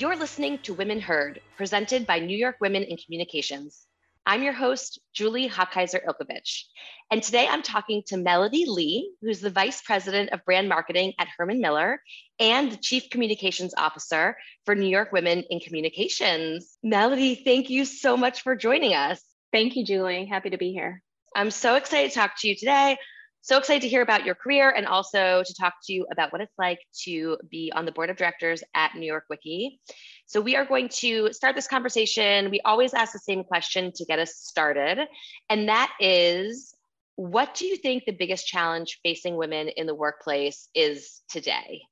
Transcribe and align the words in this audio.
You're 0.00 0.14
listening 0.14 0.58
to 0.58 0.74
Women 0.74 1.00
Heard, 1.00 1.40
presented 1.56 2.06
by 2.06 2.20
New 2.20 2.36
York 2.36 2.58
Women 2.60 2.84
in 2.84 2.96
Communications. 2.98 3.84
I'm 4.24 4.44
your 4.44 4.52
host, 4.52 5.00
Julie 5.12 5.48
Hochheiser 5.48 5.98
Ilkovich. 6.06 6.66
And 7.10 7.20
today 7.20 7.48
I'm 7.48 7.62
talking 7.62 8.04
to 8.06 8.16
Melody 8.16 8.64
Lee, 8.64 9.10
who's 9.20 9.40
the 9.40 9.50
Vice 9.50 9.82
President 9.82 10.30
of 10.30 10.44
Brand 10.44 10.68
Marketing 10.68 11.14
at 11.18 11.26
Herman 11.36 11.60
Miller 11.60 12.00
and 12.38 12.70
the 12.70 12.76
Chief 12.76 13.10
Communications 13.10 13.74
Officer 13.76 14.36
for 14.64 14.76
New 14.76 14.86
York 14.86 15.10
Women 15.10 15.42
in 15.50 15.58
Communications. 15.58 16.78
Melody, 16.84 17.34
thank 17.34 17.68
you 17.68 17.84
so 17.84 18.16
much 18.16 18.42
for 18.42 18.54
joining 18.54 18.94
us. 18.94 19.20
Thank 19.52 19.74
you, 19.74 19.84
Julie. 19.84 20.26
Happy 20.26 20.50
to 20.50 20.58
be 20.58 20.70
here. 20.70 21.02
I'm 21.34 21.50
so 21.50 21.74
excited 21.74 22.12
to 22.12 22.14
talk 22.14 22.38
to 22.38 22.48
you 22.48 22.54
today. 22.54 22.98
So 23.40 23.56
excited 23.56 23.82
to 23.82 23.88
hear 23.88 24.02
about 24.02 24.24
your 24.26 24.34
career 24.34 24.70
and 24.70 24.86
also 24.86 25.42
to 25.44 25.54
talk 25.54 25.74
to 25.84 25.92
you 25.92 26.06
about 26.12 26.32
what 26.32 26.40
it's 26.40 26.58
like 26.58 26.80
to 27.04 27.38
be 27.50 27.72
on 27.74 27.86
the 27.86 27.92
board 27.92 28.10
of 28.10 28.16
directors 28.16 28.62
at 28.74 28.94
New 28.94 29.06
York 29.06 29.24
WICI. 29.30 29.78
So 30.26 30.40
we 30.40 30.56
are 30.56 30.64
going 30.64 30.88
to 31.00 31.32
start 31.32 31.54
this 31.54 31.68
conversation. 31.68 32.50
We 32.50 32.60
always 32.64 32.94
ask 32.94 33.12
the 33.12 33.18
same 33.20 33.44
question 33.44 33.92
to 33.94 34.04
get 34.04 34.18
us 34.18 34.34
started, 34.36 35.06
and 35.48 35.68
that 35.68 35.92
is 36.00 36.74
what 37.16 37.54
do 37.54 37.66
you 37.66 37.76
think 37.76 38.04
the 38.04 38.12
biggest 38.12 38.46
challenge 38.46 39.00
facing 39.02 39.36
women 39.36 39.68
in 39.68 39.86
the 39.86 39.94
workplace 39.94 40.68
is 40.74 41.22
today? 41.28 41.82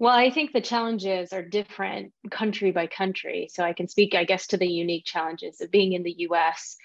Well, 0.00 0.14
I 0.14 0.30
think 0.30 0.52
the 0.52 0.60
challenges 0.60 1.32
are 1.32 1.42
different 1.42 2.12
country 2.30 2.70
by 2.70 2.86
country. 2.86 3.48
So 3.52 3.64
I 3.64 3.72
can 3.72 3.88
speak, 3.88 4.14
I 4.14 4.24
guess, 4.24 4.46
to 4.48 4.56
the 4.56 4.68
unique 4.68 5.04
challenges 5.04 5.60
of 5.60 5.70
being 5.70 5.92
in 5.92 6.04
the 6.04 6.14
US. 6.18 6.76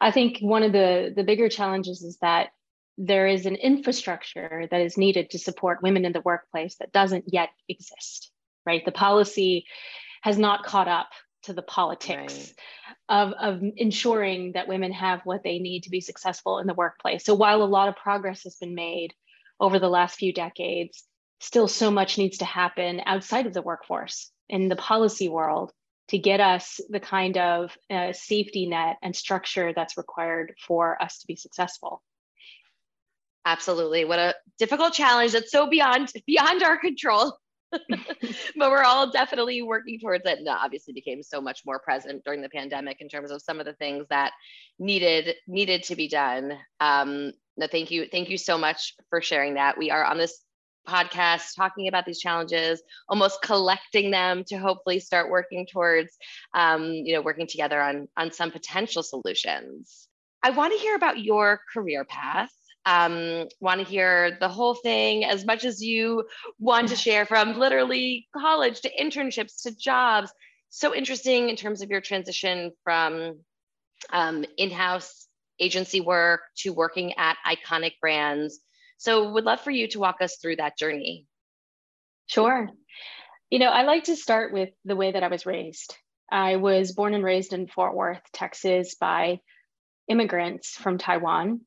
I 0.00 0.10
think 0.10 0.38
one 0.40 0.62
of 0.62 0.72
the, 0.72 1.12
the 1.14 1.24
bigger 1.24 1.48
challenges 1.48 2.02
is 2.02 2.18
that 2.22 2.50
there 2.98 3.26
is 3.26 3.46
an 3.46 3.56
infrastructure 3.56 4.66
that 4.70 4.80
is 4.80 4.96
needed 4.96 5.30
to 5.30 5.38
support 5.38 5.82
women 5.82 6.04
in 6.04 6.12
the 6.12 6.20
workplace 6.22 6.76
that 6.76 6.92
doesn't 6.92 7.24
yet 7.32 7.50
exist, 7.68 8.30
right? 8.64 8.84
The 8.84 8.92
policy 8.92 9.66
has 10.22 10.38
not 10.38 10.64
caught 10.64 10.88
up 10.88 11.08
to 11.44 11.52
the 11.52 11.62
politics 11.62 12.54
right. 13.08 13.22
of, 13.22 13.32
of 13.32 13.62
ensuring 13.76 14.52
that 14.52 14.68
women 14.68 14.92
have 14.92 15.20
what 15.24 15.42
they 15.42 15.58
need 15.58 15.82
to 15.82 15.90
be 15.90 16.00
successful 16.00 16.58
in 16.58 16.66
the 16.66 16.74
workplace. 16.74 17.24
So 17.24 17.34
while 17.34 17.62
a 17.62 17.64
lot 17.64 17.88
of 17.88 17.96
progress 17.96 18.44
has 18.44 18.56
been 18.56 18.74
made 18.74 19.12
over 19.58 19.78
the 19.78 19.88
last 19.88 20.16
few 20.16 20.32
decades, 20.32 21.04
still 21.42 21.66
so 21.66 21.90
much 21.90 22.18
needs 22.18 22.38
to 22.38 22.44
happen 22.44 23.02
outside 23.04 23.46
of 23.46 23.52
the 23.52 23.62
workforce 23.62 24.30
in 24.48 24.68
the 24.68 24.76
policy 24.76 25.28
world 25.28 25.72
to 26.08 26.16
get 26.16 26.40
us 26.40 26.80
the 26.88 27.00
kind 27.00 27.36
of 27.36 27.76
uh, 27.90 28.12
safety 28.12 28.66
net 28.66 28.96
and 29.02 29.14
structure 29.14 29.72
that's 29.74 29.96
required 29.96 30.54
for 30.64 31.02
us 31.02 31.18
to 31.18 31.26
be 31.26 31.34
successful. 31.34 32.00
Absolutely. 33.44 34.04
What 34.04 34.20
a 34.20 34.34
difficult 34.58 34.92
challenge 34.92 35.32
that's 35.32 35.50
so 35.50 35.68
beyond 35.68 36.12
beyond 36.26 36.62
our 36.62 36.78
control. 36.78 37.36
But 38.54 38.70
we're 38.70 38.84
all 38.84 39.10
definitely 39.10 39.62
working 39.62 39.98
towards 39.98 40.24
it. 40.26 40.38
And 40.38 40.48
obviously 40.48 40.92
became 40.92 41.22
so 41.22 41.40
much 41.40 41.62
more 41.64 41.80
present 41.80 42.22
during 42.22 42.42
the 42.42 42.50
pandemic 42.50 43.00
in 43.00 43.08
terms 43.08 43.30
of 43.30 43.42
some 43.42 43.58
of 43.58 43.66
the 43.66 43.72
things 43.72 44.06
that 44.10 44.32
needed 44.78 45.34
needed 45.48 45.82
to 45.84 45.96
be 45.96 46.06
done. 46.06 46.52
Um 46.78 47.32
no 47.56 47.66
thank 47.66 47.90
you 47.90 48.06
thank 48.06 48.28
you 48.28 48.38
so 48.38 48.58
much 48.58 48.94
for 49.08 49.20
sharing 49.20 49.54
that. 49.54 49.76
We 49.78 49.90
are 49.90 50.04
on 50.04 50.18
this 50.18 50.38
podcasts 50.86 51.54
talking 51.54 51.88
about 51.88 52.04
these 52.04 52.18
challenges 52.18 52.82
almost 53.08 53.42
collecting 53.42 54.10
them 54.10 54.44
to 54.44 54.56
hopefully 54.56 54.98
start 54.98 55.30
working 55.30 55.66
towards 55.70 56.16
um, 56.54 56.84
you 56.84 57.14
know 57.14 57.22
working 57.22 57.46
together 57.46 57.80
on 57.80 58.08
on 58.16 58.32
some 58.32 58.50
potential 58.50 59.02
solutions. 59.02 60.08
I 60.42 60.50
want 60.50 60.72
to 60.72 60.78
hear 60.78 60.96
about 60.96 61.20
your 61.20 61.60
career 61.72 62.04
path. 62.04 62.50
Um, 62.84 63.46
want 63.60 63.80
to 63.80 63.86
hear 63.86 64.36
the 64.40 64.48
whole 64.48 64.74
thing 64.74 65.24
as 65.24 65.44
much 65.44 65.64
as 65.64 65.80
you 65.80 66.24
want 66.58 66.88
to 66.88 66.96
share 66.96 67.26
from 67.26 67.56
literally 67.56 68.26
college 68.36 68.80
to 68.80 68.90
internships 69.00 69.62
to 69.62 69.76
jobs. 69.76 70.32
So 70.70 70.92
interesting 70.92 71.48
in 71.48 71.54
terms 71.54 71.82
of 71.82 71.90
your 71.90 72.00
transition 72.00 72.72
from 72.82 73.38
um, 74.10 74.44
in-house 74.56 75.28
agency 75.60 76.00
work 76.00 76.40
to 76.56 76.70
working 76.70 77.12
at 77.18 77.36
iconic 77.46 77.92
brands 78.00 78.58
so 79.02 79.32
would 79.32 79.42
love 79.42 79.60
for 79.60 79.72
you 79.72 79.88
to 79.88 79.98
walk 79.98 80.18
us 80.20 80.36
through 80.36 80.56
that 80.56 80.78
journey. 80.78 81.26
Sure. 82.28 82.70
You 83.50 83.58
know, 83.58 83.66
I 83.66 83.82
like 83.82 84.04
to 84.04 84.14
start 84.14 84.52
with 84.52 84.68
the 84.84 84.94
way 84.94 85.10
that 85.10 85.24
I 85.24 85.28
was 85.28 85.44
raised. 85.44 85.96
I 86.30 86.54
was 86.54 86.92
born 86.92 87.12
and 87.12 87.24
raised 87.24 87.52
in 87.52 87.66
Fort 87.66 87.96
Worth, 87.96 88.22
Texas, 88.32 88.94
by 88.94 89.40
immigrants 90.06 90.76
from 90.76 90.98
Taiwan. 90.98 91.62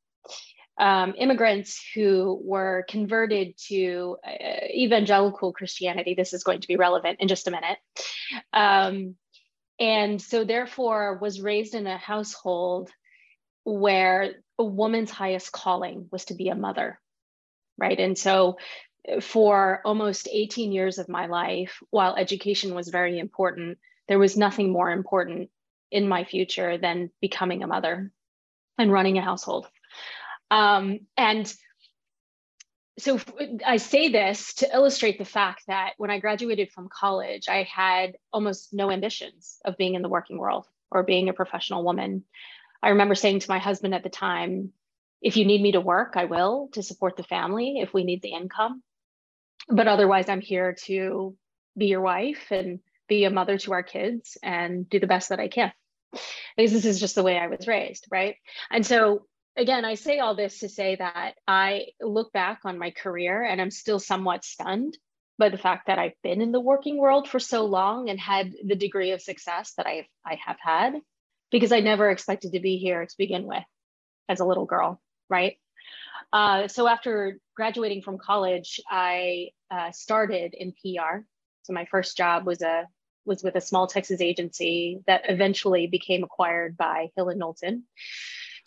Um, 0.80 1.14
immigrants 1.18 1.84
who 1.94 2.40
were 2.42 2.86
converted 2.88 3.56
to 3.68 4.16
uh, 4.26 4.68
evangelical 4.74 5.52
Christianity. 5.52 6.14
This 6.14 6.32
is 6.32 6.46
going 6.46 6.62
to 6.62 6.70
be 6.70 6.78
relevant 6.78 7.20
in 7.20 7.28
just 7.28 7.50
a 7.50 7.52
minute. 7.52 7.80
Um, 8.54 9.16
and 9.78 10.22
so, 10.22 10.46
therefore, 10.46 11.20
was 11.22 11.42
raised 11.42 11.76
in 11.76 11.86
a 11.86 11.98
household 11.98 12.92
where 13.66 14.36
a 14.58 14.64
woman's 14.64 15.12
highest 15.12 15.52
calling 15.52 16.08
was 16.14 16.24
to 16.26 16.34
be 16.34 16.48
a 16.48 16.56
mother 16.56 16.98
right? 17.78 18.00
And 18.00 18.18
so 18.18 18.58
uh, 19.12 19.22
for 19.22 19.82
almost 19.86 20.28
18 20.32 20.72
years 20.72 20.98
of 20.98 21.10
my 21.10 21.28
life, 21.28 21.80
while 21.90 22.16
education 22.16 22.74
was 22.74 22.90
very 22.90 23.20
important, 23.20 23.78
there 24.08 24.20
was 24.20 24.38
nothing 24.38 24.72
more 24.72 24.92
important 24.92 25.50
in 25.92 26.08
my 26.08 26.24
future 26.24 26.78
than 26.78 27.12
becoming 27.22 27.64
a 27.64 27.68
mother 27.68 28.12
and 28.78 28.92
running 28.92 29.18
a 29.18 29.22
household. 29.22 29.68
Um, 30.52 31.00
and 31.18 31.54
so 32.98 33.20
I 33.66 33.78
say 33.78 34.10
this 34.10 34.54
to 34.56 34.74
illustrate 34.74 35.18
the 35.18 35.26
fact 35.26 35.64
that 35.68 35.94
when 35.98 36.12
I 36.12 36.20
graduated 36.20 36.72
from 36.72 36.88
college, 36.88 37.50
I 37.50 37.64
had 37.64 38.16
almost 38.32 38.74
no 38.74 38.90
ambitions 38.90 39.58
of 39.66 39.78
being 39.78 39.96
in 39.96 40.02
the 40.02 40.10
working 40.10 40.38
world 40.38 40.66
or 40.92 41.04
being 41.04 41.28
a 41.28 41.34
professional 41.34 41.84
woman. 41.84 42.24
I 42.82 42.90
remember 42.90 43.16
saying 43.16 43.40
to 43.40 43.50
my 43.50 43.60
husband 43.60 43.94
at 43.94 44.04
the 44.04 44.10
time, 44.10 44.72
if 45.26 45.38
you 45.38 45.44
need 45.44 45.60
me 45.60 45.72
to 45.72 45.82
work, 45.82 46.14
I 46.16 46.26
will 46.26 46.70
to 46.74 46.84
support 46.84 47.18
the 47.18 47.24
family 47.24 47.80
if 47.80 47.96
we 47.96 48.04
need 48.04 48.22
the 48.22 48.34
income. 48.34 48.84
But 49.68 49.88
otherwise, 49.88 50.30
I'm 50.30 50.40
here 50.40 50.76
to 50.84 51.36
be 51.76 51.88
your 51.88 52.02
wife 52.02 52.52
and 52.52 52.80
be 53.10 53.24
a 53.24 53.32
mother 53.32 53.58
to 53.58 53.74
our 53.74 53.82
kids 53.82 54.38
and 54.44 54.88
do 54.88 55.00
the 55.00 55.08
best 55.08 55.30
that 55.30 55.40
I 55.40 55.48
can. 55.48 55.74
Because 56.56 56.72
this 56.72 56.86
is 56.86 57.00
just 57.00 57.16
the 57.16 57.24
way 57.24 57.40
I 57.40 57.48
was 57.48 57.68
raised, 57.68 58.06
right? 58.12 58.36
And 58.70 58.86
so, 58.86 59.26
again, 59.58 59.84
I 59.84 59.96
say 59.96 60.20
all 60.20 60.36
this 60.36 60.60
to 60.60 60.70
say 60.70 60.96
that 60.96 61.34
I 61.48 61.88
look 62.00 62.32
back 62.32 62.60
on 62.64 62.78
my 62.78 62.92
career 62.92 63.44
and 63.44 63.60
I'm 63.60 63.72
still 63.72 64.00
somewhat 64.00 64.46
stunned 64.46 64.96
by 65.40 65.50
the 65.50 65.58
fact 65.58 65.88
that 65.88 65.98
I've 65.98 66.22
been 66.22 66.40
in 66.40 66.52
the 66.52 66.62
working 66.62 66.98
world 66.98 67.28
for 67.28 67.40
so 67.40 67.66
long 67.66 68.12
and 68.12 68.20
had 68.20 68.54
the 68.64 68.76
degree 68.76 69.12
of 69.12 69.24
success 69.24 69.74
that 69.78 69.88
I, 69.88 70.08
I 70.24 70.38
have 70.46 70.58
had, 70.62 70.94
because 71.50 71.72
I 71.72 71.80
never 71.80 72.12
expected 72.12 72.54
to 72.54 72.60
be 72.60 72.78
here 72.78 73.04
to 73.04 73.16
begin 73.18 73.48
with 73.48 73.64
as 74.30 74.40
a 74.40 74.46
little 74.46 74.66
girl 74.66 75.02
right? 75.30 75.58
Uh, 76.34 76.68
so 76.68 76.88
after 76.88 77.40
graduating 77.56 78.02
from 78.02 78.18
college, 78.18 78.80
I 78.90 79.50
uh, 79.72 79.92
started 79.92 80.54
in 80.54 80.72
PR. 80.72 81.20
So 81.64 81.74
my 81.74 81.86
first 81.86 82.18
job 82.18 82.46
was 82.46 82.62
a 82.62 82.88
was 83.26 83.44
with 83.44 83.56
a 83.56 83.62
small 83.62 83.88
Texas 83.88 84.22
agency 84.22 85.00
that 85.08 85.24
eventually 85.30 85.88
became 85.88 86.24
acquired 86.24 86.78
by 86.78 87.10
Hill 87.16 87.30
and 87.30 87.40
Knowlton. 87.40 87.84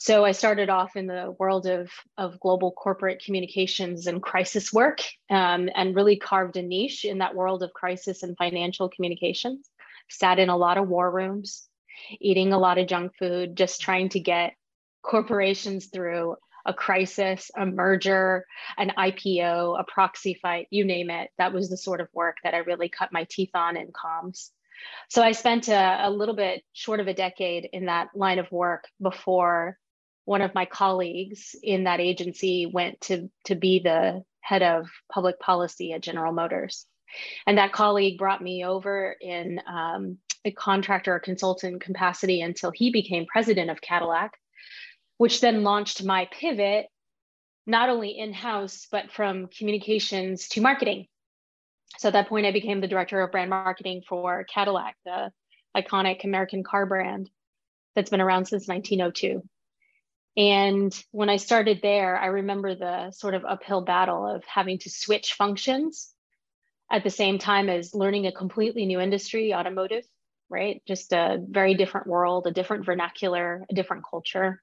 So 0.00 0.24
I 0.24 0.30
started 0.30 0.70
off 0.70 0.94
in 0.94 1.08
the 1.08 1.34
world 1.41 1.66
of, 1.66 1.91
of 2.16 2.38
global 2.38 2.70
corporate 2.70 3.22
communications 3.25 4.06
and 4.06 4.22
crisis 4.22 4.72
work 4.72 5.02
um, 5.28 5.69
and 5.75 5.94
really 5.94 6.16
carved 6.16 6.56
a 6.56 6.62
niche 6.62 7.04
in 7.04 7.19
that 7.19 7.34
world 7.34 7.64
of 7.64 7.72
crisis 7.72 8.22
and 8.22 8.37
financial 8.37 8.88
communications. 8.88 9.69
Sat 10.08 10.38
in 10.38 10.50
a 10.50 10.56
lot 10.56 10.78
of 10.78 10.88
war 10.88 11.11
rooms, 11.11 11.69
eating 12.20 12.52
a 12.52 12.58
lot 12.58 12.78
of 12.78 12.87
junk 12.87 13.12
food, 13.19 13.56
just 13.56 13.81
trying 13.81 14.08
to 14.11 14.20
get 14.20 14.54
corporations 15.02 15.87
through 15.87 16.37
a 16.69 16.75
crisis, 16.75 17.50
a 17.56 17.65
merger, 17.65 18.44
an 18.76 18.93
IPO, 18.97 19.81
a 19.81 19.85
proxy 19.85 20.38
fight, 20.41 20.69
you 20.70 20.85
name 20.85 21.11
it. 21.11 21.31
That 21.38 21.55
was 21.55 21.70
the 21.70 21.79
sort 21.79 22.03
of 22.03 22.09
work 22.12 22.37
that 22.44 22.55
I 22.55 22.59
really 22.59 22.91
cut 22.91 23.11
my 23.11 23.26
teeth 23.29 23.53
on 23.55 23.76
in 23.76 23.88
comms. 23.88 24.50
So 25.09 25.23
I 25.23 25.32
spent 25.32 25.69
a, 25.69 26.06
a 26.06 26.11
little 26.11 26.37
bit 26.37 26.62
short 26.75 27.00
of 27.00 27.09
a 27.09 27.15
decade 27.15 27.69
in 27.73 27.87
that 27.87 28.11
line 28.15 28.38
of 28.38 28.53
work 28.53 28.85
before 29.03 29.79
one 30.26 30.43
of 30.43 30.55
my 30.55 30.67
colleagues 30.67 31.56
in 31.62 31.85
that 31.85 32.00
agency 32.00 32.71
went 32.73 33.00
to, 33.00 33.31
to 33.47 33.55
be 33.55 33.81
the 33.82 34.23
head 34.41 34.62
of 34.62 34.87
public 35.11 35.41
policy 35.41 35.94
at 35.94 36.03
General 36.03 36.35
Motors. 36.35 36.87
And 37.47 37.56
that 37.56 37.73
colleague 37.73 38.19
brought 38.19 38.43
me 38.43 38.62
over 38.62 39.17
in 39.19 39.59
um, 39.67 40.19
a 40.44 40.50
contractor 40.50 41.14
or 41.14 41.21
consultant 41.21 41.81
capacity 41.81 42.43
until 42.43 42.71
he 42.71 42.93
became 42.93 43.25
president 43.25 43.71
of 43.71 43.81
Cadillac 43.81 44.38
which 45.19 45.41
then 45.41 45.62
launched 45.62 46.03
my 46.03 46.29
pivot, 46.31 46.87
not 47.67 47.91
only 47.91 48.19
in 48.19 48.32
house, 48.32 48.87
but 48.91 49.12
from 49.12 49.49
communications 49.49 50.49
to 50.49 50.61
marketing. 50.61 51.06
So 51.99 52.09
at 52.09 52.15
that 52.15 52.29
point, 52.29 52.47
I 52.47 52.53
became 52.53 52.81
the 52.81 52.88
director 52.88 53.20
of 53.20 53.31
brand 53.31 53.50
marketing 53.50 54.03
for 54.09 54.44
Cadillac, 54.44 54.97
the 55.05 55.31
iconic 55.76 56.25
American 56.25 56.62
car 56.65 56.87
brand 56.87 57.31
that's 57.94 58.11
been 58.11 58.20
around 58.20 58.47
since 58.47 58.69
1902. 58.69 59.43
And 60.37 61.05
when 61.11 61.29
I 61.29 61.37
started 61.37 61.81
there, 61.82 62.17
I 62.17 62.26
remember 62.26 62.75
the 62.75 63.11
sort 63.11 63.35
of 63.35 63.44
uphill 63.44 63.81
battle 63.82 64.25
of 64.25 64.44
having 64.44 64.79
to 64.81 64.91
switch 64.91 65.35
functions 65.35 66.12
at 66.91 67.03
the 67.03 67.11
same 67.11 67.38
time 67.38 67.69
as 67.69 67.94
learning 67.94 68.26
a 68.26 68.32
completely 68.32 68.87
new 68.87 69.00
industry, 69.00 69.53
automotive, 69.53 70.05
right? 70.49 70.81
Just 70.87 71.12
a 71.12 71.38
very 71.44 71.75
different 71.75 72.06
world, 72.06 72.47
a 72.47 72.53
different 72.53 72.87
vernacular, 72.87 73.67
a 73.69 73.75
different 73.75 74.05
culture. 74.09 74.62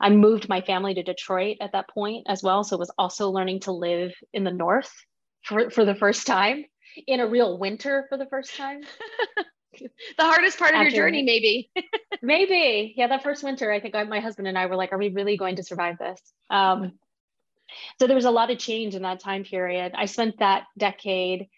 I 0.00 0.10
moved 0.10 0.48
my 0.48 0.60
family 0.60 0.94
to 0.94 1.02
Detroit 1.02 1.58
at 1.60 1.72
that 1.72 1.88
point 1.88 2.26
as 2.28 2.42
well. 2.42 2.64
So 2.64 2.76
was 2.76 2.92
also 2.98 3.30
learning 3.30 3.60
to 3.60 3.72
live 3.72 4.12
in 4.32 4.44
the 4.44 4.52
North 4.52 4.92
for, 5.42 5.70
for 5.70 5.84
the 5.84 5.94
first 5.94 6.26
time 6.26 6.64
in 7.06 7.20
a 7.20 7.26
real 7.26 7.58
winter 7.58 8.06
for 8.08 8.18
the 8.18 8.26
first 8.26 8.56
time. 8.56 8.80
the 9.80 10.24
hardest 10.24 10.58
part 10.58 10.74
of 10.74 10.80
After, 10.80 10.90
your 10.90 11.06
journey, 11.06 11.22
maybe. 11.22 11.70
maybe. 12.22 12.94
Yeah, 12.96 13.08
that 13.08 13.22
first 13.22 13.42
winter, 13.42 13.70
I 13.72 13.80
think 13.80 13.94
I, 13.94 14.04
my 14.04 14.20
husband 14.20 14.48
and 14.48 14.58
I 14.58 14.66
were 14.66 14.76
like, 14.76 14.92
are 14.92 14.98
we 14.98 15.08
really 15.08 15.36
going 15.36 15.56
to 15.56 15.62
survive 15.62 15.98
this? 15.98 16.20
Um, 16.50 16.92
so 17.98 18.06
there 18.06 18.16
was 18.16 18.24
a 18.24 18.30
lot 18.30 18.50
of 18.50 18.58
change 18.58 18.94
in 18.94 19.02
that 19.02 19.20
time 19.20 19.44
period. 19.44 19.92
I 19.96 20.06
spent 20.06 20.38
that 20.38 20.64
decade 20.78 21.48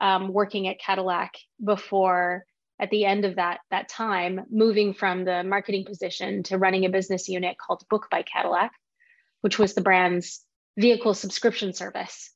um, 0.00 0.32
working 0.32 0.68
at 0.68 0.78
Cadillac 0.78 1.34
before 1.62 2.44
at 2.80 2.90
the 2.90 3.04
end 3.04 3.24
of 3.24 3.36
that 3.36 3.60
that 3.70 3.88
time 3.88 4.40
moving 4.50 4.94
from 4.94 5.24
the 5.24 5.42
marketing 5.42 5.84
position 5.84 6.42
to 6.42 6.58
running 6.58 6.84
a 6.84 6.90
business 6.90 7.28
unit 7.28 7.56
called 7.58 7.82
book 7.88 8.08
by 8.10 8.22
cadillac 8.22 8.72
which 9.40 9.58
was 9.58 9.74
the 9.74 9.80
brand's 9.80 10.44
vehicle 10.76 11.14
subscription 11.14 11.72
service 11.72 12.34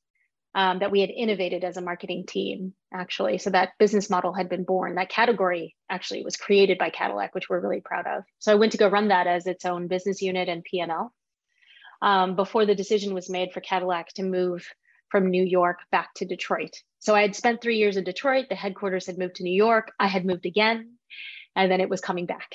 um, 0.54 0.80
that 0.80 0.90
we 0.90 1.00
had 1.00 1.10
innovated 1.10 1.62
as 1.62 1.76
a 1.76 1.82
marketing 1.82 2.24
team 2.26 2.72
actually. 2.92 3.38
So 3.38 3.50
that 3.50 3.72
business 3.78 4.08
model 4.10 4.32
had 4.32 4.48
been 4.48 4.64
born. 4.64 4.94
That 4.94 5.10
category 5.10 5.76
actually 5.90 6.24
was 6.24 6.36
created 6.36 6.78
by 6.78 6.90
cadillac 6.90 7.34
which 7.34 7.48
we're 7.48 7.60
really 7.60 7.80
proud 7.80 8.06
of. 8.06 8.24
So 8.38 8.52
i 8.52 8.56
went 8.56 8.72
to 8.72 8.78
go 8.78 8.88
run 8.88 9.08
that 9.08 9.26
as 9.26 9.46
its 9.46 9.64
own 9.64 9.88
business 9.88 10.22
unit 10.22 10.48
and 10.48 10.64
p&l 10.64 11.12
um, 12.02 12.36
before 12.36 12.66
the 12.66 12.74
decision 12.74 13.14
was 13.14 13.30
made 13.30 13.52
for 13.52 13.60
cadillac 13.60 14.08
to 14.14 14.22
move 14.22 14.66
from 15.10 15.30
new 15.30 15.44
york 15.44 15.78
back 15.90 16.12
to 16.14 16.24
detroit 16.24 16.76
so 16.98 17.14
I 17.14 17.22
had 17.22 17.36
spent 17.36 17.60
three 17.60 17.76
years 17.76 17.96
in 17.96 18.04
Detroit. 18.04 18.46
The 18.48 18.54
headquarters 18.54 19.06
had 19.06 19.18
moved 19.18 19.36
to 19.36 19.44
New 19.44 19.54
York. 19.54 19.92
I 19.98 20.08
had 20.08 20.26
moved 20.26 20.46
again, 20.46 20.94
and 21.54 21.70
then 21.70 21.80
it 21.80 21.88
was 21.88 22.00
coming 22.00 22.26
back. 22.26 22.54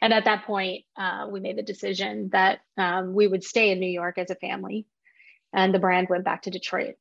And 0.00 0.12
at 0.12 0.24
that 0.24 0.44
point, 0.44 0.84
uh, 0.96 1.28
we 1.30 1.40
made 1.40 1.56
the 1.56 1.62
decision 1.62 2.30
that 2.32 2.60
um, 2.76 3.14
we 3.14 3.26
would 3.26 3.44
stay 3.44 3.70
in 3.70 3.80
New 3.80 3.90
York 3.90 4.18
as 4.18 4.30
a 4.30 4.36
family, 4.36 4.86
and 5.52 5.72
the 5.72 5.78
brand 5.78 6.08
went 6.08 6.24
back 6.24 6.42
to 6.42 6.50
Detroit. 6.50 6.96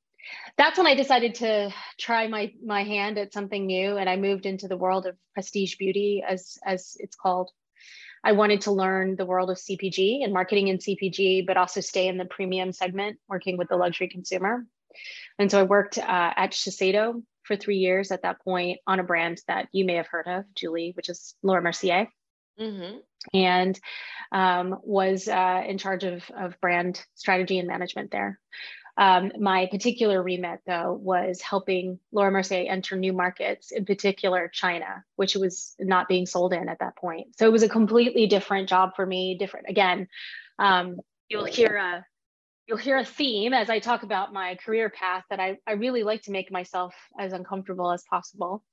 That's 0.57 0.78
when 0.78 0.88
I 0.88 0.95
decided 0.95 1.36
to 1.36 1.74
try 2.00 2.28
my 2.28 2.54
my 2.63 2.84
hand 2.84 3.18
at 3.18 3.34
something 3.34 3.66
new, 3.66 3.98
and 3.98 4.10
I 4.10 4.16
moved 4.16 4.46
into 4.46 4.68
the 4.68 4.78
world 4.78 5.06
of 5.06 5.18
prestige 5.34 5.75
beauty, 5.78 6.24
as 6.28 6.57
as 6.66 6.96
it's 7.00 7.16
called. 7.16 7.51
I 8.25 8.31
wanted 8.31 8.62
to 8.62 8.72
learn 8.72 9.18
the 9.18 9.25
world 9.25 9.50
of 9.50 9.57
CPG 9.57 10.24
and 10.24 10.31
marketing 10.31 10.69
in 10.69 10.78
CPG, 10.78 11.46
but 11.46 11.57
also 11.57 11.81
stay 11.81 12.07
in 12.07 12.18
the 12.18 12.24
premium 12.24 12.72
segment, 12.72 13.19
working 13.28 13.57
with 13.57 13.68
the 13.68 13.75
luxury 13.75 14.07
consumer. 14.07 14.66
And 15.40 15.50
so 15.50 15.60
I 15.60 15.63
worked 15.63 15.98
uh, 15.98 16.34
at 16.36 16.51
Shiseido 16.51 17.22
for 17.44 17.56
three 17.56 17.78
years 17.78 18.12
at 18.12 18.24
that 18.24 18.42
point 18.42 18.80
on 18.88 19.00
a 19.00 19.04
brand 19.04 19.42
that 19.48 19.68
you 19.72 19.86
may 19.86 19.95
have 19.95 20.07
heard 20.07 20.28
of, 20.28 20.45
Julie, 20.56 20.94
which 20.95 21.10
is 21.10 21.36
Laura 21.44 21.62
Mercier. 21.62 22.07
Mm-hmm. 22.60 22.98
And 23.34 23.80
um, 24.31 24.78
was 24.84 25.28
uh, 25.28 25.63
in 25.68 25.78
charge 25.78 26.04
of, 26.04 26.24
of 26.38 26.60
brand 26.62 27.04
strategy 27.16 27.57
and 27.60 27.68
management 27.68 28.12
there. 28.12 28.40
Um, 28.95 29.31
my 29.40 29.66
particular 29.66 30.22
remit, 30.22 30.60
though, 30.68 30.94
was 30.94 31.42
helping 31.42 32.00
Laura 32.12 32.31
Mercier 32.31 32.69
enter 32.69 32.96
new 32.96 33.12
markets, 33.12 33.72
in 33.72 33.86
particular 33.86 34.48
China, 34.54 35.04
which 35.16 35.36
was 35.36 35.75
not 35.80 36.07
being 36.07 36.28
sold 36.28 36.54
in 36.54 36.69
at 36.69 36.80
that 36.80 36.96
point. 36.96 37.36
So 37.38 37.48
it 37.48 37.51
was 37.51 37.63
a 37.63 37.69
completely 37.69 38.28
different 38.28 38.69
job 38.69 38.92
for 38.96 39.06
me. 39.06 39.36
Different 39.38 39.68
again. 39.68 40.07
Um, 40.60 40.98
you'll 41.28 41.46
hear 41.46 41.75
a 41.75 42.06
you'll 42.68 42.77
hear 42.77 42.98
a 42.98 43.06
theme 43.06 43.54
as 43.54 43.69
I 43.69 43.80
talk 43.80 44.04
about 44.04 44.33
my 44.33 44.56
career 44.56 44.89
path 44.89 45.24
that 45.30 45.39
I, 45.39 45.57
I 45.68 45.74
really 45.74 46.04
like 46.04 46.24
to 46.24 46.31
make 46.31 46.51
myself 46.51 46.95
as 47.19 47.33
uncomfortable 47.33 47.92
as 47.92 48.04
possible. 48.10 48.63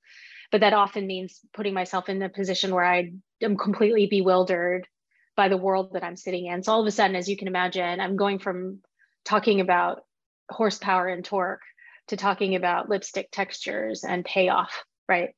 But 0.51 0.61
that 0.61 0.73
often 0.73 1.07
means 1.07 1.39
putting 1.53 1.73
myself 1.73 2.09
in 2.09 2.21
a 2.21 2.29
position 2.29 2.73
where 2.73 2.85
I 2.85 3.13
am 3.41 3.57
completely 3.57 4.07
bewildered 4.07 4.87
by 5.35 5.47
the 5.47 5.57
world 5.57 5.93
that 5.93 6.03
I'm 6.03 6.17
sitting 6.17 6.45
in. 6.45 6.63
So 6.63 6.73
all 6.73 6.81
of 6.81 6.87
a 6.87 6.91
sudden, 6.91 7.15
as 7.15 7.29
you 7.29 7.37
can 7.37 7.47
imagine, 7.47 7.99
I'm 7.99 8.17
going 8.17 8.39
from 8.39 8.79
talking 9.23 9.61
about 9.61 10.03
horsepower 10.49 11.07
and 11.07 11.23
torque 11.23 11.61
to 12.07 12.17
talking 12.17 12.55
about 12.55 12.89
lipstick 12.89 13.29
textures 13.31 14.03
and 14.03 14.25
payoff, 14.25 14.83
right? 15.07 15.29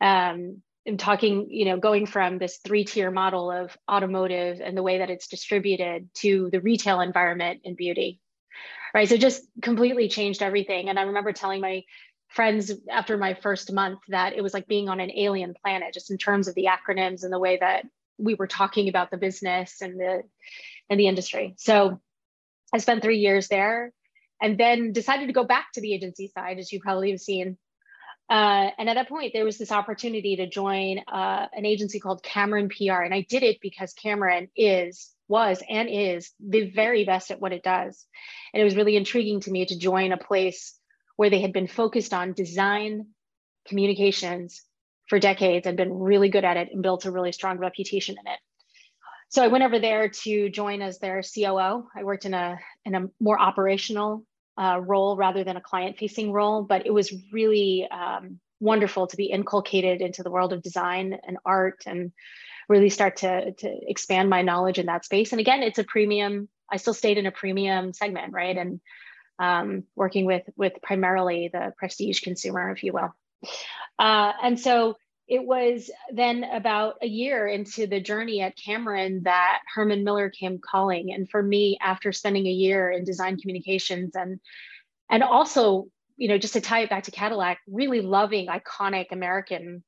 Um, 0.00 0.62
I'm 0.86 0.96
talking, 0.96 1.46
you 1.50 1.66
know, 1.66 1.76
going 1.78 2.06
from 2.06 2.38
this 2.38 2.58
three 2.64 2.84
tier 2.84 3.10
model 3.10 3.50
of 3.50 3.76
automotive 3.90 4.60
and 4.60 4.76
the 4.76 4.82
way 4.82 4.98
that 4.98 5.10
it's 5.10 5.28
distributed 5.28 6.08
to 6.14 6.48
the 6.50 6.60
retail 6.60 7.00
environment 7.00 7.60
in 7.64 7.74
beauty, 7.74 8.18
right? 8.94 9.08
So 9.08 9.16
just 9.16 9.42
completely 9.60 10.08
changed 10.08 10.42
everything. 10.42 10.88
And 10.88 10.98
I 10.98 11.02
remember 11.02 11.32
telling 11.32 11.60
my 11.60 11.84
friends 12.28 12.72
after 12.90 13.18
my 13.18 13.34
first 13.34 13.72
month 13.72 13.98
that 14.08 14.34
it 14.34 14.42
was 14.42 14.54
like 14.54 14.68
being 14.68 14.88
on 14.88 15.00
an 15.00 15.10
alien 15.10 15.54
planet, 15.62 15.92
just 15.92 16.10
in 16.10 16.16
terms 16.16 16.48
of 16.48 16.54
the 16.54 16.66
acronyms 16.66 17.24
and 17.24 17.32
the 17.32 17.38
way 17.38 17.58
that 17.60 17.84
we 18.18 18.34
were 18.34 18.46
talking 18.46 18.88
about 18.88 19.10
the 19.10 19.16
business 19.16 19.82
and 19.82 19.98
the 19.98 20.22
and 20.88 20.98
the 20.98 21.08
industry. 21.08 21.54
So 21.58 22.00
I 22.72 22.78
spent 22.78 23.02
three 23.02 23.18
years 23.18 23.48
there 23.48 23.92
and 24.40 24.58
then 24.58 24.92
decided 24.92 25.26
to 25.26 25.32
go 25.32 25.44
back 25.44 25.72
to 25.74 25.80
the 25.80 25.92
agency 25.92 26.28
side, 26.28 26.58
as 26.58 26.72
you 26.72 26.80
probably 26.80 27.10
have 27.10 27.20
seen 27.20 27.58
uh, 28.30 28.70
and 28.78 28.88
at 28.88 28.94
that 28.94 29.08
point, 29.08 29.32
there 29.34 29.44
was 29.44 29.58
this 29.58 29.72
opportunity 29.72 30.36
to 30.36 30.48
join 30.48 31.00
uh, 31.12 31.46
an 31.52 31.66
agency 31.66 31.98
called 31.98 32.22
Camron 32.22 32.70
PR. 32.70 33.02
And 33.02 33.12
I 33.12 33.26
did 33.28 33.42
it 33.42 33.58
because 33.60 33.92
Camron 33.92 34.48
is, 34.56 35.10
was, 35.26 35.60
and 35.68 35.88
is 35.90 36.30
the 36.38 36.70
very 36.70 37.04
best 37.04 37.32
at 37.32 37.40
what 37.40 37.52
it 37.52 37.64
does. 37.64 38.06
And 38.54 38.60
it 38.60 38.64
was 38.64 38.76
really 38.76 38.96
intriguing 38.96 39.40
to 39.40 39.50
me 39.50 39.66
to 39.66 39.76
join 39.76 40.12
a 40.12 40.16
place 40.16 40.78
where 41.16 41.28
they 41.28 41.40
had 41.40 41.52
been 41.52 41.66
focused 41.66 42.14
on 42.14 42.32
design 42.32 43.08
communications 43.66 44.62
for 45.08 45.18
decades 45.18 45.66
and 45.66 45.76
been 45.76 45.92
really 45.92 46.28
good 46.28 46.44
at 46.44 46.56
it 46.56 46.68
and 46.72 46.84
built 46.84 47.06
a 47.06 47.10
really 47.10 47.32
strong 47.32 47.58
reputation 47.58 48.14
in 48.14 48.32
it. 48.32 48.38
So 49.30 49.42
I 49.42 49.48
went 49.48 49.64
over 49.64 49.80
there 49.80 50.08
to 50.08 50.50
join 50.50 50.82
as 50.82 51.00
their 51.00 51.22
COO. 51.22 51.88
I 51.96 52.04
worked 52.04 52.26
in 52.26 52.34
a 52.34 52.58
in 52.84 52.94
a 52.94 53.08
more 53.20 53.40
operational 53.40 54.24
uh, 54.60 54.78
role 54.78 55.16
rather 55.16 55.42
than 55.42 55.56
a 55.56 55.60
client 55.60 55.96
facing 55.96 56.32
role, 56.32 56.62
but 56.62 56.86
it 56.86 56.92
was 56.92 57.12
really 57.32 57.88
um, 57.90 58.38
wonderful 58.60 59.06
to 59.06 59.16
be 59.16 59.24
inculcated 59.24 60.02
into 60.02 60.22
the 60.22 60.30
world 60.30 60.52
of 60.52 60.62
design 60.62 61.18
and 61.26 61.38
art 61.46 61.82
and 61.86 62.12
really 62.68 62.90
start 62.90 63.16
to, 63.16 63.52
to 63.52 63.76
expand 63.88 64.28
my 64.28 64.42
knowledge 64.42 64.78
in 64.78 64.86
that 64.86 65.04
space. 65.04 65.32
And 65.32 65.40
again, 65.40 65.62
it's 65.62 65.78
a 65.78 65.84
premium, 65.84 66.48
I 66.70 66.76
still 66.76 66.94
stayed 66.94 67.16
in 67.16 67.26
a 67.26 67.32
premium 67.32 67.94
segment, 67.94 68.32
right? 68.34 68.56
And 68.56 68.80
um, 69.38 69.84
working 69.96 70.26
with, 70.26 70.42
with 70.56 70.74
primarily 70.82 71.48
the 71.50 71.72
prestige 71.78 72.20
consumer, 72.20 72.70
if 72.70 72.84
you 72.84 72.92
will. 72.92 73.14
Uh, 73.98 74.32
and 74.42 74.60
so 74.60 74.96
it 75.30 75.46
was 75.46 75.88
then 76.12 76.42
about 76.42 76.96
a 77.02 77.06
year 77.06 77.46
into 77.46 77.86
the 77.86 78.00
journey 78.00 78.40
at 78.40 78.58
Camron 78.58 79.22
that 79.22 79.60
Herman 79.72 80.02
Miller 80.02 80.28
came 80.28 80.58
calling. 80.58 81.12
And 81.12 81.30
for 81.30 81.40
me, 81.40 81.78
after 81.80 82.10
spending 82.10 82.48
a 82.48 82.50
year 82.50 82.90
in 82.90 83.04
design 83.04 83.38
communications 83.38 84.16
and 84.16 84.40
and 85.08 85.22
also, 85.22 85.86
you 86.16 86.28
know, 86.28 86.36
just 86.36 86.54
to 86.54 86.60
tie 86.60 86.80
it 86.80 86.90
back 86.90 87.04
to 87.04 87.12
Cadillac, 87.12 87.58
really 87.68 88.00
loving 88.00 88.48
iconic 88.48 89.12
American 89.12 89.84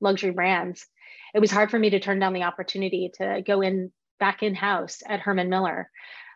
luxury 0.00 0.30
brands, 0.30 0.86
it 1.34 1.40
was 1.40 1.50
hard 1.50 1.70
for 1.70 1.78
me 1.78 1.90
to 1.90 2.00
turn 2.00 2.18
down 2.18 2.32
the 2.32 2.44
opportunity 2.44 3.10
to 3.18 3.42
go 3.46 3.60
in 3.60 3.92
back 4.18 4.42
in 4.42 4.54
house 4.54 5.02
at 5.06 5.20
Herman 5.20 5.50
Miller. 5.50 5.90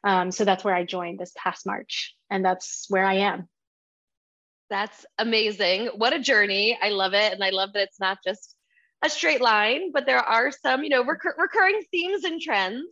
Um, 0.04 0.30
so 0.30 0.44
that's 0.44 0.64
where 0.64 0.74
I 0.74 0.84
joined 0.84 1.18
this 1.18 1.32
past 1.34 1.64
March, 1.64 2.14
and 2.30 2.44
that's 2.44 2.86
where 2.90 3.06
I 3.06 3.14
am. 3.14 3.48
That's 4.70 5.04
amazing. 5.18 5.88
What 5.96 6.12
a 6.12 6.20
journey. 6.20 6.78
I 6.80 6.90
love 6.90 7.12
it. 7.12 7.32
And 7.32 7.42
I 7.42 7.50
love 7.50 7.72
that 7.74 7.82
it's 7.82 8.00
not 8.00 8.18
just 8.24 8.54
a 9.02 9.10
straight 9.10 9.40
line, 9.40 9.90
but 9.92 10.06
there 10.06 10.18
are 10.20 10.52
some, 10.52 10.84
you 10.84 10.90
know, 10.90 11.04
recur- 11.04 11.34
recurring 11.36 11.82
themes 11.90 12.24
and 12.24 12.40
trends. 12.40 12.86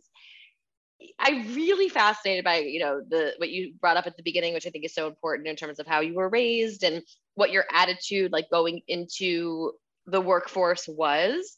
I'm 1.17 1.55
really 1.55 1.87
fascinated 1.87 2.43
by, 2.43 2.57
you 2.57 2.81
know, 2.81 3.01
the 3.07 3.33
what 3.37 3.49
you 3.49 3.73
brought 3.79 3.95
up 3.95 4.05
at 4.05 4.17
the 4.17 4.23
beginning, 4.23 4.53
which 4.53 4.67
I 4.67 4.69
think 4.69 4.83
is 4.83 4.93
so 4.93 5.07
important 5.07 5.47
in 5.47 5.55
terms 5.55 5.79
of 5.79 5.87
how 5.87 6.01
you 6.01 6.15
were 6.15 6.27
raised 6.27 6.83
and 6.83 7.01
what 7.35 7.51
your 7.51 7.63
attitude 7.71 8.33
like 8.33 8.49
going 8.49 8.81
into 8.87 9.71
the 10.05 10.19
workforce 10.19 10.85
was. 10.89 11.55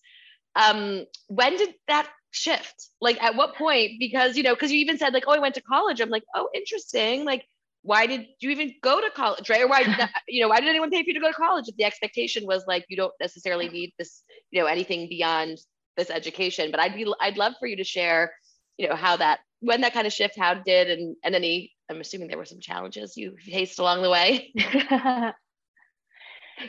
Um, 0.56 1.06
when 1.28 1.58
did 1.58 1.74
that 1.88 2.08
shift? 2.30 2.90
Like 3.00 3.22
at 3.24 3.36
what 3.36 3.56
point? 3.56 3.94
Because, 4.00 4.38
you 4.38 4.44
know, 4.44 4.54
because 4.54 4.72
you 4.72 4.80
even 4.80 5.00
said 5.00 5.14
like, 5.14 5.24
oh, 5.26 5.34
I 5.34 5.40
went 5.40 5.56
to 5.56 5.62
college. 5.62 6.02
I'm 6.02 6.10
like, 6.10 6.26
oh, 6.36 6.50
interesting. 6.54 7.26
Like 7.26 7.48
why 7.84 8.06
did 8.06 8.26
you 8.40 8.50
even 8.52 8.74
go 8.84 9.02
to 9.02 9.10
college 9.12 9.50
right 9.50 9.62
or 9.62 9.68
why 9.68 9.82
you 10.28 10.42
know 10.42 10.48
why 10.48 10.60
did 10.60 10.70
anyone 10.70 10.90
pay 10.90 11.04
for 11.04 11.08
you 11.08 11.14
to 11.14 11.20
go 11.20 11.28
to 11.28 11.34
college 11.34 11.66
if 11.68 11.76
the 11.78 11.84
expectation 11.84 12.46
was 12.46 12.64
like 12.68 12.86
you 12.90 12.98
don't 12.98 13.14
necessarily 13.20 13.70
need 13.70 13.94
this 13.98 14.24
you 14.52 14.62
know 14.62 14.68
anything 14.68 15.08
beyond 15.10 15.58
this 15.98 16.10
education? 16.10 16.72
But 16.72 16.80
i'd 16.80 16.96
be 16.96 17.12
i'd 17.20 17.38
love 17.38 17.54
for 17.60 17.68
you 17.68 17.78
to 17.78 17.84
share 17.84 18.34
you 18.78 18.88
know 18.88 18.96
how 18.96 19.18
that 19.18 19.40
when 19.60 19.82
that 19.82 19.94
kind 19.94 20.08
of 20.08 20.14
shift 20.14 20.38
how 20.38 20.56
did 20.56 20.90
and 20.90 21.16
and 21.24 21.36
any 21.36 21.72
i'm 21.90 22.02
assuming 22.02 22.28
there 22.28 22.38
were 22.38 22.46
some 22.46 22.60
challenges 22.60 23.18
you 23.18 23.36
faced 23.40 23.80
along 23.80 24.02
the 24.02 24.10
way. 24.10 24.54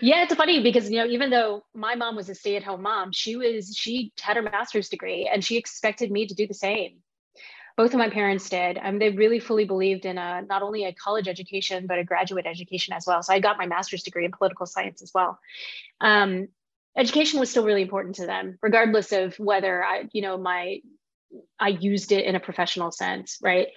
Yeah 0.01 0.23
it's 0.23 0.35
funny 0.35 0.63
because 0.63 0.91
you 0.91 0.97
know 0.97 1.07
even 1.07 1.29
though 1.29 1.65
my 1.75 1.97
mom 1.97 2.17
was 2.17 2.31
a 2.31 2.35
stay-at-home 2.35 2.81
mom 2.81 3.13
she 3.13 3.37
was 3.37 3.77
she 3.77 4.13
had 4.21 4.37
her 4.37 4.43
master's 4.43 4.89
degree 4.89 5.29
and 5.31 5.45
she 5.45 5.59
expected 5.59 6.11
me 6.11 6.27
to 6.27 6.35
do 6.35 6.47
the 6.47 6.55
same 6.55 7.03
Both 7.77 7.93
of 7.93 7.99
my 7.99 8.11
parents 8.11 8.49
did. 8.49 8.79
Um, 8.83 8.99
they 8.99 9.11
really 9.11 9.41
fully 9.41 9.65
believed 9.65 10.05
in 10.05 10.19
a, 10.19 10.43
not 10.43 10.63
only 10.63 10.85
a 10.85 10.93
college 10.93 11.29
education, 11.29 11.87
but 11.87 11.99
a 11.99 12.05
graduate 12.05 12.47
education 12.47 12.95
as 12.95 13.05
well. 13.07 13.23
So 13.23 13.33
I 13.33 13.41
got 13.41 13.59
my 13.59 13.67
master's 13.67 14.03
degree 14.03 14.25
in 14.25 14.33
political 14.33 14.67
science 14.67 15.03
as 15.03 15.13
well. 15.15 15.39
Um, 16.01 16.49
education 16.97 17.41
was 17.41 17.51
still 17.51 17.65
really 17.65 17.83
important 17.83 18.17
to 18.17 18.27
them, 18.27 18.59
regardless 18.63 19.13
of 19.13 19.39
whether 19.39 19.83
I, 19.85 20.05
you 20.13 20.23
know, 20.23 20.37
my 20.37 20.81
I 21.59 21.69
used 21.69 22.13
it 22.13 22.27
in 22.27 22.35
a 22.35 22.41
professional 22.41 22.93
sense, 22.93 23.39
right? 23.43 23.69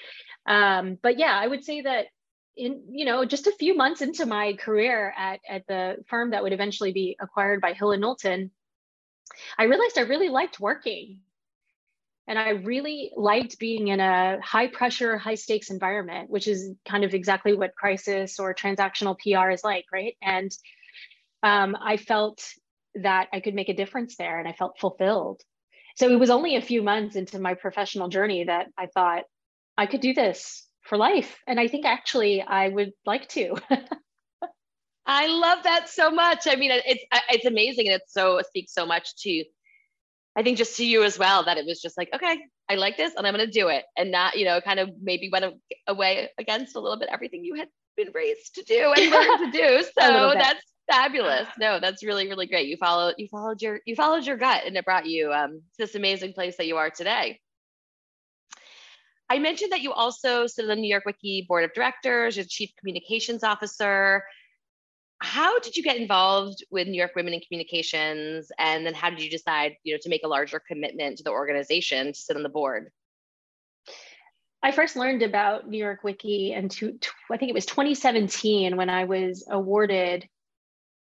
Um, 0.45 0.97
but 1.01 1.17
yeah, 1.17 1.37
I 1.39 1.47
would 1.47 1.63
say 1.63 1.81
that 1.81 2.07
in 2.55 2.83
you 2.89 3.05
know 3.05 3.25
just 3.25 3.47
a 3.47 3.51
few 3.51 3.75
months 3.75 4.01
into 4.01 4.25
my 4.25 4.53
career 4.53 5.13
at 5.17 5.39
at 5.47 5.67
the 5.67 5.97
firm 6.07 6.31
that 6.31 6.41
would 6.43 6.53
eventually 6.53 6.93
be 6.93 7.17
acquired 7.19 7.61
by 7.61 7.73
Hill 7.73 7.91
and 7.91 8.01
Knowlton, 8.01 8.51
I 9.57 9.63
realized 9.63 9.97
I 9.97 10.01
really 10.01 10.29
liked 10.29 10.59
working. 10.59 11.19
And 12.27 12.39
I 12.39 12.49
really 12.49 13.11
liked 13.15 13.59
being 13.59 13.89
in 13.89 13.99
a 13.99 14.39
high 14.41 14.67
pressure, 14.67 15.17
high 15.17 15.35
stakes 15.35 15.69
environment, 15.69 16.29
which 16.29 16.47
is 16.47 16.71
kind 16.87 17.03
of 17.03 17.13
exactly 17.13 17.53
what 17.53 17.75
crisis 17.75 18.39
or 18.39 18.53
transactional 18.53 19.17
PR 19.19 19.51
is 19.51 19.63
like, 19.63 19.85
right? 19.93 20.15
And 20.21 20.51
um, 21.43 21.77
I 21.79 21.97
felt 21.97 22.43
that 22.95 23.27
I 23.31 23.41
could 23.41 23.53
make 23.53 23.69
a 23.69 23.75
difference 23.75 24.15
there 24.15 24.39
and 24.39 24.47
I 24.47 24.53
felt 24.53 24.79
fulfilled. 24.79 25.41
So 25.97 26.09
it 26.09 26.19
was 26.19 26.29
only 26.29 26.55
a 26.55 26.61
few 26.61 26.81
months 26.81 27.15
into 27.15 27.39
my 27.39 27.53
professional 27.53 28.09
journey 28.09 28.45
that 28.45 28.67
I 28.77 28.87
thought 28.87 29.23
I 29.77 29.85
could 29.85 30.01
do 30.01 30.13
this 30.13 30.67
for 30.81 30.97
life. 30.97 31.37
And 31.47 31.59
I 31.59 31.67
think 31.67 31.85
actually 31.85 32.41
I 32.41 32.67
would 32.69 32.91
like 33.05 33.27
to. 33.29 33.55
I 35.05 35.27
love 35.27 35.63
that 35.63 35.89
so 35.89 36.09
much. 36.09 36.47
I 36.47 36.55
mean, 36.55 36.71
it's 36.71 37.03
it's 37.29 37.45
amazing, 37.45 37.87
and 37.87 37.95
it 37.95 38.01
so 38.07 38.41
speaks 38.47 38.73
so 38.73 38.85
much 38.85 39.15
to, 39.17 39.43
I 40.35 40.43
think, 40.43 40.57
just 40.57 40.75
to 40.77 40.85
you 40.85 41.03
as 41.03 41.17
well 41.17 41.45
that 41.45 41.57
it 41.57 41.65
was 41.65 41.81
just 41.81 41.97
like, 41.97 42.09
okay, 42.13 42.37
I 42.69 42.75
like 42.75 42.97
this, 42.97 43.13
and 43.15 43.25
I'm 43.25 43.33
going 43.33 43.45
to 43.45 43.51
do 43.51 43.69
it, 43.69 43.85
and 43.97 44.11
not, 44.11 44.37
you 44.37 44.45
know, 44.45 44.59
kind 44.61 44.79
of 44.79 44.89
maybe 45.01 45.29
went 45.31 45.45
away 45.87 46.29
against 46.37 46.75
a 46.75 46.79
little 46.79 46.99
bit 46.99 47.09
everything 47.11 47.43
you 47.43 47.55
had 47.55 47.69
been 47.95 48.11
raised 48.13 48.55
to 48.55 48.63
do 48.63 48.93
and 48.95 49.11
learned 49.11 49.53
to 49.53 49.57
do. 49.57 49.83
So 49.99 50.33
that's 50.33 50.61
fabulous. 50.91 51.47
No, 51.57 51.79
that's 51.79 52.03
really 52.03 52.27
really 52.27 52.47
great. 52.47 52.67
You 52.67 52.77
followed 52.77 53.15
you 53.17 53.27
followed 53.29 53.61
your 53.61 53.79
you 53.85 53.95
followed 53.95 54.25
your 54.25 54.37
gut, 54.37 54.63
and 54.65 54.75
it 54.75 54.85
brought 54.85 55.05
you 55.05 55.31
um, 55.31 55.51
to 55.51 55.61
this 55.77 55.95
amazing 55.95 56.33
place 56.33 56.57
that 56.57 56.67
you 56.67 56.77
are 56.77 56.89
today. 56.89 57.39
I 59.29 59.39
mentioned 59.39 59.71
that 59.71 59.81
you 59.81 59.91
also 59.91 60.45
sit 60.45 60.63
on 60.63 60.69
the 60.69 60.75
New 60.75 60.89
York 60.89 61.05
WICI 61.05 61.47
Board 61.47 61.63
of 61.63 61.73
Directors, 61.73 62.37
you're 62.37 62.45
Chief 62.47 62.69
Communications 62.79 63.43
Officer 63.43 64.23
how 65.25 65.59
did 65.59 65.75
you 65.75 65.81
get 65.81 65.97
involved 65.97 66.63
with 66.69 66.87
New 66.87 66.97
York 66.97 67.15
Women 67.15 67.33
in 67.33 67.41
Communications? 67.41 68.51
And 68.59 68.85
then 68.85 68.93
how 68.93 69.09
did 69.09 69.21
you 69.21 69.29
decide, 69.29 69.75
you 69.83 69.93
know, 69.93 69.99
to 70.03 70.09
make 70.09 70.23
a 70.23 70.27
larger 70.27 70.61
commitment 70.65 71.17
to 71.17 71.23
the 71.23 71.31
organization 71.31 72.13
to 72.13 72.19
sit 72.19 72.37
on 72.37 72.43
the 72.43 72.49
board? 72.49 72.91
I 74.61 74.71
first 74.71 74.95
learned 74.95 75.23
about 75.23 75.67
New 75.67 75.77
York 75.77 76.03
WICI 76.03 76.55
and 76.55 76.71
I 77.31 77.37
think 77.37 77.49
it 77.49 77.55
was 77.55 77.65
2017 77.65 78.77
when 78.77 78.89
I 78.89 79.05
was 79.05 79.45
awarded 79.49 80.27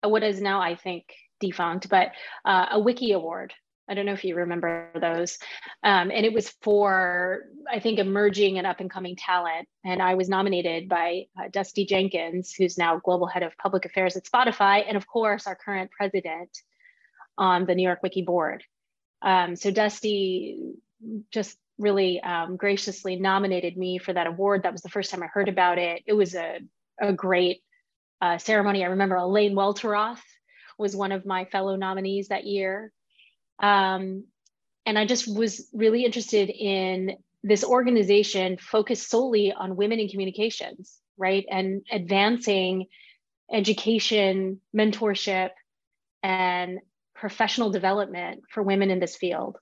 what 0.02 0.22
is 0.22 0.40
now, 0.40 0.60
I 0.60 0.76
think, 0.76 1.04
defunct, 1.40 1.88
but 1.88 2.12
uh, 2.44 2.66
a 2.72 2.78
WICI 2.78 3.14
Award 3.14 3.54
I 3.90 3.94
don't 3.94 4.06
know 4.06 4.12
if 4.12 4.25
you 4.25 4.37
remember 4.37 4.88
those. 5.00 5.37
Um, 5.82 6.12
and 6.12 6.25
it 6.25 6.32
was 6.32 6.49
for, 6.62 7.47
I 7.70 7.80
think, 7.80 7.99
emerging 7.99 8.59
and 8.59 8.66
up 8.66 8.78
and 8.78 8.88
coming 8.88 9.16
talent. 9.16 9.68
And 9.85 10.00
I 10.00 10.14
was 10.14 10.28
nominated 10.28 10.88
by 10.88 11.25
uh, 11.38 11.49
Dustee 11.50 11.87
Jenkins, 11.87 12.54
who's 12.56 12.78
now 12.78 13.00
global 13.00 13.26
head 13.26 13.42
of 13.42 13.52
public 13.59 13.85
affairs 13.85 14.16
at 14.16 14.25
Spotify, 14.25 14.85
and 14.87 14.97
of 14.97 15.06
course, 15.06 15.47
our 15.47 15.56
current 15.56 15.90
president 15.90 16.56
on 17.37 17.66
the 17.66 17.75
New 17.75 17.82
York 17.82 18.00
WICI 18.02 18.25
board. 18.25 18.62
Um, 19.23 19.56
so 19.56 19.70
Dusty 19.70 20.75
just 21.32 21.59
really 21.78 22.20
um, 22.20 22.56
graciously 22.56 23.16
nominated 23.16 23.76
me 23.76 23.99
for 23.99 24.12
that 24.12 24.26
award. 24.26 24.62
That 24.62 24.73
was 24.73 24.82
the 24.82 24.88
first 24.88 25.11
time 25.11 25.23
I 25.23 25.26
heard 25.26 25.49
about 25.49 25.78
it. 25.78 26.02
It 26.06 26.12
was 26.12 26.35
a, 26.35 26.61
a 27.00 27.12
great 27.12 27.62
uh, 28.20 28.38
ceremony. 28.38 28.85
I 28.85 28.88
remember 28.88 29.16
Elaine 29.16 29.54
Welteroth 29.54 30.20
was 30.78 30.94
one 30.94 31.12
of 31.12 31.26
my 31.26 31.47
fellow 31.47 31.76
nominees 31.76 32.28
that 32.28 32.44
year. 32.44 32.92
Um, 33.60 34.24
and 34.86 34.98
I 34.98 35.06
just 35.06 35.32
was 35.32 35.68
really 35.72 36.04
interested 36.04 36.50
in 36.50 37.16
this 37.42 37.64
organization 37.64 38.58
focused 38.58 39.08
solely 39.08 39.52
on 39.52 39.76
women 39.76 39.98
in 39.98 40.08
communications, 40.08 40.98
right? 41.16 41.44
And 41.50 41.82
advancing 41.90 42.86
education, 43.52 44.60
mentorship, 44.76 45.50
and 46.22 46.80
professional 47.14 47.70
development 47.70 48.42
for 48.50 48.62
women 48.62 48.90
in 48.90 49.00
this 49.00 49.16
field. 49.16 49.56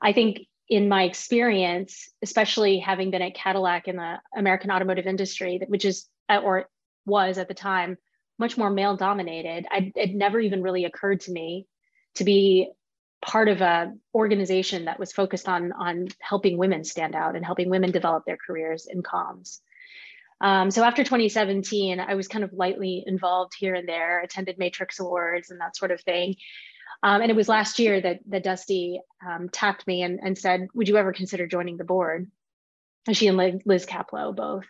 I 0.00 0.12
think 0.12 0.38
in 0.68 0.88
my 0.88 1.04
experience, 1.04 2.10
especially 2.22 2.78
having 2.78 3.10
been 3.10 3.22
at 3.22 3.34
Cadillac 3.34 3.88
in 3.88 3.96
the 3.96 4.16
American 4.36 4.70
automotive 4.70 5.06
industry, 5.06 5.60
which 5.68 5.84
is 5.84 6.08
or 6.28 6.66
was 7.06 7.38
at 7.38 7.48
the 7.48 7.54
time 7.54 7.98
much 8.38 8.56
more 8.56 8.70
male 8.70 8.96
dominated, 8.96 9.66
I, 9.70 9.92
it 9.94 10.14
never 10.14 10.40
even 10.40 10.62
really 10.62 10.84
occurred 10.84 11.20
to 11.20 11.32
me 11.32 11.66
to 12.14 12.24
be 12.24 12.70
part 13.24 13.48
of 13.48 13.62
a 13.62 13.92
organization 14.14 14.84
that 14.84 14.98
was 14.98 15.12
focused 15.12 15.48
on 15.48 15.72
on 15.72 16.08
helping 16.20 16.58
women 16.58 16.84
stand 16.84 17.14
out 17.14 17.36
and 17.36 17.44
helping 17.44 17.70
women 17.70 17.90
develop 17.90 18.24
their 18.26 18.36
careers 18.36 18.86
in 18.86 19.02
comms. 19.02 19.60
Um, 20.40 20.70
so 20.70 20.84
after 20.84 21.02
2017, 21.02 22.00
I 22.00 22.14
was 22.16 22.28
kind 22.28 22.44
of 22.44 22.52
lightly 22.52 23.02
involved 23.06 23.54
here 23.58 23.74
and 23.74 23.88
there, 23.88 24.20
attended 24.20 24.58
Matrix 24.58 25.00
Awards 25.00 25.50
and 25.50 25.60
that 25.60 25.76
sort 25.76 25.90
of 25.90 26.02
thing. 26.02 26.36
Um, 27.02 27.22
and 27.22 27.30
it 27.30 27.36
was 27.36 27.48
last 27.48 27.78
year 27.78 28.00
that, 28.00 28.20
that 28.28 28.44
Dustee 28.44 29.00
um, 29.26 29.48
tapped 29.48 29.86
me 29.86 30.02
and, 30.02 30.20
and 30.22 30.36
said, 30.36 30.68
would 30.74 30.88
you 30.88 30.96
ever 30.96 31.12
consider 31.12 31.46
joining 31.46 31.76
the 31.76 31.84
board? 31.84 32.30
And 33.06 33.16
she 33.16 33.26
and 33.28 33.62
Liz 33.64 33.86
Kaplow 33.86 34.34
both. 34.34 34.64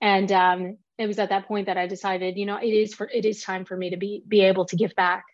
And 0.00 0.30
um, 0.32 0.78
it 0.98 1.06
was 1.06 1.18
at 1.18 1.30
that 1.30 1.46
point 1.46 1.66
that 1.66 1.76
I 1.76 1.86
decided, 1.86 2.38
you 2.38 2.46
know, 2.46 2.56
it 2.56 2.66
is 2.66 2.94
for 2.94 3.08
it 3.08 3.24
is 3.24 3.42
time 3.42 3.64
for 3.64 3.76
me 3.76 3.90
to 3.90 3.96
be 3.96 4.22
be 4.26 4.42
able 4.42 4.66
to 4.66 4.76
give 4.76 4.94
back 4.94 5.24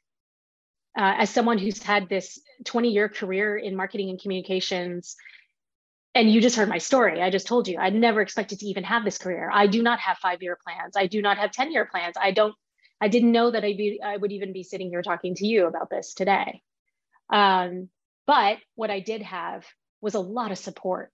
uh, 0.96 1.14
as 1.18 1.30
someone 1.30 1.58
who's 1.58 1.82
had 1.82 2.08
this 2.08 2.40
20 2.64 2.90
year 2.90 3.08
career 3.08 3.56
in 3.56 3.76
marketing 3.76 4.10
and 4.10 4.20
communications, 4.20 5.16
and 6.14 6.30
you 6.30 6.40
just 6.40 6.56
heard 6.56 6.68
my 6.68 6.78
story. 6.78 7.22
I 7.22 7.30
just 7.30 7.46
told 7.46 7.68
you 7.68 7.78
I 7.78 7.90
never 7.90 8.20
expected 8.20 8.58
to 8.58 8.66
even 8.66 8.84
have 8.84 9.04
this 9.04 9.18
career. 9.18 9.50
I 9.52 9.66
do 9.66 9.82
not 9.82 9.98
have 10.00 10.18
five 10.18 10.42
year 10.42 10.58
plans. 10.62 10.96
I 10.96 11.06
do 11.06 11.22
not 11.22 11.38
have 11.38 11.52
10 11.52 11.72
year 11.72 11.86
plans. 11.86 12.16
I 12.20 12.32
don't, 12.32 12.54
I 13.00 13.08
didn't 13.08 13.32
know 13.32 13.50
that 13.50 13.64
I'd 13.64 13.76
be, 13.78 14.00
I 14.04 14.16
would 14.16 14.32
even 14.32 14.52
be 14.52 14.62
sitting 14.62 14.90
here 14.90 15.02
talking 15.02 15.34
to 15.36 15.46
you 15.46 15.66
about 15.66 15.88
this 15.88 16.12
today. 16.14 16.62
Um, 17.32 17.88
but 18.26 18.58
what 18.74 18.90
I 18.90 19.00
did 19.00 19.22
have 19.22 19.64
was 20.02 20.14
a 20.14 20.20
lot 20.20 20.52
of 20.52 20.58
support 20.58 21.10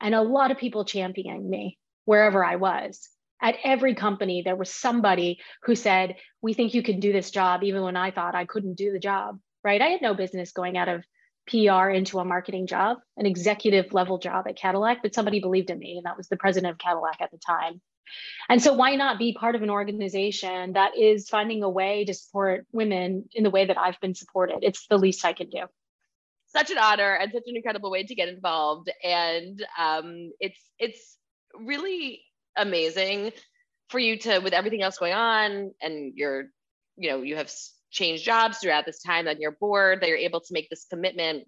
and 0.00 0.14
a 0.14 0.22
lot 0.22 0.50
of 0.50 0.58
people 0.58 0.84
championing 0.84 1.48
me 1.48 1.78
wherever 2.06 2.42
I 2.42 2.56
was 2.56 3.08
at 3.42 3.56
every 3.64 3.94
company 3.94 4.42
there 4.42 4.56
was 4.56 4.70
somebody 4.72 5.38
who 5.62 5.74
said 5.74 6.16
we 6.42 6.54
think 6.54 6.74
you 6.74 6.82
can 6.82 7.00
do 7.00 7.12
this 7.12 7.30
job 7.30 7.62
even 7.62 7.82
when 7.82 7.96
i 7.96 8.10
thought 8.10 8.34
i 8.34 8.44
couldn't 8.44 8.74
do 8.74 8.92
the 8.92 8.98
job 8.98 9.38
right? 9.62 9.82
I 9.82 9.88
had 9.88 10.02
no 10.02 10.14
business 10.14 10.52
going 10.52 10.76
out 10.76 10.88
of 10.88 11.04
pr 11.46 11.90
into 11.90 12.18
a 12.18 12.24
marketing 12.24 12.66
job 12.66 12.98
an 13.16 13.26
executive 13.26 13.92
level 13.92 14.18
job 14.18 14.46
at 14.46 14.56
cadillac 14.56 14.98
but 15.02 15.14
somebody 15.14 15.40
believed 15.40 15.70
in 15.70 15.78
me 15.78 15.96
and 15.96 16.06
that 16.06 16.16
was 16.16 16.28
the 16.28 16.36
president 16.36 16.72
of 16.72 16.78
cadillac 16.78 17.20
at 17.20 17.30
the 17.30 17.38
time. 17.38 17.80
And 18.48 18.60
so 18.60 18.72
why 18.72 18.96
not 18.96 19.18
be 19.18 19.34
part 19.34 19.54
of 19.54 19.62
an 19.62 19.70
organization 19.70 20.72
that 20.72 20.96
is 20.98 21.28
finding 21.28 21.62
a 21.62 21.70
way 21.70 22.04
to 22.04 22.14
support 22.14 22.66
women 22.72 23.28
in 23.32 23.44
the 23.44 23.50
way 23.50 23.66
that 23.66 23.78
i've 23.78 24.00
been 24.00 24.14
supported? 24.14 24.58
It's 24.62 24.86
the 24.86 24.98
least 24.98 25.24
i 25.24 25.32
can 25.32 25.48
do. 25.48 25.64
Such 26.48 26.70
an 26.70 26.78
honor 26.78 27.14
and 27.14 27.30
such 27.32 27.44
an 27.46 27.56
incredible 27.56 27.90
way 27.90 28.04
to 28.04 28.14
get 28.14 28.28
involved. 28.28 28.90
And 29.04 29.64
um, 29.78 30.32
it's 30.40 30.60
it's 30.78 31.16
really 31.54 32.22
amazing 32.56 33.32
for 33.88 33.98
you 33.98 34.18
to 34.18 34.38
with 34.38 34.52
everything 34.52 34.82
else 34.82 34.98
going 34.98 35.14
on 35.14 35.72
and 35.80 36.12
you're 36.16 36.44
you 36.96 37.10
know 37.10 37.22
you 37.22 37.36
have 37.36 37.52
changed 37.90 38.24
jobs 38.24 38.58
throughout 38.58 38.86
this 38.86 39.02
time 39.02 39.26
on 39.26 39.40
your 39.40 39.52
board 39.52 40.00
that 40.00 40.08
you're 40.08 40.16
able 40.16 40.40
to 40.40 40.52
make 40.52 40.68
this 40.70 40.86
commitment 40.88 41.44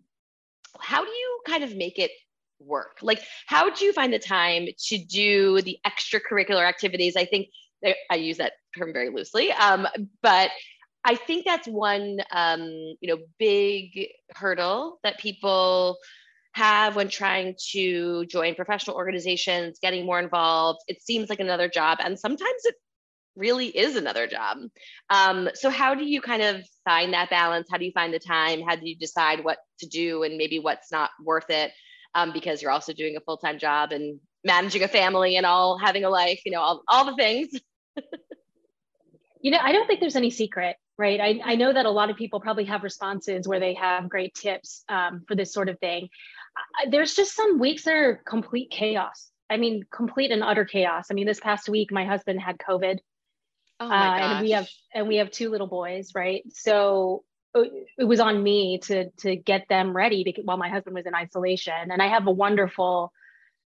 how 0.81 1.05
do 1.05 1.11
you 1.11 1.41
kind 1.47 1.65
of 1.65 1.77
make 1.77 1.99
it 1.99 2.11
work? 2.59 2.99
Like 3.03 3.23
how 3.47 3.71
do 3.71 3.85
you 3.85 3.93
find 3.93 4.13
the 4.13 4.19
time 4.19 4.69
to 4.87 4.99
do 4.99 5.61
the 5.61 5.79
extracurricular 5.87 6.67
activities? 6.67 7.17
I 7.17 7.25
think 7.25 7.49
i 8.11 8.15
use 8.15 8.37
that 8.39 8.53
term 8.77 8.93
very 8.93 9.11
loosely 9.11 9.51
um, 9.53 9.87
but 10.23 10.51
i 11.05 11.15
think 11.15 11.45
that's 11.45 11.67
one 11.67 12.19
um, 12.31 12.63
you 13.01 13.09
know 13.09 13.19
big 13.39 14.09
hurdle 14.35 14.99
that 15.03 15.19
people 15.19 15.99
have 16.53 16.97
when 16.97 17.09
trying 17.09 17.55
to 17.73 18.27
join 18.27 18.55
professional 18.55 18.97
organizations, 18.97 19.79
getting 19.81 20.05
more 20.05 20.21
involved. 20.21 20.81
It 20.87 21.03
seems 21.03 21.31
like 21.31 21.41
another 21.41 21.69
job, 21.69 21.99
and 22.01 22.19
sometimes 22.19 22.65
it 22.65 22.75
really 23.35 23.67
is 23.69 23.97
another 23.97 24.27
job. 24.27 24.59
Um, 25.09 25.49
so, 25.55 25.71
how 25.71 25.95
do 25.95 26.05
you 26.05 26.21
kind 26.21 26.43
of 26.43 26.63
find 26.85 27.15
that 27.15 27.31
balance? 27.31 27.69
How 27.71 27.79
do 27.79 27.85
you 27.85 27.93
find 27.93 28.13
the 28.13 28.19
time? 28.19 28.61
How 28.63 28.77
do 28.77 28.89
you 28.89 28.97
decide 28.97 29.45
what 29.45 29.59
to 29.81 29.87
do 29.87 30.23
and 30.23 30.37
maybe 30.37 30.59
what's 30.59 30.93
not 30.93 31.11
worth 31.23 31.49
it? 31.49 31.73
Um, 32.15 32.33
because 32.33 32.61
you're 32.61 32.71
also 32.71 32.93
doing 32.93 33.17
a 33.17 33.21
full 33.21 33.39
time 33.39 33.59
job 33.59 33.93
and 33.93 34.21
managing 34.45 34.83
a 34.83 34.89
family 34.89 35.37
and 35.37 35.47
all 35.47 35.79
having 35.79 36.05
a 36.05 36.11
life, 36.11 36.43
you 36.45 36.53
know, 36.53 36.61
all, 36.61 36.83
all 36.87 37.07
the 37.07 37.17
things. 37.17 37.49
you 39.41 39.51
know, 39.51 39.59
I 39.63 39.73
don't 39.73 39.87
think 39.87 40.01
there's 40.01 40.17
any 40.17 40.31
secret 40.31 40.77
right? 40.99 41.21
I, 41.21 41.41
I 41.45 41.57
know 41.57 41.73
that 41.73 41.87
a 41.87 41.91
lot 41.91 42.11
of 42.11 42.17
people 42.17 42.39
probably 42.39 42.65
have 42.67 42.83
responses 42.83 43.49
where 43.49 43.61
they 43.61 43.75
have 43.75 44.09
great 44.09 44.35
tips 44.35 44.85
um, 44.89 45.25
for 45.27 45.35
this 45.35 45.53
sort 45.53 45.69
of 45.69 45.79
thing. 45.81 46.09
There's 46.91 47.15
just 47.15 47.35
some 47.35 47.59
weeks 47.59 47.85
that 47.85 47.95
are 47.95 48.23
complete 48.27 48.71
chaos. 48.71 49.31
I 49.51 49.57
mean, 49.57 49.85
complete 49.93 50.31
and 50.31 50.43
utter 50.43 50.65
chaos. 50.65 51.07
I 51.11 51.15
mean, 51.15 51.27
this 51.27 51.41
past 51.41 51.69
week, 51.69 51.93
my 51.93 52.05
husband 52.05 52.41
had 52.41 52.59
COVID. 52.59 52.99
Oh 53.81 53.89
my 53.89 54.23
uh, 54.23 54.27
and 54.27 54.45
we 54.45 54.51
have 54.53 54.69
and 54.95 55.09
we 55.09 55.17
have 55.17 55.31
two 55.31 55.51
little 55.51 55.67
boys, 55.67 56.13
right? 56.15 56.43
So 56.51 57.25
uh, 57.55 57.65
it 57.99 58.05
was 58.05 58.21
on 58.21 58.43
me 58.43 58.79
to 58.85 59.11
to 59.21 59.37
get 59.37 59.67
them 59.69 59.95
ready 59.95 60.25
because, 60.25 60.45
while 60.45 60.57
my 60.57 60.69
husband 60.69 60.95
was 60.95 61.07
in 61.07 61.15
isolation. 61.15 61.91
And 61.91 62.01
I 62.01 62.09
have 62.09 62.27
a 62.27 62.31
wonderful, 62.31 63.13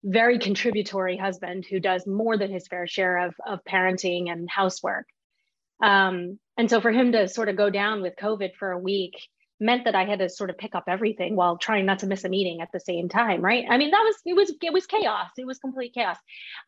very 0.03 0.39
contributory 0.39 1.17
husband 1.17 1.65
who 1.69 1.79
does 1.79 2.05
more 2.05 2.37
than 2.37 2.51
his 2.51 2.67
fair 2.67 2.85
share 2.85 3.25
of 3.25 3.35
of 3.45 3.59
parenting 3.67 4.31
and 4.31 4.49
housework. 4.49 5.05
Um, 5.81 6.39
and 6.57 6.69
so 6.69 6.81
for 6.81 6.91
him 6.91 7.13
to 7.13 7.27
sort 7.27 7.49
of 7.49 7.55
go 7.55 7.69
down 7.69 8.01
with 8.01 8.13
COVID 8.15 8.55
for 8.55 8.71
a 8.71 8.79
week 8.79 9.13
meant 9.63 9.85
that 9.85 9.95
I 9.95 10.05
had 10.05 10.19
to 10.19 10.29
sort 10.29 10.49
of 10.49 10.57
pick 10.57 10.75
up 10.75 10.83
everything 10.87 11.35
while 11.35 11.57
trying 11.57 11.85
not 11.85 11.99
to 11.99 12.07
miss 12.07 12.25
a 12.25 12.29
meeting 12.29 12.61
at 12.61 12.69
the 12.73 12.79
same 12.79 13.07
time, 13.07 13.41
right? 13.41 13.65
I 13.67 13.77
mean, 13.77 13.91
that 13.91 14.03
was 14.03 14.15
it 14.25 14.35
was 14.35 14.53
it 14.61 14.73
was 14.73 14.85
chaos. 14.85 15.29
It 15.37 15.47
was 15.47 15.57
complete 15.57 15.93
chaos. 15.93 16.17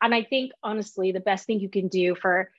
And 0.02 0.14
I 0.14 0.24
think 0.24 0.52
honestly, 0.62 1.12
the 1.12 1.20
best 1.20 1.46
thing 1.46 1.60
you 1.60 1.68
can 1.68 1.88
do 1.88 2.14
for 2.14 2.50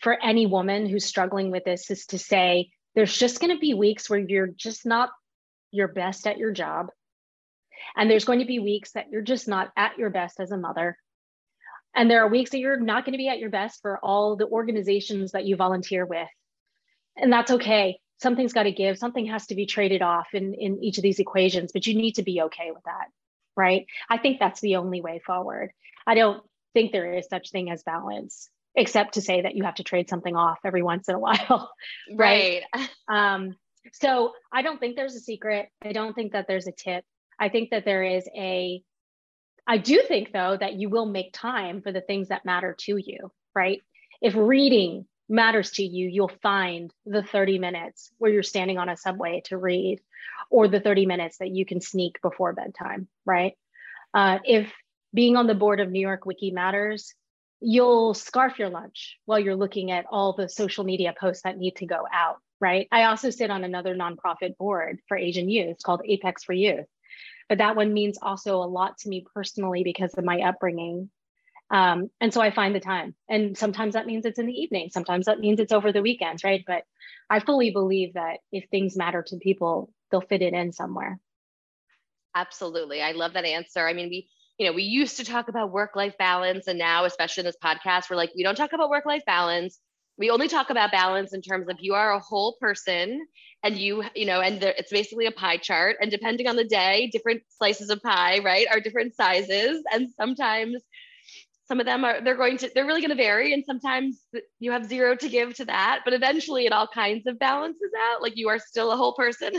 for 0.00 0.20
any 0.22 0.46
woman 0.46 0.86
who's 0.86 1.06
struggling 1.06 1.50
with 1.50 1.64
this 1.64 1.90
is 1.90 2.06
to 2.06 2.18
say 2.18 2.70
there's 2.94 3.16
just 3.16 3.40
going 3.40 3.54
to 3.54 3.60
be 3.60 3.74
weeks 3.74 4.10
where 4.10 4.18
you're 4.18 4.48
just 4.48 4.84
not 4.84 5.10
your 5.70 5.88
best 5.88 6.26
at 6.26 6.36
your 6.36 6.52
job. 6.52 6.88
And 7.96 8.10
there's 8.10 8.24
going 8.24 8.40
to 8.40 8.44
be 8.44 8.58
weeks 8.58 8.92
that 8.92 9.06
you're 9.10 9.22
just 9.22 9.48
not 9.48 9.72
at 9.76 9.98
your 9.98 10.10
best 10.10 10.40
as 10.40 10.50
a 10.50 10.56
mother. 10.56 10.98
And 11.94 12.10
there 12.10 12.24
are 12.24 12.28
weeks 12.28 12.50
that 12.50 12.58
you're 12.58 12.80
not 12.80 13.04
going 13.04 13.12
to 13.12 13.18
be 13.18 13.28
at 13.28 13.38
your 13.38 13.50
best 13.50 13.80
for 13.82 13.98
all 13.98 14.36
the 14.36 14.48
organizations 14.48 15.32
that 15.32 15.44
you 15.44 15.54
volunteer 15.54 16.04
with. 16.04 16.28
And 17.16 17.32
that's 17.32 17.52
okay 17.52 18.00
something's 18.24 18.52
got 18.52 18.64
to 18.64 18.72
give 18.72 18.98
something 18.98 19.26
has 19.26 19.46
to 19.46 19.54
be 19.54 19.66
traded 19.66 20.02
off 20.02 20.26
in 20.32 20.54
in 20.54 20.82
each 20.82 20.98
of 20.98 21.02
these 21.02 21.20
equations 21.20 21.70
but 21.72 21.86
you 21.86 21.94
need 21.94 22.16
to 22.16 22.24
be 22.24 22.42
okay 22.42 22.72
with 22.72 22.82
that 22.84 23.06
right? 23.56 23.86
I 24.08 24.18
think 24.18 24.38
that's 24.38 24.60
the 24.60 24.76
only 24.76 25.00
way 25.00 25.20
forward. 25.24 25.72
I 26.06 26.14
don't 26.14 26.42
think 26.72 26.92
there 26.92 27.14
is 27.14 27.26
such 27.28 27.50
thing 27.50 27.70
as 27.70 27.82
balance 27.82 28.48
except 28.76 29.14
to 29.14 29.20
say 29.20 29.42
that 29.42 29.54
you 29.54 29.62
have 29.62 29.76
to 29.76 29.84
trade 29.84 30.08
something 30.08 30.34
off 30.34 30.58
every 30.64 30.82
once 30.82 31.08
in 31.08 31.14
a 31.14 31.18
while 31.20 31.70
right, 32.12 32.62
right? 32.74 32.90
um, 33.08 33.54
so 33.92 34.32
i 34.52 34.62
don't 34.62 34.80
think 34.80 34.96
there's 34.96 35.14
a 35.14 35.20
secret. 35.20 35.68
I 35.82 35.92
don't 35.92 36.14
think 36.14 36.32
that 36.32 36.46
there's 36.48 36.66
a 36.66 36.72
tip. 36.72 37.04
I 37.38 37.48
think 37.48 37.70
that 37.70 37.84
there 37.84 38.02
is 38.02 38.28
a 38.36 38.82
i 39.66 39.78
do 39.78 40.02
think 40.08 40.32
though 40.32 40.56
that 40.56 40.74
you 40.74 40.88
will 40.88 41.06
make 41.06 41.32
time 41.32 41.80
for 41.82 41.92
the 41.92 42.00
things 42.00 42.28
that 42.28 42.44
matter 42.44 42.74
to 42.80 42.96
you 42.96 43.30
right? 43.54 43.80
If 44.20 44.34
reading 44.34 45.06
matters 45.28 45.70
to 45.72 45.82
you, 45.82 46.08
you'll 46.08 46.32
find 46.42 46.92
the 47.06 47.22
30 47.22 47.58
minutes 47.58 48.10
where 48.18 48.30
you're 48.30 48.42
standing 48.42 48.78
on 48.78 48.88
a 48.88 48.96
subway 48.96 49.42
to 49.46 49.56
read, 49.56 50.00
or 50.50 50.68
the 50.68 50.80
30 50.80 51.06
minutes 51.06 51.38
that 51.38 51.50
you 51.50 51.64
can 51.64 51.80
sneak 51.80 52.20
before 52.22 52.52
bedtime, 52.52 53.08
right? 53.24 53.54
Uh, 54.12 54.38
if 54.44 54.72
being 55.12 55.36
on 55.36 55.46
the 55.46 55.54
board 55.54 55.80
of 55.80 55.90
New 55.90 56.00
York 56.00 56.24
WICI 56.24 56.52
matters, 56.52 57.14
you'll 57.60 58.14
scarf 58.14 58.58
your 58.58 58.68
lunch 58.68 59.18
while 59.24 59.38
you're 59.38 59.56
looking 59.56 59.90
at 59.90 60.06
all 60.10 60.34
the 60.34 60.48
social 60.48 60.84
media 60.84 61.14
posts 61.18 61.42
that 61.44 61.56
need 61.56 61.76
to 61.76 61.86
go 61.86 62.04
out, 62.12 62.36
right? 62.60 62.88
I 62.92 63.04
also 63.04 63.30
sit 63.30 63.50
on 63.50 63.64
another 63.64 63.94
nonprofit 63.94 64.56
board 64.58 65.00
for 65.08 65.16
Asian 65.16 65.48
youth 65.48 65.78
called 65.82 66.02
Apex 66.04 66.44
for 66.44 66.52
Youth. 66.52 66.86
But 67.48 67.58
that 67.58 67.76
one 67.76 67.92
means 67.92 68.18
also 68.20 68.56
a 68.56 68.64
lot 68.64 68.98
to 68.98 69.08
me 69.08 69.24
personally 69.34 69.84
because 69.84 70.14
of 70.14 70.24
my 70.24 70.40
upbringing 70.40 71.10
um, 71.74 72.08
and 72.20 72.32
so 72.32 72.40
I 72.40 72.52
find 72.52 72.72
the 72.72 72.78
time. 72.78 73.16
And 73.28 73.58
sometimes 73.58 73.94
that 73.94 74.06
means 74.06 74.24
it's 74.24 74.38
in 74.38 74.46
the 74.46 74.52
evening. 74.52 74.90
Sometimes 74.92 75.26
that 75.26 75.40
means 75.40 75.58
it's 75.58 75.72
over 75.72 75.90
the 75.90 76.02
weekends, 76.02 76.44
right? 76.44 76.62
But 76.64 76.84
I 77.28 77.40
fully 77.40 77.72
believe 77.72 78.14
that 78.14 78.38
if 78.52 78.66
things 78.70 78.96
matter 78.96 79.24
to 79.26 79.38
people, 79.38 79.92
they'll 80.08 80.20
fit 80.20 80.40
it 80.40 80.54
in 80.54 80.70
somewhere. 80.70 81.18
Absolutely. 82.32 83.02
I 83.02 83.10
love 83.10 83.32
that 83.32 83.44
answer. 83.44 83.88
I 83.88 83.92
mean, 83.92 84.08
we, 84.08 84.28
you 84.56 84.66
know, 84.66 84.72
we 84.72 84.84
used 84.84 85.16
to 85.16 85.24
talk 85.24 85.48
about 85.48 85.72
work 85.72 85.96
life 85.96 86.16
balance. 86.16 86.68
And 86.68 86.78
now, 86.78 87.06
especially 87.06 87.40
in 87.40 87.46
this 87.46 87.56
podcast, 87.62 88.08
we're 88.08 88.14
like, 88.14 88.30
we 88.36 88.44
don't 88.44 88.54
talk 88.54 88.72
about 88.72 88.88
work 88.88 89.04
life 89.04 89.24
balance. 89.26 89.80
We 90.16 90.30
only 90.30 90.46
talk 90.46 90.70
about 90.70 90.92
balance 90.92 91.34
in 91.34 91.42
terms 91.42 91.68
of 91.68 91.78
you 91.80 91.94
are 91.94 92.12
a 92.12 92.20
whole 92.20 92.56
person 92.60 93.26
and 93.64 93.76
you, 93.76 94.04
you 94.14 94.26
know, 94.26 94.40
and 94.40 94.60
there, 94.60 94.74
it's 94.78 94.92
basically 94.92 95.26
a 95.26 95.32
pie 95.32 95.56
chart. 95.56 95.96
And 96.00 96.08
depending 96.08 96.46
on 96.46 96.54
the 96.54 96.62
day, 96.62 97.10
different 97.12 97.42
slices 97.48 97.90
of 97.90 98.00
pie, 98.00 98.38
right, 98.44 98.68
are 98.70 98.78
different 98.78 99.16
sizes. 99.16 99.82
And 99.90 100.10
sometimes 100.16 100.84
some 101.66 101.80
of 101.80 101.86
them 101.86 102.04
are 102.04 102.20
they're 102.22 102.36
going 102.36 102.56
to 102.58 102.70
they're 102.74 102.86
really 102.86 103.00
going 103.00 103.10
to 103.10 103.16
vary 103.16 103.52
and 103.52 103.64
sometimes 103.64 104.22
you 104.58 104.70
have 104.70 104.84
zero 104.84 105.16
to 105.16 105.28
give 105.28 105.54
to 105.54 105.64
that 105.64 106.00
but 106.04 106.12
eventually 106.12 106.66
it 106.66 106.72
all 106.72 106.86
kinds 106.86 107.26
of 107.26 107.38
balances 107.38 107.90
out 108.10 108.22
like 108.22 108.36
you 108.36 108.48
are 108.48 108.58
still 108.58 108.92
a 108.92 108.96
whole 108.96 109.14
person. 109.14 109.52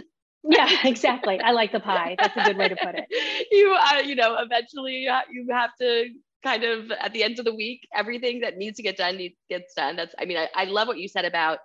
Yeah 0.48 0.70
exactly. 0.84 1.40
I 1.40 1.52
like 1.52 1.72
the 1.72 1.80
pie. 1.80 2.16
That's 2.20 2.38
a 2.38 2.44
good 2.44 2.58
way 2.58 2.70
to 2.70 2.76
put 2.76 2.96
it. 2.96 3.06
You 3.52 3.76
uh, 3.76 4.00
you 4.00 4.16
know 4.16 4.38
eventually 4.40 5.08
you 5.32 5.48
have 5.52 5.72
to 5.82 6.10
kind 6.44 6.64
of 6.64 6.92
at 6.92 7.14
the 7.14 7.24
end 7.24 7.40
of 7.40 7.46
the 7.46 7.56
week 7.56 7.88
everything 7.96 8.42
that 8.42 8.58
needs 8.58 8.78
to 8.78 8.84
get 8.84 8.98
done 8.98 9.18
needs, 9.18 9.36
gets 9.50 9.74
done. 9.74 9.96
That's 9.96 10.14
i 10.20 10.26
mean 10.26 10.38
I, 10.38 10.50
I 10.56 10.66
love 10.66 10.88
what 10.88 11.00
you 11.00 11.08
said 11.08 11.26
about 11.26 11.60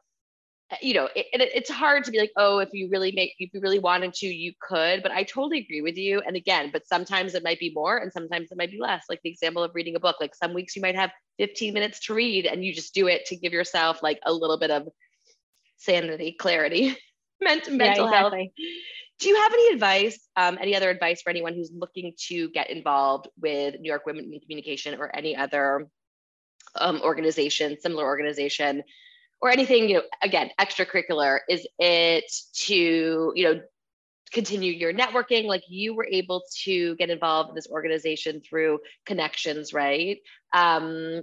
you 0.81 0.95
know, 0.95 1.09
it, 1.17 1.27
it, 1.33 1.51
it's 1.55 1.71
hard 1.71 2.05
to 2.05 2.11
be 2.11 2.19
like, 2.19 2.33
oh, 2.37 2.59
if 2.59 2.69
you 2.73 2.89
really 2.91 3.13
make, 3.13 3.35
if 3.39 3.53
you 3.53 3.61
really 3.61 3.79
wanted 3.79 4.15
to, 4.15 4.27
you 4.27 4.53
could. 4.61 5.03
But 5.03 5.13
I 5.13 5.25
totally 5.25 5.59
agree 5.59 5.81
with 5.81 5.97
you. 5.97 6.21
And 6.21 6.37
again, 6.37 6.71
but 6.73 6.87
sometimes 6.87 7.35
it 7.35 7.43
might 7.43 7.59
be 7.59 7.73
more 7.75 7.99
and 7.99 8.13
sometimes 8.13 8.51
it 8.51 8.59
might 8.59 8.71
be 8.71 8.79
less. 8.79 9.05
Like 9.09 9.21
the 9.23 9.31
example 9.31 9.65
of 9.65 9.73
reading 9.75 9.97
a 9.97 10.01
book, 10.01 10.17
like 10.21 10.35
some 10.35 10.55
weeks 10.55 10.77
you 10.77 10.83
might 10.83 10.95
have 10.95 11.11
15 11.39 11.75
minutes 11.75 12.01
to 12.07 12.15
read 12.15 12.47
and 12.47 12.65
you 12.65 12.73
just 12.73 12.95
do 12.95 13.09
it 13.09 13.27
to 13.27 13.37
give 13.37 13.53
yourself 13.53 14.03
like 14.03 14.21
a 14.25 14.33
little 14.33 14.59
bit 14.59 14.71
of 14.71 14.89
sanity, 15.77 16.33
clarity, 16.33 16.97
mental, 17.41 17.75
mental 17.75 18.05
yeah, 18.05 18.19
exactly. 18.19 18.39
health. 18.39 18.51
Do 19.19 19.29
you 19.29 19.37
have 19.37 19.53
any 19.53 19.75
advice, 19.75 20.19
um, 20.37 20.57
any 20.61 20.75
other 20.75 20.89
advice 20.89 21.21
for 21.21 21.31
anyone 21.31 21.55
who's 21.55 21.71
looking 21.75 22.15
to 22.29 22.49
get 22.51 22.71
involved 22.71 23.29
with 23.39 23.79
New 23.79 23.89
York 23.89 24.07
Women 24.07 24.31
in 24.33 24.41
Communication 24.41 24.99
or 24.99 25.15
any 25.15 25.37
other 25.37 25.89
um, 26.77 27.03
organization, 27.03 27.77
similar 27.81 28.05
organization? 28.05 28.83
Or 29.41 29.51
anything, 29.51 29.89
you 29.89 29.97
know, 29.97 30.03
again, 30.23 30.51
extracurricular, 30.61 31.41
is 31.49 31.67
it 31.79 32.31
to, 32.67 33.33
you 33.35 33.45
know, 33.45 33.61
continue 34.33 34.73
your 34.73 34.93
networking? 34.93 35.47
Like 35.47 35.63
you 35.69 35.95
were 35.95 36.07
able 36.11 36.43
to 36.65 36.95
get 36.97 37.11
involved 37.11 37.51
in 37.51 37.55
this 37.55 37.69
organization 37.69 38.41
through 38.41 38.81
connections 39.07 39.73
right? 39.73 40.19
Um, 40.53 41.23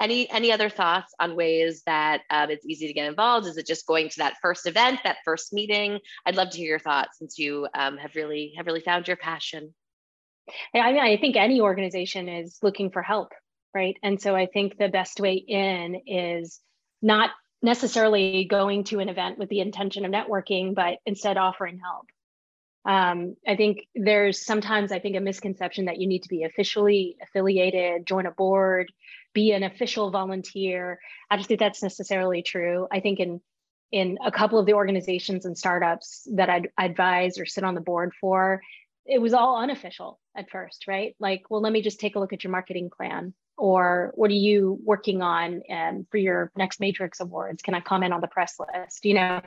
any 0.00 0.28
any 0.30 0.50
other 0.50 0.68
thoughts 0.68 1.14
on 1.20 1.36
ways 1.36 1.82
that 1.86 2.22
um, 2.28 2.50
it's 2.50 2.66
easy 2.66 2.88
to 2.88 2.92
get 2.92 3.06
involved? 3.08 3.46
Is 3.46 3.56
it 3.56 3.66
just 3.66 3.86
going 3.86 4.08
to 4.08 4.18
that 4.18 4.34
first 4.42 4.66
event 4.66 4.98
that 5.04 5.18
first 5.24 5.52
meeting? 5.52 6.00
I'd 6.26 6.34
love 6.34 6.50
to 6.50 6.58
hear 6.58 6.70
your 6.70 6.78
thoughts 6.80 7.18
since 7.18 7.38
you 7.38 7.68
um, 7.74 7.96
have 7.98 8.16
really 8.16 8.54
have 8.56 8.66
really 8.66 8.80
found 8.80 9.06
your 9.06 9.16
passion. 9.16 9.72
I 10.74 10.92
mean 10.92 11.00
i 11.00 11.16
think 11.18 11.36
any 11.36 11.60
organization 11.60 12.28
is 12.28 12.58
looking 12.62 12.90
for 12.90 13.00
help 13.00 13.32
right? 13.74 13.96
And 14.02 14.20
so 14.20 14.34
i 14.34 14.46
think 14.46 14.76
the 14.76 14.88
best 14.88 15.20
way 15.20 15.34
in 15.34 16.02
is 16.06 16.60
not 17.00 17.30
necessarily 17.62 18.44
going 18.44 18.84
to 18.84 18.98
an 18.98 19.08
event 19.08 19.38
with 19.38 19.48
the 19.48 19.60
intention 19.60 20.04
of 20.04 20.10
networking, 20.10 20.74
but 20.74 20.98
instead 21.06 21.36
offering 21.36 21.78
help. 21.78 22.06
Um, 22.84 23.36
I 23.46 23.54
think 23.54 23.86
there's 23.94 24.44
sometimes 24.44 24.90
I 24.90 24.98
think 24.98 25.16
a 25.16 25.20
misconception 25.20 25.84
that 25.84 26.00
you 26.00 26.08
need 26.08 26.24
to 26.24 26.28
be 26.28 26.42
officially 26.42 27.16
affiliated, 27.22 28.06
join 28.06 28.26
a 28.26 28.32
board, 28.32 28.90
be 29.32 29.52
an 29.52 29.62
official 29.62 30.10
volunteer. 30.10 30.98
I 31.30 31.36
don't 31.36 31.46
think 31.46 31.60
that's 31.60 31.82
necessarily 31.82 32.42
true. 32.42 32.88
I 32.90 33.00
think 33.00 33.20
in 33.20 33.40
in 33.92 34.18
a 34.24 34.32
couple 34.32 34.58
of 34.58 34.66
the 34.66 34.72
organizations 34.72 35.44
and 35.44 35.56
startups 35.56 36.26
that 36.34 36.48
I'd 36.48 36.70
advise 36.78 37.38
or 37.38 37.44
sit 37.44 37.62
on 37.62 37.74
the 37.74 37.80
board 37.82 38.12
for, 38.18 38.62
it 39.06 39.20
was 39.20 39.34
all 39.34 39.56
unofficial 39.56 40.20
at 40.36 40.50
first, 40.50 40.86
right? 40.86 41.14
Like, 41.18 41.44
well, 41.50 41.60
let 41.60 41.72
me 41.72 41.82
just 41.82 42.00
take 42.00 42.16
a 42.16 42.20
look 42.20 42.32
at 42.32 42.44
your 42.44 42.50
marketing 42.50 42.90
plan. 42.94 43.34
Or 43.58 44.12
what 44.14 44.30
are 44.30 44.34
you 44.34 44.78
working 44.82 45.22
on 45.22 45.62
um, 45.70 46.06
for 46.10 46.16
your 46.16 46.50
next 46.56 46.80
matrix 46.80 47.20
awards? 47.20 47.62
Can 47.62 47.74
i 47.74 47.80
comment 47.80 48.12
on 48.12 48.20
the 48.20 48.26
press 48.26 48.56
list? 48.58 49.04
You 49.04 49.14
know 49.14 49.40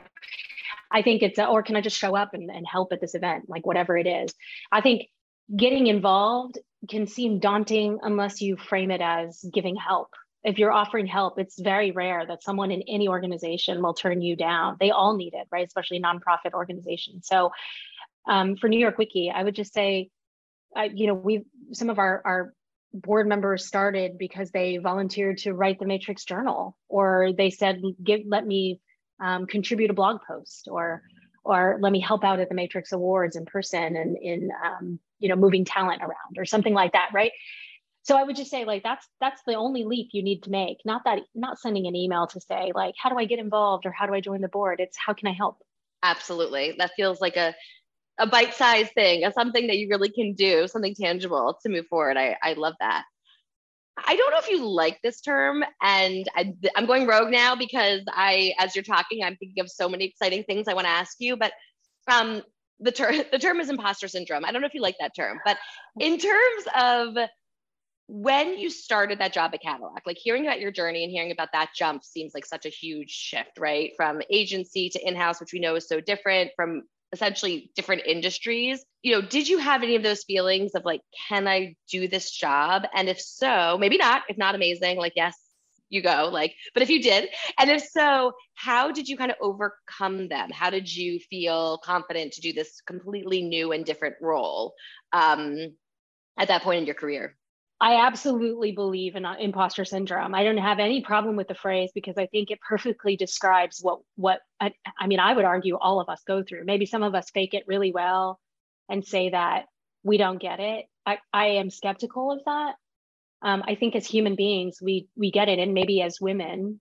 i 0.90 1.02
think 1.02 1.22
it's 1.22 1.38
a, 1.38 1.46
or 1.46 1.62
can 1.62 1.76
i 1.76 1.80
just 1.80 1.98
show 1.98 2.16
up 2.16 2.32
and, 2.32 2.50
and 2.50 2.66
help 2.66 2.92
at 2.92 3.00
this 3.00 3.14
event? 3.14 3.48
Like 3.48 3.66
whatever 3.66 3.98
it 3.98 4.06
is. 4.06 4.32
I 4.70 4.80
think 4.80 5.08
getting 5.54 5.86
involved 5.88 6.58
can 6.88 7.06
seem 7.06 7.40
daunting 7.40 7.98
unless 8.02 8.40
you 8.40 8.56
frame 8.56 8.90
it 8.90 9.00
as 9.00 9.44
giving 9.52 9.76
help. 9.76 10.10
If 10.44 10.58
you're 10.58 10.72
offering 10.72 11.06
help 11.06 11.38
it's 11.38 11.60
very 11.60 11.90
rare 11.90 12.24
that 12.26 12.42
someone 12.42 12.70
in 12.70 12.82
any 12.82 13.08
organization 13.08 13.82
will 13.82 13.94
turn 13.94 14.22
you 14.22 14.36
down. 14.36 14.76
They 14.78 14.90
all 14.90 15.16
need 15.16 15.34
it 15.34 15.48
right? 15.50 15.66
Especially 15.66 16.00
nonprofit 16.00 16.54
organizations. 16.54 17.26
So 17.26 17.50
um, 18.26 18.56
for 18.56 18.68
new 18.68 18.78
york 18.78 18.96
WICI 18.96 19.32
i 19.34 19.42
would 19.42 19.54
just 19.54 19.72
say 19.72 20.10
you 20.94 21.06
know 21.06 21.14
we 21.14 21.42
some 21.72 21.90
of 21.90 21.98
our 21.98 22.22
our 22.24 22.52
board 22.92 23.26
members 23.26 23.66
started 23.66 24.16
because 24.18 24.50
they 24.50 24.78
volunteered 24.78 25.38
to 25.38 25.52
write 25.52 25.78
the 25.78 25.86
matrix 25.86 26.24
journal 26.24 26.76
or 26.88 27.30
they 27.36 27.50
said 27.50 27.82
give 28.02 28.20
let 28.26 28.46
me 28.46 28.80
um, 29.20 29.46
contribute 29.46 29.90
a 29.90 29.94
blog 29.94 30.20
post 30.26 30.68
or 30.70 31.02
or 31.44 31.78
let 31.80 31.92
me 31.92 32.00
help 32.00 32.24
out 32.24 32.40
at 32.40 32.48
the 32.48 32.54
matrix 32.54 32.92
awards 32.92 33.36
in 33.36 33.44
person 33.44 33.96
and 33.96 34.16
in 34.20 34.50
um, 34.64 34.98
you 35.18 35.28
know 35.28 35.36
moving 35.36 35.64
talent 35.64 36.02
around 36.02 36.38
or 36.38 36.44
something 36.44 36.74
like 36.74 36.92
that 36.92 37.10
right? 37.12 37.32
So 38.02 38.16
i 38.16 38.22
would 38.22 38.36
just 38.36 38.50
say 38.50 38.64
like 38.64 38.82
that's 38.82 39.06
that's 39.20 39.42
the 39.46 39.54
only 39.54 39.84
leap 39.84 40.08
you 40.12 40.22
need 40.22 40.44
to 40.44 40.50
make. 40.50 40.78
Not 40.84 41.02
that 41.04 41.20
not 41.34 41.58
sending 41.58 41.86
an 41.86 41.96
email 41.96 42.26
to 42.28 42.40
say 42.40 42.72
like 42.74 42.94
how 42.98 43.10
do 43.10 43.18
i 43.18 43.24
get 43.24 43.38
involved 43.38 43.86
or 43.86 43.90
how 43.90 44.06
do 44.06 44.14
i 44.14 44.20
join 44.20 44.40
the 44.40 44.48
board? 44.48 44.80
It's 44.80 44.96
how 44.96 45.12
can 45.12 45.28
i 45.28 45.32
help? 45.32 45.58
Absolutely. 46.02 46.74
That 46.78 46.92
feels 46.96 47.20
like 47.20 47.36
a 47.36 47.54
a 48.18 48.26
bite-sized 48.26 48.92
thing, 48.92 49.24
a 49.24 49.32
something 49.32 49.66
that 49.66 49.76
you 49.76 49.88
really 49.88 50.10
can 50.10 50.34
do, 50.34 50.66
something 50.68 50.94
tangible 50.94 51.58
to 51.62 51.68
move 51.68 51.86
forward. 51.86 52.16
I, 52.16 52.36
I 52.42 52.54
love 52.54 52.74
that. 52.80 53.04
I 54.04 54.16
don't 54.16 54.30
know 54.30 54.38
if 54.38 54.48
you 54.48 54.66
like 54.66 55.00
this 55.02 55.20
term, 55.20 55.64
and 55.82 56.28
I, 56.36 56.52
am 56.76 56.86
going 56.86 57.06
rogue 57.06 57.30
now 57.30 57.56
because 57.56 58.02
I, 58.08 58.52
as 58.58 58.76
you're 58.76 58.84
talking, 58.84 59.24
I'm 59.24 59.36
thinking 59.36 59.62
of 59.62 59.70
so 59.70 59.88
many 59.88 60.04
exciting 60.04 60.44
things 60.44 60.68
I 60.68 60.74
want 60.74 60.86
to 60.86 60.90
ask 60.90 61.16
you. 61.18 61.36
But 61.36 61.52
um, 62.10 62.42
the 62.80 62.92
term 62.92 63.14
the 63.32 63.38
term 63.38 63.60
is 63.60 63.70
imposter 63.70 64.08
syndrome. 64.08 64.44
I 64.44 64.52
don't 64.52 64.60
know 64.60 64.66
if 64.66 64.74
you 64.74 64.82
like 64.82 64.96
that 65.00 65.16
term, 65.16 65.40
but 65.44 65.56
in 65.98 66.18
terms 66.18 66.64
of 66.78 67.16
when 68.08 68.56
you 68.58 68.70
started 68.70 69.18
that 69.18 69.32
job 69.32 69.52
at 69.52 69.62
Cadillac, 69.62 70.02
like 70.06 70.18
hearing 70.18 70.46
about 70.46 70.60
your 70.60 70.70
journey 70.70 71.02
and 71.02 71.10
hearing 71.10 71.32
about 71.32 71.48
that 71.52 71.70
jump 71.76 72.04
seems 72.04 72.34
like 72.34 72.46
such 72.46 72.64
a 72.64 72.68
huge 72.68 73.10
shift, 73.10 73.58
right? 73.58 73.92
From 73.96 74.22
agency 74.30 74.88
to 74.90 75.08
in-house, 75.08 75.40
which 75.40 75.52
we 75.52 75.58
know 75.58 75.74
is 75.74 75.88
so 75.88 76.00
different 76.00 76.52
from 76.54 76.82
essentially 77.12 77.70
different 77.76 78.02
industries. 78.06 78.84
You 79.02 79.12
know, 79.12 79.22
did 79.22 79.48
you 79.48 79.58
have 79.58 79.82
any 79.82 79.96
of 79.96 80.02
those 80.02 80.24
feelings 80.24 80.74
of 80.74 80.84
like, 80.84 81.00
can 81.28 81.46
I 81.46 81.76
do 81.90 82.08
this 82.08 82.30
job? 82.30 82.82
And 82.94 83.08
if 83.08 83.20
so, 83.20 83.76
maybe 83.78 83.96
not, 83.96 84.22
if 84.28 84.36
not 84.36 84.54
amazing, 84.54 84.96
like, 84.98 85.12
yes, 85.16 85.36
you 85.88 86.02
go. 86.02 86.28
Like 86.32 86.54
but 86.74 86.82
if 86.82 86.90
you 86.90 87.02
did 87.02 87.28
and 87.58 87.70
if 87.70 87.82
so 87.82 88.32
how 88.54 88.90
did 88.90 89.08
you 89.08 89.16
kind 89.16 89.30
of 89.30 89.36
overcome 89.40 90.28
them? 90.28 90.50
How 90.50 90.70
did 90.70 90.94
you 90.94 91.20
feel 91.30 91.78
confident 91.78 92.32
to 92.32 92.40
do 92.40 92.52
this 92.52 92.80
completely 92.80 93.42
new 93.42 93.72
and 93.72 93.84
different 93.84 94.16
role 94.20 94.74
um, 95.12 95.76
at 96.38 96.48
that 96.48 96.62
point 96.62 96.80
in 96.80 96.86
your 96.86 96.94
career 96.94 97.36
I 97.80 98.06
absolutely 98.06 98.72
believe 98.72 99.16
in 99.16 99.26
uh, 99.26 99.34
imposter 99.38 99.84
syndrome. 99.84 100.34
I 100.34 100.44
don't 100.44 100.56
have 100.56 100.78
any 100.78 101.02
problem 101.02 101.36
with 101.36 101.48
the 101.48 101.54
phrase 101.54 101.90
because 101.94 102.16
I 102.16 102.26
think 102.26 102.50
it 102.50 102.60
perfectly 102.66 103.16
describes 103.16 103.80
what 103.82 104.00
what 104.16 104.40
I, 104.60 104.72
I, 104.98 105.06
mean. 105.06 105.20
I 105.20 105.34
would 105.34 105.44
argue 105.44 105.76
all 105.76 106.00
of 106.00 106.08
us 106.08 106.22
go 106.26 106.42
through. 106.42 106.64
Maybe 106.64 106.86
some 106.86 107.02
of 107.02 107.14
us 107.14 107.30
fake 107.30 107.52
it 107.52 107.64
really 107.66 107.92
well 107.92 108.40
and 108.88 109.04
say 109.04 109.30
that 109.30 109.66
we 110.02 110.16
don't 110.16 110.40
get 110.40 110.58
it. 110.58 110.86
I, 111.04 111.18
I 111.32 111.46
am 111.46 111.68
skeptical 111.68 112.32
of 112.32 112.40
that. 112.46 112.76
Um, 113.42 113.62
I 113.66 113.74
think 113.74 113.94
as 113.94 114.06
human 114.06 114.36
beings, 114.36 114.78
we 114.80 115.08
we 115.14 115.30
get 115.30 115.50
it, 115.50 115.58
and 115.58 115.74
maybe 115.74 116.00
as 116.00 116.18
women, 116.18 116.80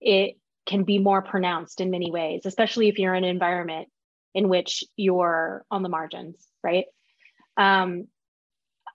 it 0.00 0.38
can 0.66 0.84
be 0.84 0.98
more 0.98 1.20
pronounced 1.20 1.82
in 1.82 1.90
many 1.90 2.10
ways, 2.10 2.42
especially 2.46 2.88
if 2.88 2.98
you're 2.98 3.14
in 3.14 3.24
an 3.24 3.30
environment 3.30 3.88
in 4.34 4.48
which 4.48 4.84
you're 4.96 5.66
on 5.70 5.82
the 5.82 5.88
margins, 5.88 6.46
right? 6.62 6.86
Um, 7.56 8.06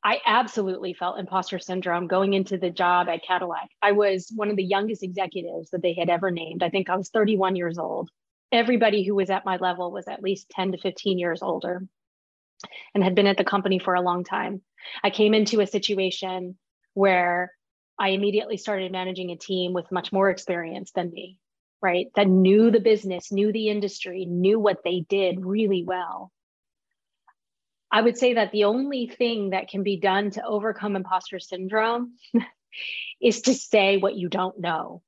I 0.06 0.22
absolutely 0.24 0.94
felt 0.94 1.18
imposter 1.18 1.58
syndrome 1.58 2.06
going 2.06 2.36
into 2.36 2.60
the 2.60 2.70
job 2.70 3.10
at 3.10 3.24
Cadillac. 3.24 3.70
I 3.82 3.94
was 3.94 4.32
one 4.36 4.52
of 4.52 4.56
the 4.56 4.64
youngest 4.64 5.02
executives 5.02 5.72
that 5.72 5.82
they 5.82 5.96
had 5.96 6.10
ever 6.10 6.30
named. 6.30 6.62
I 6.62 6.70
think 6.70 6.92
I 6.92 6.96
was 6.96 7.10
31 7.10 7.56
years 7.56 7.80
old. 7.80 8.12
Everybody 8.52 9.04
who 9.04 9.16
was 9.16 9.32
at 9.32 9.46
my 9.46 9.58
level 9.58 9.92
was 9.92 10.08
at 10.08 10.22
least 10.22 10.52
10 10.52 10.74
to 10.74 10.78
15 10.78 11.18
years 11.18 11.42
older 11.42 11.88
and 12.94 13.04
had 13.04 13.16
been 13.16 13.26
at 13.26 13.38
the 13.38 13.44
company 13.44 13.80
for 13.80 13.96
a 13.96 14.02
long 14.02 14.24
time. 14.24 14.62
I 15.04 15.10
came 15.10 15.34
into 15.34 15.60
a 15.60 15.66
situation 15.66 16.56
where 16.94 17.52
I 17.98 18.10
immediately 18.10 18.58
started 18.58 18.92
managing 18.92 19.32
a 19.32 19.38
team 19.38 19.74
with 19.74 19.92
much 19.92 20.14
more 20.14 20.30
experience 20.30 20.92
than 20.92 21.12
me, 21.12 21.40
right? 21.82 22.12
That 22.16 22.28
knew 22.28 22.70
the 22.70 22.80
business, 22.80 23.32
knew 23.32 23.52
the 23.52 23.70
industry, 23.70 24.26
knew 24.26 24.60
what 24.60 24.84
they 24.84 25.00
did 25.10 25.44
really 25.44 25.84
well. 25.84 26.32
I 27.96 28.02
would 28.02 28.18
say 28.18 28.34
that 28.34 28.52
the 28.52 28.66
only 28.66 29.08
thing 29.08 29.52
that 29.52 29.70
can 29.70 29.82
be 29.82 29.96
done 29.96 30.30
to 30.32 30.46
overcome 30.46 30.98
imposter 30.98 31.40
syndrome 31.40 32.16
is 33.22 33.44
to 33.44 33.54
say 33.54 33.96
what 33.96 34.18
you 34.18 34.28
don't 34.28 34.60
know 34.60 35.02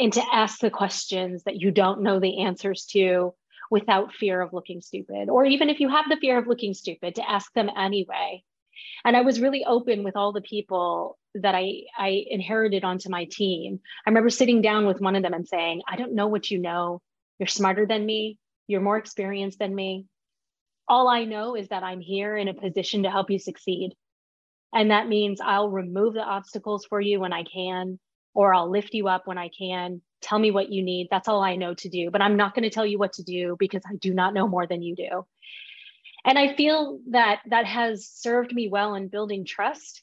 and 0.00 0.12
to 0.12 0.24
ask 0.32 0.58
the 0.58 0.68
questions 0.68 1.44
that 1.44 1.60
you 1.60 1.70
don't 1.70 2.02
know 2.02 2.18
the 2.18 2.42
answers 2.42 2.86
to 2.86 3.34
without 3.70 4.12
fear 4.12 4.40
of 4.40 4.52
looking 4.52 4.80
stupid. 4.80 5.28
Or 5.28 5.44
even 5.44 5.70
if 5.70 5.78
you 5.78 5.90
have 5.90 6.06
the 6.08 6.16
fear 6.16 6.36
of 6.36 6.48
looking 6.48 6.74
stupid, 6.74 7.14
to 7.14 7.30
ask 7.30 7.52
them 7.52 7.70
anyway. 7.76 8.42
And 9.04 9.16
I 9.16 9.20
was 9.20 9.40
really 9.40 9.64
open 9.64 10.02
with 10.02 10.16
all 10.16 10.32
the 10.32 10.40
people 10.40 11.20
that 11.36 11.54
I, 11.54 11.82
I 11.96 12.24
inherited 12.28 12.82
onto 12.82 13.10
my 13.10 13.26
team. 13.30 13.78
I 14.04 14.10
remember 14.10 14.30
sitting 14.30 14.60
down 14.60 14.86
with 14.86 15.00
one 15.00 15.14
of 15.14 15.22
them 15.22 15.34
and 15.34 15.46
saying, 15.46 15.82
I 15.88 15.94
don't 15.94 16.16
know 16.16 16.26
what 16.26 16.50
you 16.50 16.58
know. 16.58 17.00
You're 17.38 17.46
smarter 17.46 17.86
than 17.86 18.04
me. 18.04 18.40
You're 18.66 18.80
more 18.80 18.98
experienced 18.98 19.60
than 19.60 19.72
me 19.72 20.06
all 20.88 21.08
I 21.08 21.24
know 21.24 21.54
is 21.54 21.68
that 21.68 21.82
I'm 21.82 22.00
here 22.00 22.36
in 22.36 22.48
a 22.48 22.54
position 22.54 23.02
to 23.02 23.10
help 23.10 23.30
you 23.30 23.38
succeed. 23.38 23.94
And 24.72 24.90
that 24.90 25.08
means 25.08 25.40
I'll 25.40 25.70
remove 25.70 26.14
the 26.14 26.22
obstacles 26.22 26.84
for 26.86 27.00
you 27.00 27.20
when 27.20 27.32
I 27.32 27.44
can, 27.44 27.98
or 28.34 28.54
I'll 28.54 28.70
lift 28.70 28.94
you 28.94 29.08
up 29.08 29.26
when 29.26 29.38
I 29.38 29.50
can. 29.56 30.02
Tell 30.20 30.38
me 30.38 30.50
what 30.50 30.70
you 30.70 30.82
need. 30.82 31.08
That's 31.10 31.28
all 31.28 31.42
I 31.42 31.56
know 31.56 31.74
to 31.74 31.88
do. 31.88 32.10
But 32.10 32.22
I'm 32.22 32.36
not 32.36 32.54
going 32.54 32.64
to 32.64 32.70
tell 32.70 32.86
you 32.86 32.98
what 32.98 33.14
to 33.14 33.22
do 33.22 33.56
because 33.58 33.82
I 33.86 33.96
do 33.96 34.12
not 34.12 34.34
know 34.34 34.48
more 34.48 34.66
than 34.66 34.82
you 34.82 34.96
do. 34.96 35.26
And 36.24 36.38
I 36.38 36.54
feel 36.54 37.00
that 37.10 37.40
that 37.46 37.64
has 37.64 38.08
served 38.08 38.52
me 38.52 38.68
well 38.68 38.94
in 38.94 39.08
building 39.08 39.44
trust 39.46 40.02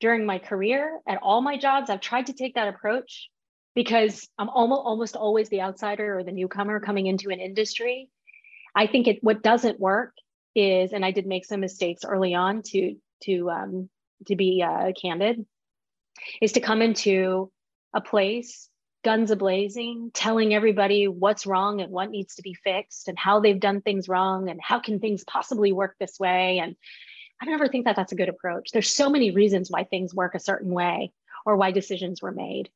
during 0.00 0.26
my 0.26 0.38
career 0.38 1.00
at 1.06 1.18
all 1.22 1.40
my 1.40 1.56
jobs. 1.56 1.90
I've 1.90 2.00
tried 2.00 2.26
to 2.26 2.32
take 2.32 2.54
that 2.54 2.68
approach 2.68 3.28
because 3.74 4.28
I'm 4.38 4.48
almost, 4.48 4.82
almost 4.84 5.16
always 5.16 5.48
the 5.48 5.60
outsider 5.60 6.18
or 6.18 6.24
the 6.24 6.32
newcomer 6.32 6.80
coming 6.80 7.06
into 7.06 7.30
an 7.30 7.40
industry. 7.40 8.10
I 8.74 8.86
think 8.86 9.06
it 9.06 9.22
what 9.22 9.42
doesn't 9.42 9.80
work 9.80 10.14
is, 10.54 10.92
and 10.92 11.04
I 11.04 11.10
did 11.10 11.26
make 11.26 11.44
some 11.44 11.60
mistakes 11.60 12.04
early 12.04 12.34
on 12.34 12.62
to 12.66 12.96
to 13.24 13.50
um, 13.50 13.90
to 14.26 14.36
be 14.36 14.62
uh, 14.62 14.92
candid, 15.00 15.44
is 16.40 16.52
to 16.52 16.60
come 16.60 16.82
into 16.82 17.50
a 17.94 18.00
place 18.00 18.68
guns 19.04 19.32
a 19.32 19.36
blazing, 19.36 20.10
telling 20.14 20.54
everybody 20.54 21.08
what's 21.08 21.46
wrong 21.46 21.80
and 21.80 21.90
what 21.90 22.10
needs 22.10 22.36
to 22.36 22.42
be 22.42 22.54
fixed 22.54 23.08
and 23.08 23.18
how 23.18 23.40
they've 23.40 23.58
done 23.58 23.80
things 23.80 24.08
wrong 24.08 24.48
and 24.48 24.60
how 24.62 24.78
can 24.78 25.00
things 25.00 25.24
possibly 25.24 25.72
work 25.72 25.96
this 25.98 26.20
way. 26.20 26.58
And 26.58 26.76
I 27.40 27.46
never 27.46 27.66
think 27.66 27.86
that 27.86 27.96
that's 27.96 28.12
a 28.12 28.16
good 28.16 28.28
approach. 28.28 28.70
There's 28.70 28.94
so 28.94 29.10
many 29.10 29.32
reasons 29.32 29.70
why 29.70 29.84
things 29.84 30.14
work 30.14 30.36
a 30.36 30.40
certain 30.40 30.70
way 30.70 31.12
or 31.44 31.56
why 31.56 31.72
decisions 31.72 32.22
were 32.22 32.30
made 32.30 32.70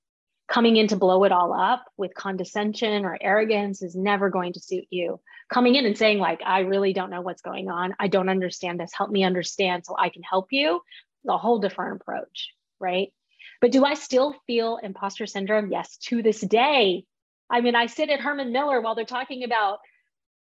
coming 0.49 0.77
in 0.77 0.87
to 0.89 0.97
blow 0.97 1.25
it 1.25 1.33
all 1.33 1.53
up 1.53 1.85
with 1.97 2.15
condescension 2.15 3.05
or 3.05 3.19
arrogance 3.21 3.83
is 3.83 3.97
never 3.97 4.31
going 4.31 4.53
to 4.53 4.61
suit 4.61 4.85
you. 4.91 5.21
Coming 5.49 5.77
in 5.77 5.87
and 5.87 5.97
saying, 5.97 6.19
like, 6.19 6.41
I 6.45 6.61
really 6.61 6.93
don't 6.93 7.11
know 7.11 7.21
what's 7.21 7.43
going 7.43 7.71
on. 7.71 7.95
I 8.01 8.09
don't 8.09 8.29
understand 8.29 8.81
this. 8.81 8.93
Help 8.93 9.11
me 9.11 9.23
understand 9.23 9.87
so 9.87 9.97
I 9.97 10.09
can 10.09 10.23
help 10.23 10.49
you. 10.51 10.81
A 11.29 11.39
whole 11.39 11.59
different 11.59 12.01
approach, 12.01 12.51
right? 12.81 13.13
But 13.61 13.73
do 13.73 13.85
I 13.85 13.95
still 13.95 14.35
feel 14.47 14.79
imposter 14.83 15.27
syndrome? 15.27 15.71
Yes, 15.71 15.97
to 15.99 16.23
this 16.23 16.41
day. 16.41 17.05
I 17.49 17.61
mean, 17.61 17.75
I 17.75 17.87
sit 17.87 18.11
at 18.11 18.21
Herman 18.21 18.53
Miller 18.53 18.81
while 18.81 18.95
they're 18.95 19.05
talking 19.05 19.45
about 19.45 19.79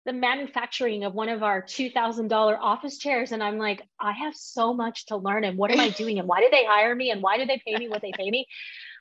the 0.05 0.13
manufacturing 0.13 1.03
of 1.03 1.13
one 1.13 1.29
of 1.29 1.43
our 1.43 1.61
$2,000 1.61 2.57
office 2.59 2.97
chairs. 2.97 3.31
And 3.31 3.41
I'm 3.41 3.57
like, 3.57 3.81
I 3.99 4.11
have 4.11 4.35
so 4.35 4.73
much 4.73 5.05
to 5.07 5.17
learn. 5.17 5.43
And 5.43 5.57
what 5.57 5.71
am 5.71 5.79
I 5.79 5.89
doing? 5.97 6.19
And 6.19 6.27
why 6.27 6.41
did 6.41 6.51
they 6.51 6.65
hire 6.65 6.93
me? 6.93 7.11
And 7.11 7.21
why 7.21 7.37
do 7.37 7.45
they 7.45 7.61
pay 7.65 7.77
me 7.77 7.87
what 7.87 8.01
they 8.01 8.11
pay 8.11 8.29
me? 8.29 8.47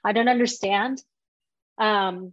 I 0.05 0.13
don't 0.13 0.29
understand. 0.29 1.03
Um, 1.79 2.33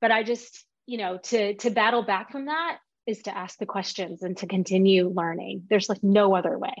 but 0.00 0.10
I 0.10 0.22
just, 0.22 0.64
you 0.86 0.98
know, 0.98 1.18
to 1.18 1.54
to 1.54 1.70
battle 1.70 2.02
back 2.02 2.30
from 2.30 2.46
that 2.46 2.78
is 3.08 3.22
to 3.22 3.36
ask 3.36 3.58
the 3.58 3.66
questions 3.66 4.22
and 4.22 4.36
to 4.36 4.46
continue 4.46 5.08
learning. 5.08 5.64
There's 5.70 5.88
like 5.88 6.02
no 6.02 6.36
other 6.36 6.58
way. 6.58 6.74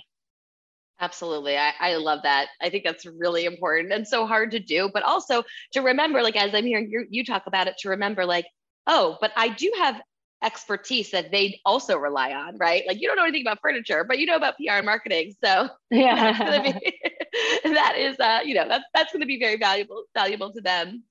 Absolutely. 1.00 1.56
I, 1.56 1.72
I 1.80 1.96
love 1.96 2.20
that. 2.24 2.48
I 2.60 2.68
think 2.68 2.84
that's 2.84 3.06
really 3.06 3.46
important 3.46 3.92
and 3.92 4.06
so 4.06 4.26
hard 4.26 4.50
to 4.50 4.58
do, 4.58 4.90
but 4.92 5.02
also 5.04 5.44
to 5.72 5.80
remember, 5.80 6.22
like, 6.22 6.36
as 6.36 6.54
I'm 6.54 6.66
hearing 6.66 6.90
you, 6.90 7.06
you 7.08 7.24
talk 7.24 7.44
about 7.46 7.66
it, 7.66 7.76
to 7.78 7.90
remember, 7.90 8.26
like, 8.26 8.46
oh, 8.86 9.16
but 9.20 9.32
I 9.36 9.48
do 9.48 9.72
have 9.78 10.00
expertise 10.44 11.12
that 11.12 11.30
they 11.30 11.60
also 11.64 11.96
rely 11.96 12.32
on, 12.32 12.58
right? 12.58 12.82
Like, 12.86 13.00
you 13.00 13.08
don't 13.08 13.16
know 13.16 13.22
anything 13.22 13.46
about 13.46 13.60
furniture, 13.62 14.04
but 14.04 14.18
you 14.18 14.26
know 14.26 14.36
about 14.36 14.56
PR 14.56 14.72
and 14.72 14.86
marketing. 14.86 15.34
So, 15.42 15.68
yeah, 15.90 16.62
be, 16.62 16.72
that 17.64 17.94
is, 17.96 18.18
uh, 18.18 18.40
you 18.44 18.54
know, 18.54 18.68
that's, 18.68 18.84
that's 18.92 19.12
going 19.12 19.22
to 19.22 19.26
be 19.26 19.38
very 19.38 19.56
valuable, 19.56 20.04
valuable 20.14 20.52
to 20.52 20.60
them. 20.60 21.04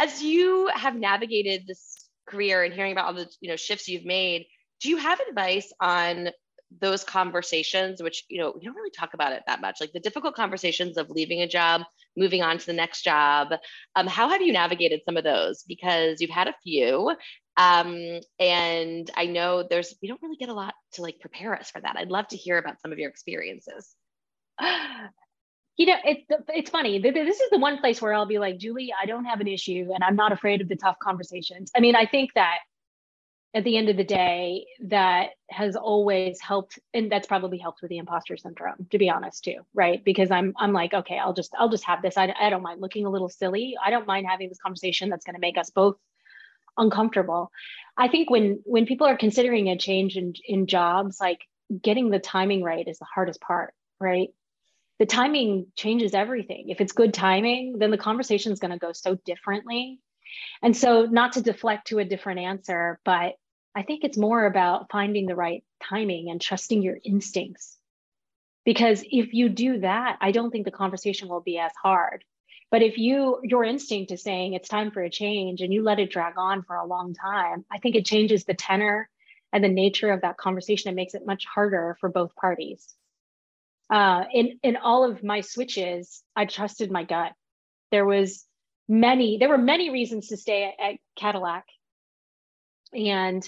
As 0.00 0.22
you 0.22 0.68
have 0.74 0.96
navigated 0.96 1.66
this 1.66 2.01
career 2.26 2.62
and 2.62 2.74
hearing 2.74 2.92
about 2.92 3.06
all 3.06 3.14
the, 3.14 3.28
you 3.40 3.48
know, 3.48 3.56
shifts 3.56 3.88
you've 3.88 4.04
made, 4.04 4.46
do 4.80 4.88
you 4.88 4.96
have 4.96 5.20
advice 5.20 5.72
on 5.80 6.30
those 6.80 7.04
conversations, 7.04 8.02
which, 8.02 8.24
you 8.28 8.40
know, 8.40 8.54
we 8.56 8.64
don't 8.64 8.74
really 8.74 8.90
talk 8.90 9.12
about 9.14 9.32
it 9.32 9.42
that 9.46 9.60
much, 9.60 9.76
like 9.80 9.92
the 9.92 10.00
difficult 10.00 10.34
conversations 10.34 10.96
of 10.96 11.10
leaving 11.10 11.42
a 11.42 11.48
job, 11.48 11.82
moving 12.16 12.42
on 12.42 12.56
to 12.56 12.66
the 12.66 12.72
next 12.72 13.02
job. 13.02 13.48
Um, 13.94 14.06
how 14.06 14.30
have 14.30 14.40
you 14.40 14.52
navigated 14.52 15.02
some 15.04 15.18
of 15.18 15.24
those? 15.24 15.64
Because 15.64 16.20
you've 16.20 16.30
had 16.30 16.48
a 16.48 16.54
few 16.62 17.14
um, 17.56 18.20
and 18.38 19.10
I 19.14 19.26
know 19.26 19.62
there's, 19.68 19.94
we 20.00 20.08
don't 20.08 20.22
really 20.22 20.36
get 20.36 20.48
a 20.48 20.54
lot 20.54 20.74
to 20.94 21.02
like 21.02 21.20
prepare 21.20 21.54
us 21.54 21.70
for 21.70 21.80
that. 21.80 21.96
I'd 21.96 22.08
love 22.08 22.28
to 22.28 22.36
hear 22.36 22.58
about 22.58 22.80
some 22.80 22.92
of 22.92 22.98
your 22.98 23.10
experiences. 23.10 23.94
You 25.76 25.86
know, 25.86 25.96
it's 26.04 26.24
it's 26.48 26.70
funny. 26.70 26.98
This 27.00 27.40
is 27.40 27.50
the 27.50 27.58
one 27.58 27.78
place 27.78 28.00
where 28.02 28.12
I'll 28.12 28.26
be 28.26 28.38
like, 28.38 28.58
Julie, 28.58 28.92
I 29.00 29.06
don't 29.06 29.24
have 29.24 29.40
an 29.40 29.48
issue, 29.48 29.90
and 29.94 30.04
I'm 30.04 30.16
not 30.16 30.32
afraid 30.32 30.60
of 30.60 30.68
the 30.68 30.76
tough 30.76 30.98
conversations. 31.02 31.70
I 31.74 31.80
mean, 31.80 31.96
I 31.96 32.06
think 32.06 32.30
that 32.34 32.58
at 33.54 33.64
the 33.64 33.76
end 33.76 33.88
of 33.90 33.96
the 33.96 34.04
day, 34.04 34.66
that 34.84 35.30
has 35.50 35.76
always 35.76 36.40
helped, 36.40 36.78
and 36.94 37.12
that's 37.12 37.26
probably 37.26 37.58
helped 37.58 37.82
with 37.82 37.90
the 37.90 37.98
imposter 37.98 38.36
syndrome, 38.36 38.86
to 38.90 38.98
be 38.98 39.10
honest, 39.10 39.44
too, 39.44 39.60
right? 39.74 40.02
Because 40.04 40.30
I'm 40.30 40.54
I'm 40.58 40.72
like, 40.72 40.94
okay, 40.94 41.18
I'll 41.18 41.34
just 41.34 41.52
I'll 41.58 41.68
just 41.68 41.84
have 41.84 42.02
this. 42.02 42.16
I, 42.16 42.34
I 42.38 42.50
don't 42.50 42.62
mind 42.62 42.80
looking 42.80 43.06
a 43.06 43.10
little 43.10 43.28
silly. 43.28 43.76
I 43.82 43.90
don't 43.90 44.06
mind 44.06 44.26
having 44.28 44.48
this 44.48 44.58
conversation 44.58 45.08
that's 45.08 45.24
going 45.24 45.34
to 45.34 45.40
make 45.40 45.58
us 45.58 45.70
both 45.70 45.96
uncomfortable. 46.76 47.50
I 47.96 48.08
think 48.08 48.30
when 48.30 48.60
when 48.64 48.86
people 48.86 49.06
are 49.06 49.16
considering 49.16 49.68
a 49.68 49.76
change 49.76 50.16
in 50.16 50.34
in 50.46 50.66
jobs, 50.66 51.18
like 51.20 51.40
getting 51.82 52.10
the 52.10 52.18
timing 52.18 52.62
right 52.62 52.86
is 52.86 52.98
the 52.98 53.06
hardest 53.06 53.40
part, 53.40 53.74
right? 54.00 54.28
The 54.98 55.06
timing 55.06 55.66
changes 55.76 56.14
everything. 56.14 56.68
If 56.68 56.80
it's 56.80 56.92
good 56.92 57.12
timing, 57.14 57.78
then 57.78 57.90
the 57.90 57.98
conversation 57.98 58.52
is 58.52 58.60
going 58.60 58.70
to 58.72 58.78
go 58.78 58.92
so 58.92 59.16
differently. 59.24 60.00
And 60.62 60.76
so, 60.76 61.06
not 61.06 61.32
to 61.32 61.42
deflect 61.42 61.88
to 61.88 61.98
a 61.98 62.04
different 62.04 62.40
answer, 62.40 63.00
but 63.04 63.34
I 63.74 63.82
think 63.82 64.04
it's 64.04 64.18
more 64.18 64.44
about 64.44 64.90
finding 64.90 65.26
the 65.26 65.34
right 65.34 65.64
timing 65.82 66.30
and 66.30 66.40
trusting 66.40 66.82
your 66.82 66.98
instincts. 67.04 67.78
Because 68.64 69.02
if 69.10 69.34
you 69.34 69.48
do 69.48 69.80
that, 69.80 70.18
I 70.20 70.30
don't 70.30 70.50
think 70.50 70.64
the 70.64 70.70
conversation 70.70 71.28
will 71.28 71.40
be 71.40 71.58
as 71.58 71.72
hard. 71.82 72.24
But 72.70 72.82
if 72.82 72.96
you 72.96 73.40
your 73.42 73.64
instinct 73.64 74.12
is 74.12 74.22
saying 74.22 74.54
it's 74.54 74.68
time 74.68 74.90
for 74.90 75.02
a 75.02 75.10
change 75.10 75.60
and 75.60 75.72
you 75.72 75.82
let 75.82 75.98
it 75.98 76.10
drag 76.10 76.34
on 76.38 76.62
for 76.62 76.76
a 76.76 76.86
long 76.86 77.14
time, 77.14 77.64
I 77.70 77.78
think 77.78 77.96
it 77.96 78.06
changes 78.06 78.44
the 78.44 78.54
tenor 78.54 79.10
and 79.52 79.62
the 79.62 79.68
nature 79.68 80.10
of 80.10 80.22
that 80.22 80.38
conversation. 80.38 80.90
It 80.90 80.94
makes 80.94 81.14
it 81.14 81.26
much 81.26 81.44
harder 81.44 81.96
for 82.00 82.08
both 82.08 82.34
parties. 82.34 82.94
Uh, 83.92 84.24
in 84.32 84.58
in 84.62 84.76
all 84.78 85.04
of 85.04 85.22
my 85.22 85.42
switches, 85.42 86.22
I 86.34 86.46
trusted 86.46 86.90
my 86.90 87.04
gut. 87.04 87.32
There 87.90 88.06
was 88.06 88.46
many 88.88 89.36
there 89.36 89.50
were 89.50 89.58
many 89.58 89.90
reasons 89.90 90.28
to 90.28 90.38
stay 90.38 90.64
at, 90.64 90.92
at 90.92 90.98
Cadillac, 91.14 91.66
and 92.94 93.46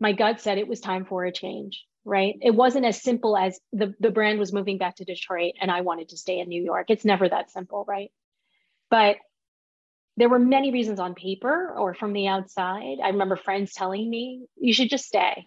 my 0.00 0.12
gut 0.12 0.40
said 0.40 0.58
it 0.58 0.66
was 0.66 0.80
time 0.80 1.04
for 1.04 1.24
a 1.24 1.32
change 1.32 1.84
right? 2.06 2.34
It 2.42 2.54
wasn't 2.54 2.84
as 2.84 3.02
simple 3.02 3.34
as 3.34 3.58
the, 3.72 3.94
the 3.98 4.10
brand 4.10 4.38
was 4.38 4.52
moving 4.52 4.76
back 4.76 4.96
to 4.96 5.06
detroit 5.06 5.54
and 5.58 5.70
i 5.70 5.80
wanted 5.80 6.10
to 6.10 6.18
stay 6.18 6.38
in 6.38 6.48
new 6.48 6.62
york. 6.62 6.86
It's 6.90 7.04
never 7.04 7.28
that 7.28 7.50
simple 7.50 7.84
right? 7.88 8.10
But 8.90 9.16
there 10.16 10.28
were 10.28 10.38
many 10.38 10.70
reasons 10.70 11.00
on 11.00 11.14
paper 11.14 11.72
or 11.76 11.94
from 11.94 12.12
the 12.12 12.28
outside. 12.28 12.98
I 13.02 13.08
remember 13.08 13.36
friends 13.36 13.72
telling 13.72 14.08
me 14.10 14.46
you 14.56 14.74
should 14.74 14.90
just 14.90 15.06
stay. 15.06 15.46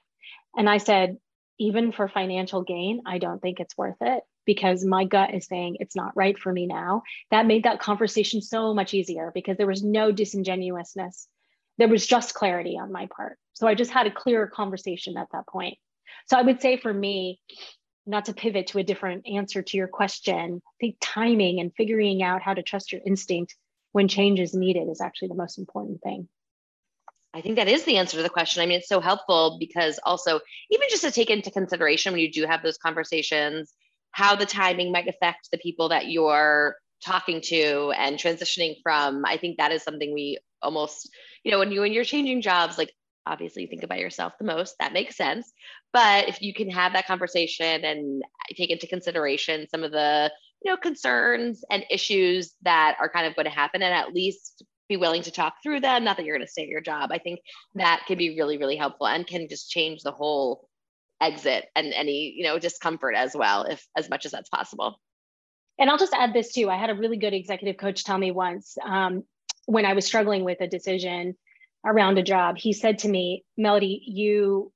And 0.56 0.70
i 0.70 0.78
said 0.78 1.18
even 1.60 1.92
for 1.92 2.08
financial 2.08 2.64
gain 2.64 3.02
i 3.06 3.18
don't 3.18 3.42
think 3.42 3.60
it's 3.60 3.78
worth 3.78 3.98
it 4.02 4.24
because 4.48 4.84
my 4.84 5.04
gut 5.04 5.36
is 5.36 5.46
saying 5.46 5.78
it's 5.80 5.96
not 5.96 6.16
right 6.16 6.40
for 6.40 6.52
me 6.52 6.66
now 6.66 7.04
that 7.30 7.46
made 7.46 7.66
that 7.66 7.80
conversation 7.80 8.42
so 8.42 8.74
much 8.74 8.96
easier 8.96 9.32
because 9.36 9.58
there 9.58 9.68
was 9.68 9.84
no 9.84 10.12
disingenuousness 10.12 11.28
there 11.78 11.88
was 11.88 12.06
just 12.06 12.34
clarity 12.34 12.78
on 12.78 12.92
my 12.92 13.08
part. 13.08 13.38
So 13.54 13.68
I 13.68 13.76
just 13.76 13.92
had 13.92 14.08
a 14.08 14.12
clearer 14.12 14.48
conversation 14.48 15.18
at 15.18 15.28
that 15.32 15.48
point. 15.48 15.78
So 16.28 16.38
I 16.38 16.42
would 16.42 16.62
say 16.62 16.78
for 16.78 16.94
me, 16.94 17.40
not 18.06 18.26
to 18.26 18.34
pivot 18.34 18.68
to 18.68 18.80
a 18.80 18.84
different 18.84 19.28
answer 19.28 19.62
to 19.62 19.78
your 19.78 19.88
question, 19.88 20.62
I 20.66 20.76
think 20.80 20.98
timing 21.02 21.60
and 21.60 21.74
figuring 21.76 22.24
out 22.24 22.42
how 22.42 22.54
to 22.54 22.64
trust 22.64 22.92
your 22.92 23.02
instinct 23.06 23.56
when 23.92 24.08
change 24.08 24.40
is 24.40 24.54
needed 24.54 24.90
is 24.90 25.02
actually 25.02 25.30
the 25.30 25.36
most 25.36 25.58
important 25.58 26.02
thing. 26.02 26.28
I 27.34 27.42
think 27.42 27.58
that 27.58 27.68
is 27.68 27.84
the 27.84 27.98
answer 27.98 28.18
to 28.18 28.24
the 28.24 28.30
question. 28.30 28.64
I 28.64 28.66
mean, 28.66 28.80
it's 28.80 28.88
so 28.88 29.02
helpful 29.02 29.58
because 29.60 30.00
also, 30.04 30.40
even 30.72 30.88
just 30.90 31.04
to 31.04 31.12
take 31.12 31.30
into 31.30 31.52
consideration 31.52 32.14
when 32.14 32.22
you 32.22 32.32
do 32.32 32.46
have 32.46 32.64
those 32.64 32.78
conversations, 32.78 33.74
how 34.18 34.36
the 34.36 34.48
timing 34.48 34.92
might 34.92 35.08
affect 35.08 35.48
the 35.52 35.60
people 35.60 35.90
that 35.90 36.08
you're 36.08 36.76
talking 37.06 37.40
to 37.40 37.94
and 37.96 38.18
transitioning 38.18 38.74
from. 38.82 39.24
I 39.26 39.38
think 39.38 39.58
that 39.58 39.72
is 39.72 39.84
something 39.84 40.12
we 40.12 40.40
almost 40.64 41.12
you 41.44 41.52
know 41.52 41.60
when 41.60 41.72
you 41.72 41.82
when 41.82 41.94
you're 41.94 42.04
changing 42.04 42.42
jobs 42.42 42.80
like 42.80 42.92
obviously 43.28 43.62
you 43.62 43.68
think 43.68 43.84
about 43.84 44.00
yourself 44.00 44.34
the 44.40 44.46
most 44.46 44.74
that 44.80 44.92
makes 44.92 45.16
sense 45.16 45.54
but 45.94 46.28
if 46.28 46.42
you 46.42 46.52
can 46.52 46.68
have 46.68 46.94
that 46.94 47.06
conversation 47.06 47.86
and 47.86 48.24
take 48.56 48.72
into 48.72 48.88
consideration 48.88 49.68
some 49.70 49.84
of 49.84 49.92
the 49.92 50.32
you 50.64 50.72
know 50.72 50.78
concerns 50.78 51.64
and 51.70 51.86
issues 51.92 52.56
that 52.64 52.98
are 53.00 53.10
kind 53.10 53.28
of 53.28 53.36
going 53.36 53.46
to 53.46 53.52
happen 53.52 53.84
and 53.84 53.94
at 53.94 54.14
least 54.16 54.64
be 54.90 54.98
willing 54.98 55.22
to 55.22 55.32
talk 55.32 55.54
through 55.62 55.80
them 55.80 56.04
not 56.04 56.18
that 56.18 56.26
you're 56.26 56.36
going 56.36 56.48
to 56.48 56.52
stay 56.52 56.64
at 56.64 56.68
your 56.68 56.82
job 56.82 57.12
i 57.12 57.20
think 57.20 57.40
that 57.76 58.02
can 58.08 58.18
be 58.18 58.36
really 58.36 58.58
really 58.58 58.78
helpful 58.78 59.06
and 59.06 59.28
can 59.28 59.48
just 59.48 59.70
change 59.70 60.02
the 60.02 60.12
whole 60.12 60.67
exit 61.22 61.66
and 61.76 61.94
any 61.94 62.34
you 62.36 62.44
know 62.44 62.60
discomfort 62.60 63.16
as 63.16 63.36
well 63.36 63.64
if 63.64 63.86
as 63.96 64.10
much 64.10 64.26
as 64.26 64.32
that's 64.32 64.50
possible 64.50 65.00
and 65.80 65.90
i'll 65.90 65.98
just 65.98 66.14
add 66.14 66.34
this 66.34 66.54
too 66.54 66.70
i 66.70 66.78
had 66.78 66.92
a 66.92 66.96
really 66.96 67.18
good 67.18 67.34
executive 67.34 67.78
coach 67.78 68.04
tell 68.04 68.18
me 68.18 68.32
once 68.32 68.78
um, 68.86 69.24
when 69.68 69.86
I 69.86 69.94
was 69.94 70.06
struggling 70.06 70.44
with 70.44 70.62
a 70.62 70.68
decision 70.68 71.36
around 71.86 72.18
a 72.18 72.24
job, 72.24 72.58
he 72.58 72.74
said 72.74 73.00
to 73.00 73.10
me, 73.10 73.44
Melody, 73.58 74.02
you 74.08 74.72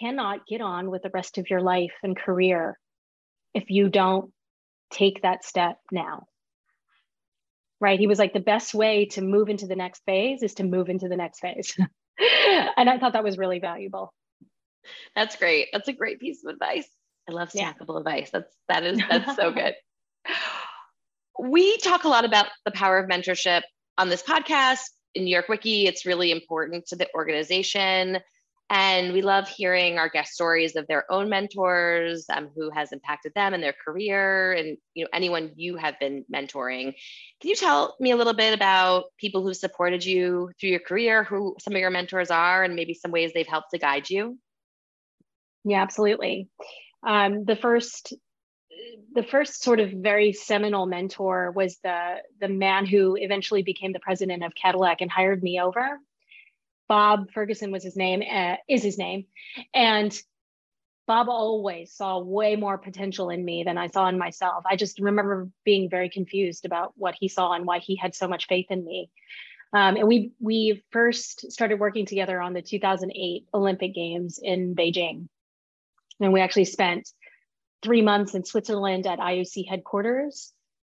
cannot 0.00 0.46
get 0.46 0.60
on 0.60 0.90
with 0.90 1.02
the 1.02 1.10
rest 1.14 1.38
of 1.38 1.48
your 1.48 1.60
life 1.60 1.94
and 2.02 2.16
career 2.16 2.76
if 3.54 3.70
you 3.70 3.88
don't 3.88 4.32
take 4.90 5.22
that 5.22 5.44
step 5.44 5.78
now. 5.92 6.26
Right. 7.80 8.00
He 8.00 8.08
was 8.08 8.18
like, 8.18 8.32
the 8.32 8.40
best 8.40 8.74
way 8.74 9.06
to 9.12 9.22
move 9.22 9.48
into 9.48 9.66
the 9.66 9.76
next 9.76 10.02
phase 10.06 10.42
is 10.42 10.54
to 10.54 10.64
move 10.64 10.88
into 10.88 11.08
the 11.08 11.16
next 11.16 11.38
phase. 11.38 11.78
and 12.76 12.90
I 12.90 12.98
thought 12.98 13.12
that 13.12 13.24
was 13.24 13.38
really 13.38 13.60
valuable. 13.60 14.12
That's 15.14 15.36
great. 15.36 15.68
That's 15.72 15.88
a 15.88 15.92
great 15.92 16.20
piece 16.20 16.44
of 16.44 16.52
advice. 16.52 16.88
I 17.28 17.32
love 17.32 17.50
snackable 17.50 17.94
yeah. 17.94 17.98
advice. 17.98 18.30
That's 18.30 18.54
that 18.68 18.84
is 18.84 19.00
that's 19.10 19.36
so 19.36 19.52
good. 19.52 19.74
We 21.38 21.76
talk 21.78 22.04
a 22.04 22.08
lot 22.08 22.24
about 22.24 22.46
the 22.64 22.70
power 22.70 22.98
of 22.98 23.08
mentorship 23.08 23.62
on 23.98 24.08
this 24.08 24.22
podcast 24.22 24.80
in 25.16 25.24
New 25.24 25.30
York 25.30 25.48
WICI, 25.48 25.86
it's 25.86 26.06
really 26.06 26.30
important 26.30 26.86
to 26.86 26.96
the 26.96 27.08
organization. 27.14 28.18
And 28.68 29.12
we 29.12 29.22
love 29.22 29.48
hearing 29.48 29.96
our 29.96 30.08
guest 30.08 30.32
stories 30.32 30.74
of 30.74 30.88
their 30.88 31.10
own 31.10 31.28
mentors, 31.28 32.26
um, 32.28 32.50
who 32.54 32.68
has 32.70 32.90
impacted 32.90 33.32
them 33.34 33.54
in 33.54 33.60
their 33.60 33.72
career, 33.72 34.52
and 34.54 34.76
you 34.92 35.04
know 35.04 35.08
anyone 35.14 35.52
you 35.54 35.76
have 35.76 35.98
been 36.00 36.24
mentoring. 36.32 36.92
Can 37.40 37.50
you 37.50 37.54
tell 37.54 37.96
me 38.00 38.10
a 38.10 38.16
little 38.16 38.34
bit 38.34 38.52
about 38.52 39.04
people 39.18 39.44
who 39.44 39.54
supported 39.54 40.04
you 40.04 40.50
through 40.58 40.70
your 40.70 40.80
career, 40.80 41.22
who 41.22 41.54
some 41.60 41.74
of 41.74 41.80
your 41.80 41.90
mentors 41.90 42.32
are, 42.32 42.64
and 42.64 42.74
maybe 42.74 42.92
some 42.92 43.12
ways 43.12 43.30
they've 43.32 43.46
helped 43.46 43.70
to 43.70 43.78
guide 43.78 44.10
you? 44.10 44.36
Yeah, 45.66 45.82
absolutely. 45.82 46.48
Um, 47.04 47.44
the 47.44 47.56
first 47.56 48.14
the 49.14 49.24
first 49.24 49.62
sort 49.62 49.80
of 49.80 49.90
very 49.90 50.32
seminal 50.32 50.86
mentor 50.86 51.50
was 51.50 51.78
the 51.82 52.18
the 52.40 52.48
man 52.48 52.86
who 52.86 53.16
eventually 53.16 53.62
became 53.62 53.92
the 53.92 53.98
president 53.98 54.44
of 54.44 54.54
Cadillac 54.54 55.00
and 55.00 55.10
hired 55.10 55.42
me 55.42 55.60
over. 55.60 55.98
Bob 56.88 57.32
Ferguson 57.32 57.72
was 57.72 57.82
his 57.82 57.96
name, 57.96 58.22
uh, 58.22 58.56
is 58.68 58.84
his 58.84 58.96
name, 58.96 59.26
and 59.74 60.16
Bob 61.08 61.28
always 61.28 61.92
saw 61.92 62.20
way 62.20 62.54
more 62.54 62.78
potential 62.78 63.30
in 63.30 63.44
me 63.44 63.64
than 63.64 63.76
I 63.76 63.88
saw 63.88 64.08
in 64.08 64.18
myself. 64.18 64.62
I 64.70 64.76
just 64.76 65.00
remember 65.00 65.48
being 65.64 65.90
very 65.90 66.10
confused 66.10 66.64
about 66.64 66.92
what 66.96 67.16
he 67.18 67.26
saw 67.26 67.52
and 67.52 67.66
why 67.66 67.80
he 67.80 67.96
had 67.96 68.14
so 68.14 68.28
much 68.28 68.46
faith 68.46 68.66
in 68.70 68.84
me. 68.84 69.10
Um, 69.72 69.96
and 69.96 70.06
we 70.06 70.30
we 70.38 70.84
first 70.92 71.50
started 71.50 71.80
working 71.80 72.06
together 72.06 72.40
on 72.40 72.52
the 72.52 72.62
2008 72.62 73.48
Olympic 73.52 73.94
Games 73.94 74.38
in 74.40 74.76
Beijing, 74.76 75.26
and 76.20 76.32
we 76.32 76.40
actually 76.40 76.64
spent 76.64 77.08
three 77.82 78.02
months 78.02 78.34
in 78.34 78.44
Switzerland 78.44 79.06
at 79.06 79.18
IOC 79.18 79.68
headquarters, 79.68 80.52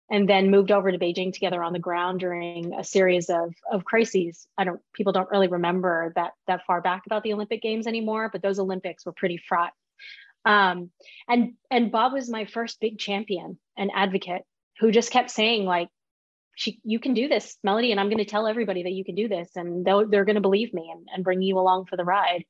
and 0.10 0.28
then 0.28 0.52
moved 0.52 0.72
over 0.72 0.92
to 0.92 0.98
Beijing 0.98 1.34
together 1.34 1.62
on 1.62 1.74
the 1.74 1.80
ground 1.80 2.20
during 2.20 2.74
a 2.74 2.84
series 2.84 3.30
of, 3.30 3.54
of 3.70 3.84
crises. 3.84 4.48
I 4.58 4.64
don't 4.64 4.80
people 4.94 5.14
don't 5.14 5.30
really 5.30 5.48
remember 5.48 6.14
that 6.16 6.32
that 6.48 6.66
far 6.66 6.82
back 6.82 7.06
about 7.06 7.24
the 7.24 7.34
Olympic 7.34 7.62
Games 7.62 7.88
anymore, 7.88 8.30
but 8.32 8.42
those 8.42 8.60
Olympics 8.60 9.06
were 9.06 9.12
pretty 9.12 9.38
fraught. 9.38 9.74
Um, 10.46 10.92
and 11.28 11.54
and 11.70 11.92
Bob 11.92 12.14
was 12.14 12.30
my 12.30 12.46
first 12.46 12.80
big 12.80 12.98
champion 12.98 13.58
and 13.78 13.92
advocate 13.94 14.44
who 14.80 14.92
just 14.92 15.12
kept 15.12 15.30
saying 15.30 15.66
like 15.66 15.90
she 16.58 16.80
you 16.84 17.00
can 17.00 17.14
do 17.14 17.28
this 17.30 17.58
melody 17.64 17.92
and 17.92 18.00
i'm 18.00 18.10
going 18.10 18.18
to 18.18 18.26
tell 18.26 18.48
everybody 18.48 18.84
that 18.84 18.92
you 18.92 19.06
can 19.06 19.16
do 19.16 19.28
this 19.30 19.50
and 19.56 19.86
they're 19.86 20.26
going 20.26 20.36
to 20.36 20.42
believe 20.42 20.74
me 20.74 20.92
and, 20.94 21.08
and 21.14 21.24
bring 21.24 21.42
you 21.42 21.58
along 21.58 21.86
for 21.86 21.96
the 21.96 22.04
ride 22.04 22.44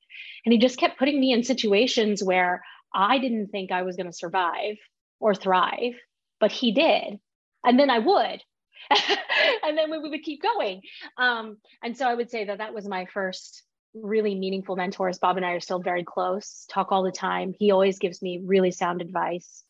and 0.45 0.53
he 0.53 0.57
just 0.57 0.79
kept 0.79 0.97
putting 0.97 1.19
me 1.19 1.33
in 1.33 1.43
situations 1.43 2.23
where 2.23 2.63
I 2.93 3.19
didn't 3.19 3.47
think 3.47 3.71
I 3.71 3.83
was 3.83 3.95
going 3.95 4.07
to 4.07 4.13
survive 4.13 4.77
or 5.19 5.35
thrive, 5.35 5.93
but 6.39 6.51
he 6.51 6.71
did. 6.71 7.19
And 7.63 7.79
then 7.79 7.89
I 7.89 7.99
would. 7.99 8.41
and 9.63 9.77
then 9.77 9.91
we 9.91 10.09
would 10.09 10.23
keep 10.23 10.41
going. 10.41 10.81
Um, 11.17 11.57
and 11.83 11.97
so 11.97 12.07
I 12.07 12.13
would 12.13 12.29
say 12.29 12.45
that 12.45 12.59
that 12.59 12.73
was 12.73 12.87
my 12.87 13.05
first 13.13 13.63
really 13.93 14.35
meaningful 14.35 14.75
mentors. 14.75 15.19
Bob 15.19 15.37
and 15.37 15.45
I 15.45 15.51
are 15.51 15.59
still 15.59 15.79
very 15.79 16.03
close, 16.03 16.65
talk 16.69 16.91
all 16.91 17.03
the 17.03 17.11
time. 17.11 17.53
He 17.57 17.71
always 17.71 17.99
gives 17.99 18.21
me 18.21 18.41
really 18.43 18.71
sound 18.71 19.01
advice. 19.01 19.63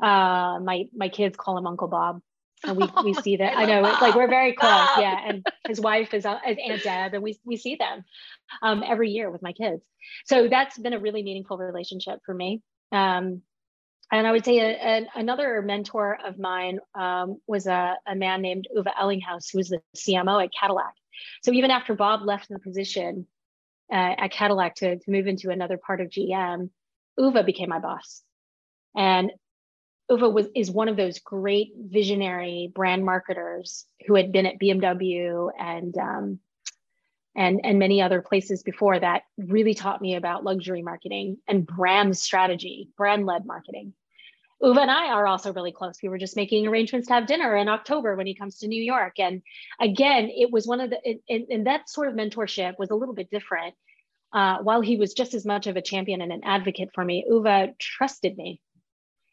Uh, 0.00 0.60
my 0.62 0.84
my 0.94 1.08
kids 1.08 1.36
call 1.36 1.58
him 1.58 1.66
Uncle 1.66 1.88
Bob 1.88 2.20
and 2.64 2.76
we, 2.76 2.88
we 3.04 3.14
see 3.14 3.36
that. 3.36 3.52
I, 3.56 3.62
I 3.62 3.66
know 3.66 3.88
it's 3.88 4.00
like 4.00 4.14
we're 4.14 4.28
very 4.28 4.52
close. 4.52 4.88
Yeah. 4.98 5.16
And 5.28 5.46
his 5.66 5.80
wife 5.80 6.14
is, 6.14 6.24
uh, 6.24 6.38
is 6.46 6.56
Aunt 6.64 6.82
Deb 6.82 7.14
and 7.14 7.22
we, 7.22 7.38
we 7.44 7.56
see 7.56 7.76
them 7.76 8.04
um, 8.62 8.82
every 8.86 9.10
year 9.10 9.30
with 9.30 9.42
my 9.42 9.52
kids. 9.52 9.82
So 10.24 10.48
that's 10.48 10.78
been 10.78 10.94
a 10.94 10.98
really 10.98 11.22
meaningful 11.22 11.58
relationship 11.58 12.20
for 12.24 12.34
me. 12.34 12.62
Um, 12.92 13.42
and 14.10 14.26
I 14.26 14.32
would 14.32 14.44
say 14.44 14.58
a, 14.58 15.00
a, 15.00 15.06
another 15.16 15.60
mentor 15.60 16.18
of 16.24 16.38
mine 16.38 16.78
um, 16.94 17.40
was 17.46 17.66
a, 17.66 17.96
a, 18.06 18.14
man 18.14 18.40
named 18.40 18.66
Uwe 18.74 18.86
Ellinghaus, 18.98 19.52
who 19.52 19.58
was 19.58 19.68
the 19.68 19.82
CMO 19.96 20.42
at 20.42 20.50
Cadillac. 20.58 20.94
So 21.42 21.52
even 21.52 21.70
after 21.70 21.94
Bob 21.94 22.22
left 22.22 22.48
the 22.48 22.58
position 22.58 23.26
uh, 23.92 24.14
at 24.16 24.30
Cadillac 24.30 24.76
to, 24.76 24.98
to 24.98 25.10
move 25.10 25.26
into 25.26 25.50
another 25.50 25.76
part 25.76 26.00
of 26.00 26.08
GM, 26.08 26.70
Uva 27.18 27.42
became 27.42 27.68
my 27.68 27.80
boss. 27.80 28.22
And 28.96 29.30
Uwe 30.10 30.32
was 30.32 30.46
is 30.54 30.70
one 30.70 30.88
of 30.88 30.96
those 30.96 31.18
great 31.18 31.72
visionary 31.76 32.70
brand 32.74 33.04
marketers 33.04 33.84
who 34.06 34.14
had 34.14 34.32
been 34.32 34.46
at 34.46 34.58
BMW 34.58 35.50
and 35.58 35.96
um, 35.98 36.40
and, 37.36 37.60
and 37.62 37.78
many 37.78 38.02
other 38.02 38.20
places 38.20 38.62
before 38.64 38.98
that 38.98 39.22
really 39.36 39.74
taught 39.74 40.02
me 40.02 40.16
about 40.16 40.42
luxury 40.42 40.82
marketing 40.82 41.36
and 41.46 41.64
brand 41.64 42.16
strategy, 42.16 42.88
brand 42.96 43.26
led 43.26 43.46
marketing. 43.46 43.92
Uwe 44.60 44.76
and 44.76 44.90
I 44.90 45.08
are 45.12 45.26
also 45.26 45.52
really 45.52 45.70
close. 45.70 45.98
We 46.02 46.08
were 46.08 46.18
just 46.18 46.34
making 46.34 46.66
arrangements 46.66 47.06
to 47.06 47.14
have 47.14 47.28
dinner 47.28 47.54
in 47.54 47.68
October 47.68 48.16
when 48.16 48.26
he 48.26 48.34
comes 48.34 48.58
to 48.58 48.66
New 48.66 48.82
York. 48.82 49.20
And 49.20 49.42
again, 49.78 50.30
it 50.34 50.50
was 50.50 50.66
one 50.66 50.80
of 50.80 50.90
the, 50.90 51.20
and, 51.28 51.66
that 51.68 51.88
sort 51.88 52.08
of 52.08 52.14
mentorship 52.14 52.74
was 52.76 52.90
a 52.90 52.96
little 52.96 53.14
bit 53.14 53.30
different. 53.30 53.76
Uh, 54.32 54.58
while 54.58 54.80
he 54.80 54.96
was 54.96 55.14
just 55.14 55.32
as 55.32 55.46
much 55.46 55.68
of 55.68 55.76
a 55.76 55.82
champion 55.82 56.20
and 56.20 56.32
an 56.32 56.40
advocate 56.42 56.90
for 56.92 57.04
me, 57.04 57.24
Uwe 57.30 57.78
trusted 57.78 58.36
me 58.36 58.60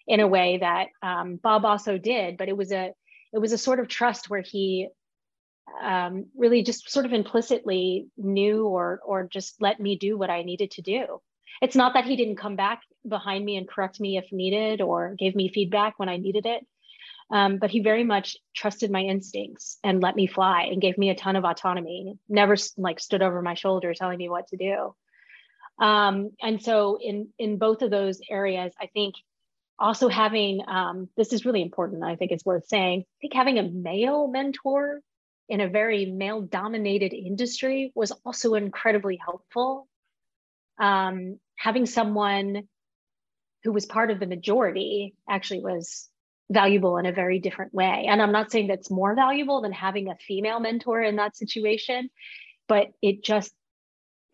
in 0.08 0.20
a 0.20 0.28
way 0.28 0.58
that 0.58 0.88
um, 1.02 1.38
Bob 1.38 1.66
also 1.66 1.98
did, 1.98 2.38
but 2.38 2.50
it 2.50 2.58
was 2.58 2.72
a, 2.72 2.94
it 3.34 3.40
was 3.40 3.52
a 3.52 3.58
sort 3.58 3.80
of 3.80 3.88
trust 3.88 4.30
where 4.30 4.42
he 4.42 4.88
um, 5.82 6.28
really 6.36 6.64
just 6.64 6.90
sort 6.90 7.06
of 7.06 7.14
implicitly 7.14 8.08
knew 8.18 8.66
or 8.66 9.00
or 9.06 9.28
just 9.28 9.62
let 9.62 9.80
me 9.80 9.98
do 9.98 10.18
what 10.18 10.30
I 10.30 10.44
needed 10.44 10.72
to 10.72 10.82
do. 10.82 11.22
It's 11.62 11.76
not 11.76 11.94
that 11.94 12.06
he 12.06 12.16
didn't 12.16 12.38
come 12.38 12.56
back 12.56 12.82
behind 13.08 13.44
me 13.44 13.58
and 13.58 13.68
correct 13.68 14.00
me 14.00 14.18
if 14.18 14.32
needed 14.32 14.82
or 14.82 15.16
gave 15.18 15.36
me 15.36 15.50
feedback 15.50 15.98
when 15.98 16.10
I 16.10 16.18
needed 16.18 16.46
it, 16.46 16.66
um, 17.32 17.58
but 17.58 17.72
he 17.72 17.80
very 17.80 18.04
much 18.04 18.38
trusted 18.56 18.92
my 18.92 19.02
instincts 19.02 19.78
and 19.84 20.02
let 20.02 20.16
me 20.16 20.28
fly 20.28 20.64
and 20.72 20.82
gave 20.82 20.98
me 20.98 21.10
a 21.10 21.16
ton 21.16 21.36
of 21.36 21.46
autonomy. 21.46 22.18
Never 22.30 22.56
like 22.78 23.00
stood 23.00 23.22
over 23.22 23.42
my 23.42 23.56
shoulder 23.56 23.94
telling 23.94 24.18
me 24.18 24.30
what 24.30 24.48
to 24.50 24.58
do. 24.58 24.96
Um, 25.84 26.32
and 26.42 26.62
so 26.62 26.98
in 27.02 27.30
in 27.38 27.58
both 27.58 27.82
of 27.82 27.92
those 27.92 28.20
areas, 28.30 28.74
I 28.80 28.88
think 28.88 29.16
also 29.78 30.08
having 30.08 30.62
um, 30.68 31.10
this 31.18 31.34
is 31.34 31.46
really 31.46 31.62
important. 31.62 32.04
I 32.04 32.16
think 32.16 32.32
it's 32.32 32.46
worth 32.46 32.68
saying. 32.68 33.02
I 33.02 33.18
think 33.22 33.34
having 33.34 33.60
a 33.60 33.64
male 33.64 34.28
mentor 34.28 35.02
in 35.50 35.62
a 35.62 35.70
very 35.70 36.06
male 36.06 36.42
dominated 36.42 37.14
industry 37.14 37.92
was 37.96 38.12
also 38.26 38.56
incredibly 38.56 39.20
helpful. 39.24 39.88
Um, 40.80 41.40
having 41.58 41.86
someone 41.86 42.64
who 43.64 43.72
was 43.72 43.86
part 43.86 44.12
of 44.12 44.20
the 44.20 44.28
majority 44.28 45.16
actually 45.30 45.62
was 45.62 46.10
valuable 46.52 46.98
in 46.98 47.06
a 47.06 47.12
very 47.12 47.40
different 47.40 47.74
way. 47.74 48.06
And 48.08 48.22
I'm 48.22 48.32
not 48.32 48.52
saying 48.52 48.68
that's 48.68 48.92
more 48.92 49.16
valuable 49.16 49.62
than 49.62 49.72
having 49.72 50.10
a 50.10 50.16
female 50.16 50.60
mentor 50.60 51.02
in 51.02 51.16
that 51.16 51.36
situation, 51.36 52.10
but 52.68 52.88
it 53.02 53.24
just 53.24 53.54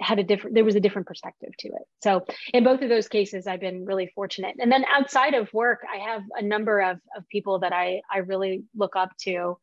had 0.02 0.20
a 0.20 0.24
different 0.24 0.56
there 0.56 0.66
was 0.66 0.76
a 0.76 0.80
different 0.80 1.08
perspective 1.08 1.52
to 1.60 1.68
it 1.70 1.84
so 2.02 2.26
in 2.54 2.64
both 2.64 2.82
of 2.82 2.90
those 2.90 3.08
cases 3.08 3.48
i've 3.48 3.60
been 3.60 3.86
really 3.86 4.12
fortunate 4.16 4.56
and 4.60 4.72
then 4.72 4.84
outside 4.94 5.34
of 5.34 5.52
work 5.54 5.82
i 5.94 5.98
have 5.98 6.24
a 6.36 6.42
number 6.42 6.80
of, 6.82 6.98
of 7.16 7.28
people 7.30 7.60
that 7.60 7.74
i 7.74 8.02
i 8.12 8.20
really 8.20 8.64
look 8.76 8.96
up 8.96 9.10
to 9.18 9.58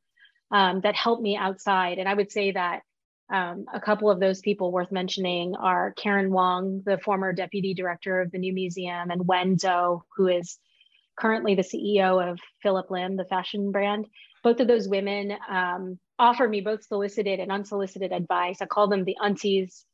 um, 0.51 0.81
that 0.81 0.95
help 0.95 1.21
me 1.21 1.37
outside. 1.37 1.99
And 1.99 2.09
I 2.09 2.15
would 2.15 2.33
say 2.33 2.53
that 2.53 2.83
um, 3.31 3.67
a 3.73 3.81
couple 3.81 4.11
of 4.11 4.21
those 4.21 4.41
people 4.41 4.73
worth 4.73 4.91
mentioning 4.91 5.55
are 5.57 5.93
Karen 5.93 6.31
Wong, 6.33 6.83
the 6.85 6.99
former 6.99 7.33
deputy 7.33 7.75
director 7.75 8.21
of 8.21 8.31
the 8.31 8.39
new 8.39 8.55
museum, 8.55 9.11
and 9.11 9.27
Wen 9.27 9.57
Zhou, 9.57 10.01
who 10.17 10.29
is 10.29 10.59
currently 11.19 11.55
the 11.55 11.63
CEO 11.63 12.27
of 12.27 12.39
Phillip 12.63 12.91
Lim, 12.91 13.17
the 13.17 13.25
fashion 13.25 13.71
brand. 13.71 14.07
Both 14.43 14.61
of 14.61 14.69
those 14.69 14.89
women 14.89 15.37
um, 15.51 15.99
offer 16.19 16.49
me 16.49 16.63
both 16.63 16.85
solicited 16.85 17.41
and 17.41 17.53
unsolicited 17.53 18.13
advice. 18.13 18.63
I 18.63 18.67
call 18.67 18.89
them 18.89 19.05
the 19.05 19.17
aunties. 19.23 19.85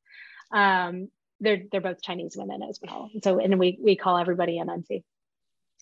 Um, 0.53 1.09
they're 1.41 1.63
they're 1.71 1.81
both 1.81 2.03
Chinese 2.03 2.37
women 2.37 2.63
as 2.63 2.79
well. 2.83 3.11
So 3.23 3.39
and 3.39 3.59
we 3.59 3.79
we 3.83 3.97
call 3.97 4.19
everybody 4.19 4.59
an 4.59 4.71
auntie. 4.71 5.05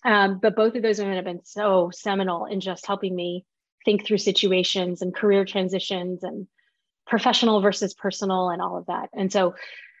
Um, 0.05 0.39
but 0.41 0.55
both 0.55 0.75
of 0.75 0.81
those 0.81 0.99
women 0.99 1.15
have 1.15 1.25
been 1.25 1.45
so 1.45 1.89
seminal 1.93 2.45
in 2.45 2.59
just 2.59 2.85
helping 2.85 3.15
me 3.15 3.45
think 3.85 4.05
through 4.05 4.17
situations 4.17 5.01
and 5.01 5.15
career 5.15 5.45
transitions 5.45 6.23
and 6.23 6.47
professional 7.07 7.61
versus 7.61 7.93
personal 7.93 8.49
and 8.49 8.61
all 8.61 8.77
of 8.77 8.85
that. 8.87 9.09
And 9.13 9.31
so 9.31 9.55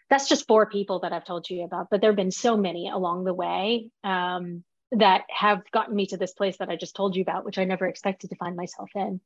that's 0.09 0.27
just 0.27 0.47
four 0.47 0.65
people 0.67 0.99
that 0.99 1.13
I've 1.13 1.25
told 1.25 1.49
you 1.49 1.63
about, 1.63 1.87
but 1.89 2.01
there 2.01 2.11
have 2.11 2.17
been 2.17 2.31
so 2.31 2.57
many 2.57 2.89
along 2.89 3.23
the 3.23 3.33
way 3.33 3.89
um, 4.03 4.63
that 4.91 5.23
have 5.29 5.61
gotten 5.71 5.95
me 5.95 6.05
to 6.07 6.17
this 6.17 6.33
place 6.33 6.57
that 6.57 6.69
I 6.69 6.75
just 6.75 6.95
told 6.95 7.15
you 7.15 7.21
about, 7.21 7.45
which 7.45 7.57
I 7.57 7.63
never 7.63 7.87
expected 7.87 8.29
to 8.29 8.35
find 8.35 8.55
myself 8.55 8.89
in. 8.95 9.21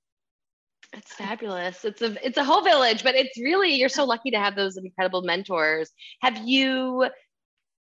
It's 0.97 1.13
fabulous. 1.13 1.85
It's 1.85 2.01
a 2.01 2.25
it's 2.25 2.37
a 2.37 2.43
whole 2.43 2.63
village, 2.63 3.03
but 3.03 3.13
it's 3.13 3.37
really 3.39 3.75
you're 3.75 3.87
so 3.87 4.03
lucky 4.03 4.31
to 4.31 4.39
have 4.39 4.55
those 4.55 4.77
incredible 4.77 5.21
mentors. 5.21 5.91
Have 6.21 6.37
you 6.47 7.07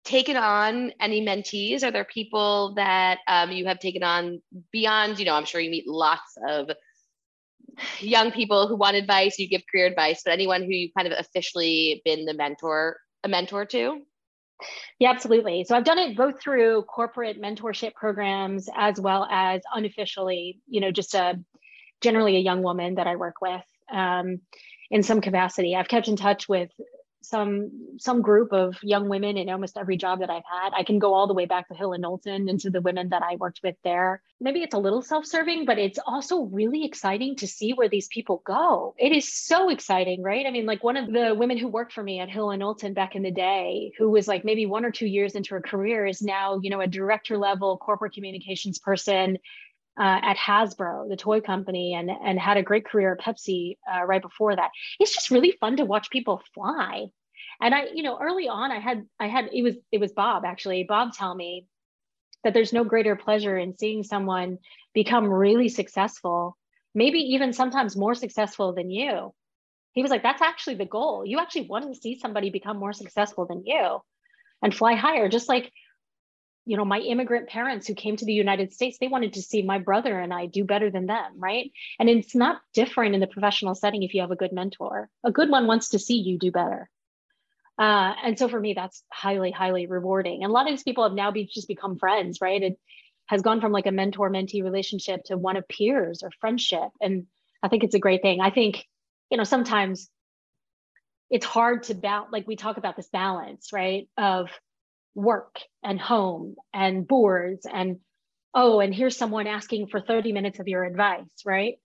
taken 0.03 0.35
on 0.35 0.91
any 0.99 1.25
mentees? 1.25 1.83
Are 1.83 1.91
there 1.91 2.05
people 2.05 2.73
that 2.75 3.19
um, 3.27 3.51
you 3.51 3.67
have 3.67 3.79
taken 3.79 4.03
on 4.03 4.41
beyond, 4.71 5.19
you 5.19 5.25
know, 5.25 5.35
I'm 5.35 5.45
sure 5.45 5.61
you 5.61 5.69
meet 5.69 5.87
lots 5.87 6.37
of 6.49 6.71
young 7.99 8.31
people 8.31 8.67
who 8.67 8.75
want 8.75 8.95
advice, 8.95 9.39
you 9.39 9.47
give 9.47 9.61
career 9.71 9.85
advice, 9.85 10.21
but 10.25 10.33
anyone 10.33 10.63
who 10.63 10.71
you 10.71 10.89
kind 10.97 11.07
of 11.07 11.17
officially 11.17 12.01
been 12.03 12.25
the 12.25 12.33
mentor, 12.33 12.97
a 13.23 13.27
mentor 13.29 13.65
to? 13.65 14.01
Yeah, 14.99 15.11
absolutely. 15.11 15.63
So 15.63 15.75
I've 15.75 15.83
done 15.83 15.99
it 15.99 16.17
both 16.17 16.41
through 16.41 16.83
corporate 16.83 17.41
mentorship 17.41 17.93
programs 17.93 18.69
as 18.75 18.99
well 18.99 19.27
as 19.31 19.61
unofficially, 19.73 20.59
you 20.67 20.81
know, 20.81 20.91
just 20.91 21.13
a 21.15 21.39
generally 22.03 22.35
a 22.35 22.39
young 22.39 22.61
woman 22.61 22.95
that 22.95 23.07
I 23.07 23.15
work 23.15 23.35
with 23.41 23.63
um, 23.91 24.41
in 24.91 25.01
some 25.03 25.21
capacity. 25.21 25.75
I've 25.75 25.87
kept 25.87 26.07
in 26.07 26.15
touch 26.15 26.47
with 26.47 26.69
some 27.25 27.97
some 27.99 28.21
group 28.21 28.51
of 28.51 28.75
young 28.83 29.07
women 29.07 29.37
in 29.37 29.49
almost 29.49 29.77
every 29.77 29.97
job 29.97 30.19
that 30.19 30.29
I've 30.29 30.43
had. 30.43 30.71
I 30.75 30.83
can 30.83 30.99
go 30.99 31.13
all 31.13 31.27
the 31.27 31.33
way 31.33 31.45
back 31.45 31.67
to 31.67 31.73
Hill 31.73 31.93
and 31.93 32.01
Knowlton 32.01 32.49
into 32.49 32.69
the 32.69 32.81
women 32.81 33.09
that 33.09 33.23
I 33.23 33.37
worked 33.37 33.61
with 33.63 33.75
there. 33.83 34.21
Maybe 34.41 34.61
it's 34.61 34.75
a 34.75 34.79
little 34.79 35.01
self-serving, 35.01 35.65
but 35.65 35.79
it's 35.79 35.99
also 36.05 36.41
really 36.41 36.83
exciting 36.83 37.37
to 37.37 37.47
see 37.47 37.71
where 37.71 37.87
these 37.87 38.07
people 38.07 38.41
go. 38.45 38.93
It 38.97 39.13
is 39.13 39.33
so 39.33 39.69
exciting, 39.69 40.21
right? 40.21 40.45
I 40.45 40.51
mean, 40.51 40.65
like 40.65 40.83
one 40.83 40.97
of 40.97 41.11
the 41.11 41.33
women 41.33 41.57
who 41.57 41.69
worked 41.69 41.93
for 41.93 42.03
me 42.03 42.19
at 42.19 42.29
Hill 42.29 42.51
and 42.51 42.59
Knowlton 42.59 42.93
back 42.93 43.15
in 43.15 43.23
the 43.23 43.31
day, 43.31 43.93
who 43.97 44.09
was 44.09 44.27
like 44.27 44.43
maybe 44.43 44.65
one 44.65 44.83
or 44.83 44.91
two 44.91 45.07
years 45.07 45.35
into 45.35 45.51
her 45.51 45.61
career, 45.61 46.05
is 46.05 46.21
now, 46.21 46.59
you 46.61 46.69
know, 46.69 46.81
a 46.81 46.87
director 46.87 47.37
level 47.37 47.77
corporate 47.77 48.13
communications 48.13 48.79
person 48.79 49.37
uh, 49.99 50.19
at 50.23 50.37
Hasbro, 50.37 51.09
the 51.09 51.15
toy 51.15 51.41
company, 51.41 51.93
and 51.93 52.09
and 52.09 52.39
had 52.39 52.57
a 52.57 52.63
great 52.63 52.85
career 52.85 53.13
at 53.13 53.25
Pepsi 53.25 53.77
uh, 53.91 54.03
right 54.03 54.21
before 54.21 54.55
that. 54.55 54.71
It's 54.99 55.13
just 55.13 55.31
really 55.31 55.51
fun 55.59 55.77
to 55.77 55.85
watch 55.85 56.09
people 56.09 56.41
fly. 56.53 57.07
And 57.61 57.73
I, 57.73 57.85
you 57.93 58.03
know, 58.03 58.17
early 58.19 58.47
on, 58.47 58.71
I 58.71 58.79
had 58.79 59.05
I 59.19 59.27
had 59.27 59.49
it 59.53 59.61
was 59.61 59.75
it 59.91 59.99
was 59.99 60.11
Bob 60.11 60.45
actually. 60.45 60.83
Bob 60.83 61.13
tell 61.13 61.33
me 61.35 61.67
that 62.43 62.53
there's 62.53 62.73
no 62.73 62.83
greater 62.83 63.15
pleasure 63.15 63.57
in 63.57 63.77
seeing 63.77 64.03
someone 64.03 64.57
become 64.93 65.31
really 65.31 65.69
successful, 65.69 66.57
maybe 66.93 67.19
even 67.19 67.53
sometimes 67.53 67.95
more 67.95 68.15
successful 68.15 68.73
than 68.73 68.89
you. 68.89 69.33
He 69.93 70.01
was 70.01 70.11
like, 70.11 70.23
that's 70.23 70.41
actually 70.41 70.75
the 70.75 70.85
goal. 70.85 71.23
You 71.25 71.39
actually 71.39 71.67
want 71.67 71.93
to 71.93 71.99
see 71.99 72.19
somebody 72.19 72.49
become 72.49 72.77
more 72.77 72.93
successful 72.93 73.45
than 73.45 73.63
you 73.65 73.99
and 74.61 74.75
fly 74.75 74.95
higher, 74.95 75.29
just 75.29 75.47
like 75.47 75.71
you 76.65 76.77
know 76.77 76.85
my 76.85 76.99
immigrant 76.99 77.49
parents 77.49 77.87
who 77.87 77.93
came 77.93 78.15
to 78.15 78.25
the 78.25 78.33
united 78.33 78.73
states 78.73 78.97
they 78.99 79.07
wanted 79.07 79.33
to 79.33 79.41
see 79.41 79.61
my 79.61 79.79
brother 79.79 80.19
and 80.19 80.33
i 80.33 80.45
do 80.45 80.63
better 80.63 80.89
than 80.89 81.05
them 81.05 81.33
right? 81.43 81.71
And 81.99 82.09
it's 82.09 82.35
not 82.35 82.61
different 82.73 83.15
in 83.15 83.21
the 83.21 83.27
professional 83.27 83.75
setting 83.75 84.03
if 84.03 84.13
you 84.13 84.21
have 84.21 84.31
a 84.31 84.35
good 84.35 84.53
mentor. 84.53 85.09
A 85.23 85.31
good 85.31 85.49
one 85.49 85.67
wants 85.67 85.89
to 85.89 85.99
see 85.99 86.17
you 86.17 86.39
do 86.39 86.51
better. 86.51 86.89
Uh, 87.77 88.13
and 88.23 88.37
so 88.37 88.47
for 88.47 88.59
me 88.59 88.73
that's 88.73 89.03
highly 89.11 89.51
highly 89.51 89.87
rewarding. 89.87 90.43
And 90.43 90.49
a 90.49 90.53
lot 90.53 90.67
of 90.67 90.73
these 90.73 90.83
people 90.83 91.03
have 91.03 91.13
now 91.13 91.31
be, 91.31 91.49
just 91.53 91.67
become 91.67 91.97
friends 91.97 92.39
right? 92.41 92.61
It 92.61 92.79
has 93.27 93.41
gone 93.41 93.61
from 93.61 93.71
like 93.71 93.87
a 93.87 93.91
mentor 93.91 94.29
mentee 94.29 94.63
relationship 94.63 95.23
to 95.25 95.37
one 95.37 95.57
of 95.57 95.67
peers 95.67 96.23
or 96.23 96.31
friendship. 96.39 96.89
And 97.01 97.25
i 97.61 97.67
think 97.67 97.83
it's 97.83 97.95
a 97.95 97.99
great 97.99 98.21
thing. 98.21 98.41
I 98.41 98.51
think 98.51 98.85
you 99.29 99.37
know 99.37 99.43
sometimes 99.43 100.09
it's 101.29 101.45
hard 101.45 101.83
to 101.83 101.95
balance 101.95 102.31
like 102.31 102.47
we 102.47 102.55
talk 102.55 102.77
about 102.77 102.95
this 102.95 103.09
balance 103.09 103.73
right 103.73 104.07
of 104.17 104.49
work 105.15 105.59
and 105.83 105.99
home 105.99 106.55
and 106.73 107.07
boards 107.07 107.67
and 107.71 107.99
oh 108.53 108.79
and 108.79 108.93
here's 108.93 109.17
someone 109.17 109.47
asking 109.47 109.87
for 109.87 110.01
30 110.01 110.31
minutes 110.33 110.59
of 110.59 110.67
your 110.67 110.83
advice 110.83 111.25
right? 111.45 111.75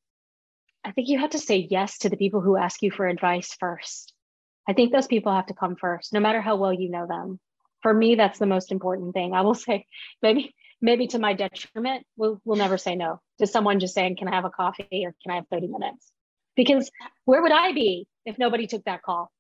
I 0.85 0.93
think 0.93 1.09
you 1.09 1.19
have 1.19 1.31
to 1.31 1.39
say 1.39 1.67
yes 1.71 1.99
to 1.99 2.09
the 2.09 2.17
people 2.17 2.41
who 2.41 2.57
ask 2.57 2.83
you 2.83 2.91
for 2.91 3.07
advice 3.07 3.55
first. 3.59 4.15
I 4.67 4.73
think 4.73 4.93
those 4.93 5.07
people 5.07 5.33
have 5.35 5.47
to 5.47 5.55
come 5.55 5.77
first 5.77 6.13
no 6.13 6.21
matter 6.21 6.41
how 6.41 6.57
well 6.57 6.73
you 6.73 6.91
know 6.91 7.07
them. 7.07 7.39
For 7.83 7.93
me 7.93 8.15
that's 8.15 8.39
the 8.39 8.47
most 8.47 8.73
important 8.73 9.15
thing. 9.15 9.35
I 9.35 9.43
will 9.43 9.55
say 9.67 9.87
maybe 10.23 10.55
maybe 10.81 11.09
to 11.09 11.19
my 11.19 11.35
detriment 11.35 12.07
we'll, 12.17 12.41
we'll 12.45 12.57
never 12.57 12.79
say 12.79 12.95
no. 12.95 13.21
To 13.41 13.47
someone 13.47 13.81
just 13.81 13.95
saying 13.95 14.17
can 14.17 14.29
i 14.29 14.35
have 14.35 14.45
a 14.45 14.51
coffee 14.51 15.05
or 15.05 15.15
can 15.23 15.33
i 15.33 15.35
have 15.37 15.49
30 15.51 15.69
minutes? 15.69 16.11
Because 16.57 16.91
where 17.25 17.43
would 17.43 17.53
i 17.53 17.73
be 17.73 18.07
if 18.25 18.39
nobody 18.39 18.67
took 18.67 18.85
that 18.85 19.03
call 19.03 19.31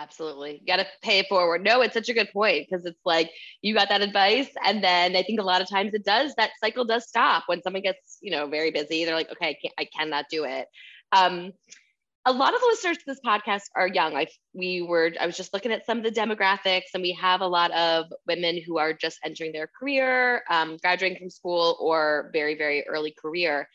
Absolutely. 0.00 0.62
Got 0.66 0.76
to 0.76 0.86
pay 1.02 1.18
it 1.18 1.26
forward. 1.28 1.62
No, 1.62 1.82
it's 1.82 1.92
such 1.92 2.08
a 2.08 2.14
good 2.14 2.30
point 2.32 2.66
because 2.68 2.86
it's 2.86 3.04
like 3.04 3.30
you 3.60 3.74
got 3.74 3.90
that 3.90 4.00
advice. 4.00 4.48
And 4.64 4.82
then 4.82 5.14
I 5.14 5.22
think 5.22 5.40
a 5.40 5.44
lot 5.44 5.60
of 5.60 5.68
times 5.68 5.92
it 5.92 6.06
does, 6.06 6.34
that 6.36 6.52
cycle 6.58 6.86
does 6.86 7.06
stop 7.06 7.44
when 7.46 7.60
someone 7.60 7.82
gets, 7.82 8.16
you 8.22 8.30
know, 8.30 8.46
very 8.46 8.70
busy. 8.70 9.04
They're 9.04 9.14
like, 9.14 9.30
okay, 9.30 9.58
I, 9.78 9.82
I 9.82 9.84
cannot 9.84 10.24
do 10.30 10.44
it. 10.44 10.68
Um, 11.12 11.52
a 12.24 12.32
lot 12.32 12.54
of 12.54 12.60
the 12.60 12.66
listeners 12.66 12.96
to 12.96 13.04
this 13.06 13.20
podcast 13.24 13.64
are 13.76 13.88
young. 13.88 14.16
I 14.16 14.26
we 14.54 14.80
were 14.80 15.12
I 15.20 15.26
was 15.26 15.36
just 15.36 15.52
looking 15.52 15.72
at 15.72 15.86
some 15.86 15.98
of 15.98 16.04
the 16.04 16.10
demographics, 16.10 16.92
and 16.94 17.02
we 17.02 17.12
have 17.20 17.40
a 17.40 17.46
lot 17.46 17.70
of 17.72 18.06
women 18.26 18.60
who 18.66 18.78
are 18.78 18.92
just 18.92 19.18
entering 19.24 19.52
their 19.52 19.70
career, 19.78 20.42
um, 20.50 20.76
graduating 20.82 21.18
from 21.18 21.30
school, 21.30 21.78
or 21.80 22.30
very 22.32 22.56
very 22.58 22.86
early 22.86 23.14
career. 23.20 23.68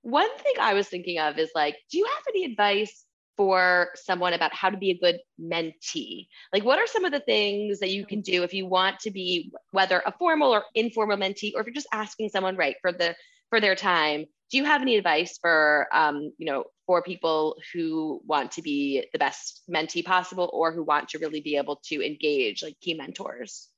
One 0.00 0.34
thing 0.38 0.54
I 0.60 0.72
was 0.72 0.88
thinking 0.88 1.18
of 1.18 1.38
is 1.38 1.50
like, 1.54 1.76
do 1.90 1.98
you 1.98 2.06
have 2.06 2.24
any 2.34 2.44
advice 2.46 3.04
for 3.36 3.88
someone 3.94 4.32
about 4.32 4.54
how 4.54 4.70
to 4.70 4.76
be 4.76 4.90
a 4.90 4.98
good 4.98 5.18
mentee? 5.40 6.28
Like, 6.52 6.64
what 6.64 6.78
are 6.78 6.86
some 6.86 7.04
of 7.04 7.12
the 7.12 7.20
things 7.20 7.80
that 7.80 7.90
you 7.90 8.06
can 8.06 8.20
do 8.20 8.42
if 8.42 8.54
you 8.54 8.66
want 8.66 9.00
to 9.00 9.10
be, 9.10 9.52
whether 9.72 10.02
a 10.06 10.12
formal 10.12 10.54
or 10.54 10.64
informal 10.74 11.16
mentee, 11.16 11.52
or 11.54 11.60
if 11.60 11.66
you're 11.66 11.74
just 11.74 11.88
asking 11.92 12.28
someone, 12.28 12.56
right, 12.56 12.76
for 12.80 12.92
the 12.92 13.14
for 13.50 13.60
their 13.60 13.74
time? 13.74 14.26
Do 14.50 14.58
you 14.58 14.64
have 14.64 14.82
any 14.82 14.96
advice 14.96 15.38
for, 15.40 15.88
um, 15.92 16.32
you 16.38 16.46
know, 16.46 16.64
for 16.86 17.02
people 17.02 17.56
who 17.72 18.20
want 18.24 18.52
to 18.52 18.62
be 18.62 19.04
the 19.12 19.18
best 19.18 19.62
mentee 19.68 20.04
possible, 20.04 20.50
or 20.52 20.72
who 20.72 20.84
want 20.84 21.08
to 21.10 21.18
really 21.18 21.40
be 21.40 21.56
able 21.56 21.80
to 21.86 22.04
engage 22.04 22.62
like 22.62 22.78
key 22.80 22.94
mentors? 22.94 23.68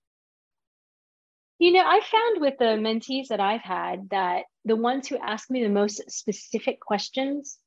You 1.58 1.72
know, 1.72 1.84
I 1.86 2.00
found 2.00 2.40
with 2.42 2.58
the 2.58 2.76
mentees 2.76 3.28
that 3.28 3.40
I've 3.40 3.62
had 3.62 4.10
that 4.10 4.44
the 4.66 4.76
ones 4.76 5.08
who 5.08 5.16
ask 5.16 5.50
me 5.50 5.62
the 5.62 5.70
most 5.70 6.02
specific 6.10 6.80
questions 6.80 7.58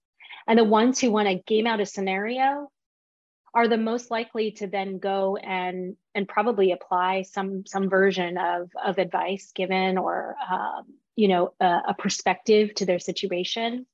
and 0.48 0.58
the 0.58 0.64
ones 0.64 1.00
who 1.00 1.12
want 1.12 1.28
to 1.28 1.36
game 1.36 1.68
out 1.68 1.80
a 1.80 1.86
scenario 1.86 2.70
are 3.54 3.68
the 3.68 3.78
most 3.78 4.12
likely 4.12 4.52
to 4.52 4.68
then 4.68 5.00
go 5.00 5.38
and 5.38 5.96
and 6.14 6.28
probably 6.28 6.72
apply 6.72 7.24
some 7.24 7.66
some 7.66 7.90
version 7.90 8.38
of 8.38 8.70
of 8.84 8.98
advice 8.98 9.52
given 9.56 9.98
or 9.98 10.36
um, 10.50 10.86
you 11.16 11.28
know 11.28 11.54
a, 11.60 11.80
a 11.90 11.96
perspective 11.98 12.74
to 12.76 12.86
their 12.86 13.00
situation. 13.00 13.86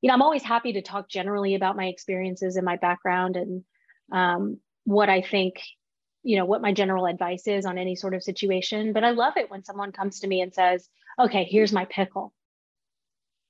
You 0.00 0.08
know 0.08 0.14
i'm 0.14 0.22
always 0.22 0.42
happy 0.42 0.74
to 0.74 0.82
talk 0.82 1.08
generally 1.08 1.54
about 1.54 1.76
my 1.76 1.86
experiences 1.86 2.56
and 2.56 2.64
my 2.64 2.76
background 2.76 3.36
and 3.36 3.64
um, 4.12 4.58
what 4.84 5.08
i 5.08 5.22
think 5.22 5.54
you 6.22 6.36
know 6.36 6.44
what 6.44 6.60
my 6.60 6.72
general 6.72 7.06
advice 7.06 7.46
is 7.46 7.64
on 7.64 7.78
any 7.78 7.96
sort 7.96 8.14
of 8.14 8.22
situation. 8.22 8.92
But 8.92 9.04
i 9.04 9.10
love 9.10 9.34
it 9.36 9.50
when 9.50 9.64
someone 9.64 9.92
comes 9.92 10.20
to 10.20 10.26
me 10.26 10.40
and 10.40 10.52
says 10.52 10.88
okay 11.18 11.44
here's 11.44 11.72
my 11.72 11.86
pickle. 11.86 12.32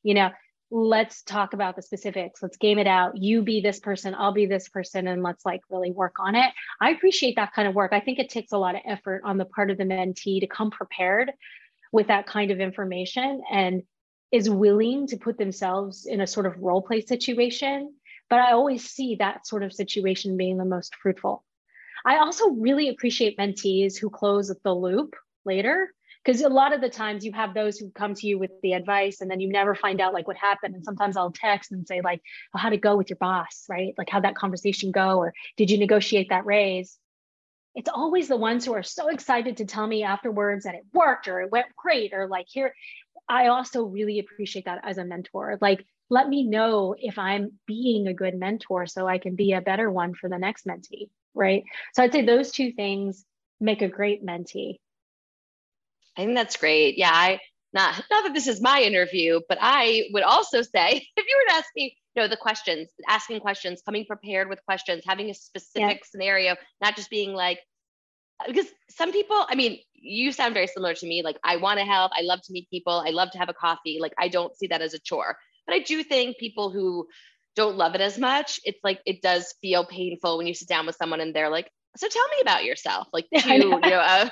You 0.03 0.15
know 0.15 0.31
let's 0.71 1.23
talk 1.23 1.53
about 1.53 1.77
the 1.77 1.83
specifics. 1.83 2.43
Let's 2.43 2.57
game 2.57 2.79
it 2.79 2.87
out. 2.87 3.17
You 3.17 3.43
be 3.43 3.61
this 3.61 3.79
person 3.79 4.15
i'll 4.15 4.33
be 4.33 4.47
this 4.47 4.69
person 4.69 5.07
and 5.07 5.23
let's 5.23 5.45
like 5.45 5.61
really 5.71 5.93
work 5.93 6.17
on 6.19 6.35
it. 6.35 6.53
I 6.81 6.91
appreciate 6.91 7.37
that 7.37 7.53
kind 7.53 7.69
of 7.69 7.75
work. 7.75 7.93
I 7.93 8.01
think 8.01 8.19
it 8.19 8.31
takes 8.31 8.53
a 8.53 8.59
lot 8.59 8.75
of 8.75 8.81
effort 8.87 9.23
on 9.25 9.39
the 9.39 9.45
part 9.45 9.71
of 9.71 9.79
the 9.79 9.85
mentee 9.85 10.41
to 10.41 10.47
come 10.47 10.71
prepared 10.71 11.33
with 11.93 12.09
that 12.09 12.27
kind 12.27 12.51
of 12.51 12.61
information 12.61 13.43
and 13.51 13.83
is 14.33 14.51
willing 14.51 15.07
to 15.07 15.17
put 15.17 15.39
themselves 15.39 16.07
in 16.07 16.21
a 16.21 16.27
sort 16.27 16.47
of 16.47 16.59
role 16.59 16.83
play 16.83 17.01
situation. 17.01 17.95
But 18.31 18.41
i 18.41 18.53
always 18.53 18.89
see 18.89 19.17
that 19.17 19.47
sort 19.47 19.63
of 19.63 19.73
situation 19.73 20.37
being 20.37 20.57
the 20.57 20.65
most 20.65 20.97
fruitful. 20.97 21.45
I 22.05 22.19
also 22.19 22.51
really 22.51 22.89
appreciate 22.89 23.39
mentees 23.39 23.97
who 23.97 24.11
close 24.11 24.53
the 24.65 24.75
loop 24.75 25.15
later 25.45 25.91
because 26.25 26.41
a 26.41 26.49
lot 26.49 26.73
of 26.73 26.81
the 26.81 26.89
times 26.89 27.25
you 27.25 27.33
have 27.33 27.53
those 27.53 27.79
who 27.79 27.91
come 27.91 28.15
to 28.15 28.27
you 28.27 28.39
with 28.39 28.51
the 28.63 28.73
advice 28.73 29.21
and 29.21 29.31
then 29.31 29.41
you 29.41 29.49
never 29.49 29.75
find 29.75 30.01
out 30.01 30.15
like 30.15 30.27
what 30.27 30.37
happened. 30.37 30.75
And 30.75 30.85
sometimes 30.85 31.17
i'll 31.17 31.33
text 31.33 31.73
and 31.73 31.87
say 31.87 32.01
like 32.03 32.23
well, 32.53 32.63
how'd 32.63 32.73
it 32.73 32.81
go 32.81 32.97
with 32.97 33.11
your 33.11 33.19
boss? 33.19 33.65
Right? 33.69 33.95
Like 33.99 34.09
how'd 34.09 34.25
that 34.25 34.37
conversation 34.37 34.91
go? 34.91 35.19
Or 35.19 35.35
did 35.57 35.71
you 35.71 35.79
negotiate 35.79 36.31
that 36.31 36.47
raise? 36.47 36.99
It's 37.75 37.91
always 37.93 38.29
the 38.29 38.37
ones 38.37 38.65
who 38.65 38.75
are 38.75 38.85
so 38.85 39.09
excited 39.09 39.57
to 39.57 39.65
tell 39.65 39.87
me 39.87 40.05
afterwards 40.05 40.65
that 40.65 40.77
it 40.77 40.85
worked 40.93 41.29
or 41.29 41.41
it 41.41 41.51
went 41.51 41.67
great 41.77 42.13
or 42.15 42.29
like 42.29 42.47
here 42.49 42.75
i 43.29 43.49
also 43.49 43.85
really 43.85 44.19
appreciate 44.19 44.67
that 44.67 44.81
as 44.85 44.99
a 44.99 45.05
mentor. 45.05 45.59
Like 45.61 45.85
let 46.11 46.29
me 46.29 46.45
know 46.45 46.95
if 46.99 47.19
i'm 47.19 47.53
being 47.67 48.07
a 48.07 48.15
good 48.15 48.35
mentor 48.35 48.87
so 48.87 49.07
i 49.07 49.19
can 49.19 49.37
be 49.37 49.53
a 49.53 49.61
better 49.61 49.91
one 49.91 50.15
for 50.15 50.29
the 50.29 50.39
next 50.39 50.67
mentee 50.67 51.09
right? 51.35 51.65
So 51.95 52.03
i'd 52.03 52.13
say 52.13 52.25
those 52.25 52.51
two 52.51 52.73
things 52.73 53.25
make 53.61 53.83
a 53.83 53.89
great 53.89 54.25
mentee 54.25 54.79
I 56.17 56.25
think 56.25 56.37
that's 56.37 56.57
great. 56.57 56.99
Yeah, 56.99 57.11
I 57.13 57.41
not 57.73 58.03
not 58.11 58.25
that 58.25 58.35
this 58.35 58.47
is 58.47 58.61
my 58.61 58.81
interview, 58.81 59.41
but 59.49 59.59
I 59.61 60.09
would 60.13 60.23
also 60.23 60.63
say 60.63 61.07
if 61.17 61.25
you 61.27 61.43
were 61.43 61.51
to 61.51 61.57
ask 61.57 61.69
me, 61.77 61.97
you 62.15 62.23
know, 62.23 62.29
the 62.29 62.37
questions, 62.37 62.89
asking 63.09 63.41
questions, 63.41 63.83
coming 63.85 64.07
prepared 64.07 64.49
with 64.49 64.65
questions, 64.65 65.03
having 65.07 65.31
a 65.31 65.35
specific 65.35 65.99
yeah. 65.99 66.09
scenario, 66.11 66.57
not 66.81 66.97
just 66.97 67.11
being 67.11 67.33
like, 67.33 67.59
because 68.47 68.67
some 68.91 69.13
people, 69.13 69.45
I 69.49 69.55
mean, 69.55 69.79
you 69.95 70.33
sound 70.33 70.55
very 70.55 70.67
similar 70.67 70.95
to 70.95 71.07
me. 71.07 71.23
Like, 71.23 71.39
I 71.43 71.57
want 71.57 71.79
to 71.79 71.85
help. 71.85 72.13
I 72.15 72.23
love 72.23 72.41
to 72.43 72.53
meet 72.53 72.69
people. 72.71 72.93
I 72.93 73.11
love 73.11 73.31
to 73.33 73.39
have 73.39 73.49
a 73.49 73.55
coffee. 73.55 73.99
Like, 74.01 74.13
I 74.19 74.29
don't 74.29 74.57
see 74.57 74.67
that 74.69 74.83
as 74.83 74.95
a 74.95 74.99
chore. 74.99 75.37
But 75.67 75.75
I 75.75 75.79
do 75.81 76.03
think 76.03 76.39
people 76.39 76.71
who 76.71 77.07
don't 77.57 77.77
love 77.77 77.95
it 77.95 78.01
as 78.01 78.19
much, 78.19 78.61
it's 78.65 78.81
like 78.83 79.01
it 79.07 79.23
does 79.23 79.55
feel 79.63 79.85
painful 79.85 80.37
when 80.37 80.47
you 80.47 80.55
sit 80.55 80.69
down 80.69 80.87
with 80.87 80.97
someone 80.97 81.21
and 81.21 81.35
they're 81.35 81.51
like, 81.51 81.71
so 81.97 82.09
tell 82.09 82.29
me 82.29 82.37
about 82.43 82.65
yourself. 82.65 83.09
Like 83.13 83.27
to 83.37 83.49
you 83.55 83.69
know. 83.69 83.79
a, 83.81 84.31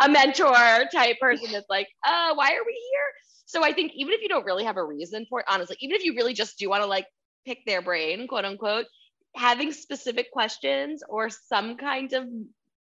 a 0.00 0.08
mentor 0.08 0.84
type 0.92 1.18
person 1.20 1.52
that's 1.52 1.68
like 1.68 1.88
uh 2.06 2.34
why 2.34 2.52
are 2.52 2.64
we 2.66 2.72
here? 2.92 3.08
So 3.46 3.62
i 3.62 3.72
think 3.72 3.92
even 3.94 4.14
if 4.14 4.22
you 4.22 4.28
don't 4.28 4.44
really 4.44 4.64
have 4.64 4.76
a 4.76 4.84
reason 4.84 5.26
for 5.28 5.40
it 5.40 5.46
honestly 5.48 5.76
even 5.80 5.94
if 5.96 6.04
you 6.04 6.14
really 6.16 6.34
just 6.34 6.58
do 6.58 6.68
want 6.68 6.82
to 6.82 6.86
like 6.86 7.06
pick 7.46 7.58
their 7.66 7.82
brain 7.82 8.26
quote 8.26 8.44
unquote 8.44 8.86
having 9.36 9.72
specific 9.72 10.30
questions 10.32 11.02
or 11.08 11.28
some 11.28 11.76
kind 11.76 12.12
of 12.12 12.24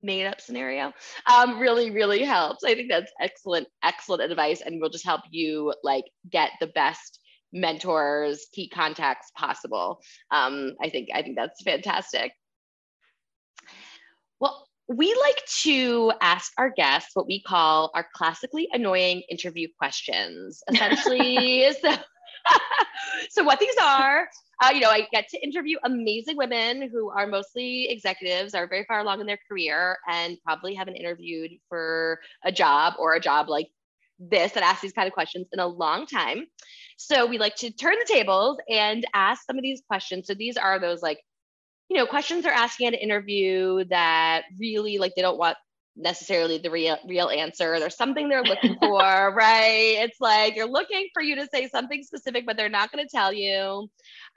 made 0.02 0.26
up 0.28 0.40
scenario 0.40 0.94
um, 1.26 1.60
really 1.60 1.92
really 1.92 2.24
helps. 2.24 2.64
I 2.64 2.76
think 2.76 2.90
that's 2.90 3.12
excellent 3.20 3.68
excellent 3.84 4.22
advice 4.24 4.62
and 4.62 4.82
will 4.82 4.90
just 4.90 5.06
help 5.06 5.22
you 5.30 5.74
like 5.84 6.06
get 6.30 6.52
the 6.60 6.68
best 6.68 7.20
mentors 7.54 8.48
key 8.54 8.70
contacts 8.70 9.32
possible. 9.36 10.00
Um, 10.32 10.74
i 10.82 10.90
think 10.90 11.10
i 11.14 11.22
think 11.22 11.36
that's 11.36 11.62
fantastic 11.64 12.32
well, 14.40 14.68
we 14.88 15.16
like 15.16 15.42
to 15.64 16.12
ask 16.22 16.52
our 16.58 16.70
guests 16.70 17.12
what 17.16 17.26
we 17.26 17.42
call 17.42 17.92
our 17.96 18.06
classically 18.14 18.68
annoying 18.72 19.24
interview 19.30 19.68
questions. 19.78 20.62
Essentially, 20.72 21.72
so, 21.82 21.94
so 23.30 23.44
what 23.44 23.60
these 23.60 23.76
are, 23.82 24.28
uh, 24.64 24.72
you 24.72 24.82
know, 24.82 24.90
I 24.90 25.08
get 25.12 25.28
to 25.30 25.44
interview 25.44 25.78
amazing 25.84 26.38
women 26.38 26.90
who 26.92 27.10
are 27.10 27.28
mostly 27.28 27.90
executives, 27.90 28.54
are 28.54 28.68
very 28.68 28.86
far 28.86 29.00
along 29.00 29.22
in 29.22 29.28
their 29.28 29.40
career, 29.50 29.98
and 30.10 30.38
probably 30.44 30.76
haven't 30.76 30.96
interviewed 30.96 31.52
for 31.68 32.20
a 32.44 32.52
job 32.52 32.94
or 33.00 33.16
a 33.16 33.20
job 33.20 33.50
like 33.50 33.68
this 34.20 34.54
that 34.54 34.64
asks 34.64 34.82
these 34.82 34.94
kind 34.94 35.08
of 35.08 35.14
questions 35.14 35.48
in 35.52 35.60
a 35.60 35.68
long 35.68 36.06
time. 36.06 36.46
So 36.98 37.26
we 37.26 37.38
like 37.38 37.56
to 37.58 37.72
turn 37.72 37.96
the 38.00 38.14
tables 38.14 38.58
and 38.70 39.06
ask 39.14 39.46
some 39.46 39.58
of 39.58 39.64
these 39.64 39.82
questions. 39.88 40.28
So 40.28 40.34
these 40.34 40.58
are 40.58 40.80
those 40.80 41.02
like 41.02 41.20
you 41.90 41.98
know, 41.98 42.06
questions 42.06 42.44
they're 42.44 42.54
asking 42.54 42.88
at 42.88 42.94
an 42.94 43.00
interview 43.00 43.84
that 43.90 44.44
really 44.60 44.98
like 44.98 45.14
they 45.16 45.22
don't 45.22 45.38
want 45.38 45.58
necessarily 45.96 46.58
the 46.58 46.70
real 46.70 46.98
real 47.08 47.30
answer. 47.30 47.80
There's 47.80 47.96
something 47.96 48.28
they're 48.28 48.44
looking 48.44 48.76
for, 48.82 49.34
right? 49.34 49.96
It's 50.00 50.20
like 50.20 50.56
you're 50.56 50.70
looking 50.70 51.08
for 51.14 51.22
you 51.22 51.36
to 51.36 51.48
say 51.54 51.68
something 51.68 52.04
specific, 52.04 52.46
but 52.46 52.58
they're 52.58 52.70
not 52.70 52.92
going 52.92 53.06
to 53.06 53.10
tell 53.10 53.32
you. 53.32 53.88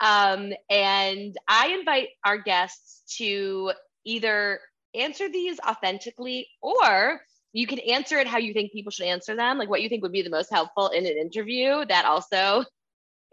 Um, 0.01 0.53
and 0.71 1.37
I 1.49 1.69
invite 1.79 2.09
our 2.25 2.39
guests 2.39 3.17
to 3.17 3.73
either 4.05 4.61
answer 4.95 5.29
these 5.29 5.59
authentically 5.61 6.49
or 6.63 7.21
you 7.53 7.67
can 7.67 7.79
answer 7.81 8.19
it 8.19 8.27
how 8.27 8.39
you 8.39 8.53
think 8.53 8.73
people 8.73 8.91
should 8.91 9.07
answer 9.07 9.35
them, 9.35 9.59
like 9.59 9.69
what 9.69 9.83
you 9.83 9.89
think 9.89 10.03
would 10.03 10.13
be 10.13 10.23
the 10.23 10.31
most 10.31 10.51
helpful 10.51 10.89
in 10.89 11.07
an 11.07 11.17
interview. 11.17 11.85
That 11.87 12.05
also 12.05 12.65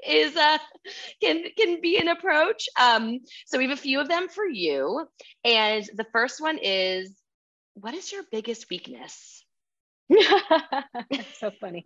is 0.08 0.36
uh 0.36 0.58
can 1.22 1.44
can 1.58 1.82
be 1.82 1.98
an 1.98 2.08
approach. 2.08 2.68
Um, 2.80 3.20
so 3.46 3.58
we 3.58 3.68
have 3.68 3.78
a 3.78 3.82
few 3.82 4.00
of 4.00 4.08
them 4.08 4.28
for 4.30 4.48
you, 4.48 5.08
and 5.44 5.84
the 5.96 6.06
first 6.12 6.42
one 6.42 6.60
is, 6.62 7.12
what 7.74 7.94
is 7.94 8.12
your 8.12 8.24
biggest 8.32 8.68
weakness? 8.70 9.44
so 11.40 11.52
funny. 11.60 11.86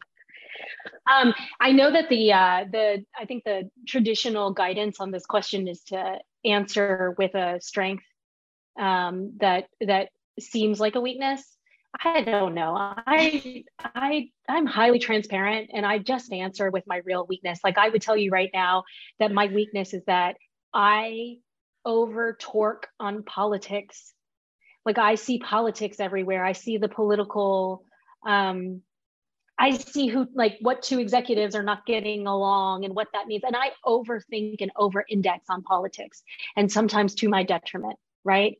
Um, 1.10 1.34
I 1.60 1.72
know 1.72 1.92
that 1.92 2.10
the 2.10 2.34
uh, 2.34 2.66
the 2.72 3.06
I 3.18 3.26
think 3.26 3.44
the 3.44 3.70
traditional 3.88 4.54
guidance 4.54 5.00
on 5.00 5.12
this 5.12 5.26
question 5.26 5.68
is 5.68 5.82
to 5.86 6.20
answer 6.46 7.16
with 7.18 7.36
a 7.36 7.60
strength 7.62 8.04
um, 8.80 9.34
that 9.40 9.66
that 9.82 10.10
seems 10.40 10.80
like 10.80 10.96
a 10.96 11.02
weakness. 11.02 11.44
I 11.98 12.22
don't 12.22 12.54
know. 12.54 12.76
I 12.78 13.64
I 13.84 14.30
I'm 14.48 14.66
highly 14.66 15.00
transparent 15.00 15.72
and 15.74 15.86
I 15.86 15.98
just 15.98 16.32
answer 16.32 16.70
with 16.70 16.84
my 16.88 17.02
real 17.06 17.26
weakness. 17.28 17.60
Like 17.64 17.78
I 17.78 17.90
would 17.90 18.02
tell 18.02 18.16
you 18.16 18.32
right 18.32 18.52
now 18.54 18.84
that 19.20 19.32
my 19.32 19.48
weakness 19.48 19.94
is 19.94 20.04
that 20.06 20.38
I 20.74 21.38
over 21.86 22.38
torque 22.40 22.88
on 23.00 23.24
politics. 23.24 24.14
Like 24.86 24.98
I 24.98 25.16
see 25.16 25.40
politics 25.40 26.00
everywhere. 26.00 26.46
I 26.46 26.54
see 26.54 26.78
the 26.78 26.90
political 26.90 27.84
um 28.26 28.82
I 29.58 29.72
see 29.72 30.08
who 30.08 30.28
like 30.34 30.58
what 30.62 30.84
two 30.84 31.00
executives 31.00 31.56
are 31.56 31.64
not 31.64 31.86
getting 31.86 32.28
along 32.28 32.86
and 32.86 32.96
what 32.96 33.08
that 33.14 33.28
means. 33.28 33.44
And 33.44 33.56
I 33.56 33.72
overthink 33.86 34.62
and 34.62 34.72
over 34.76 35.04
index 35.10 35.46
on 35.50 35.64
politics 35.64 36.24
and 36.56 36.72
sometimes 36.72 37.16
to 37.16 37.30
my 37.30 37.44
detriment, 37.44 37.98
right? 38.24 38.58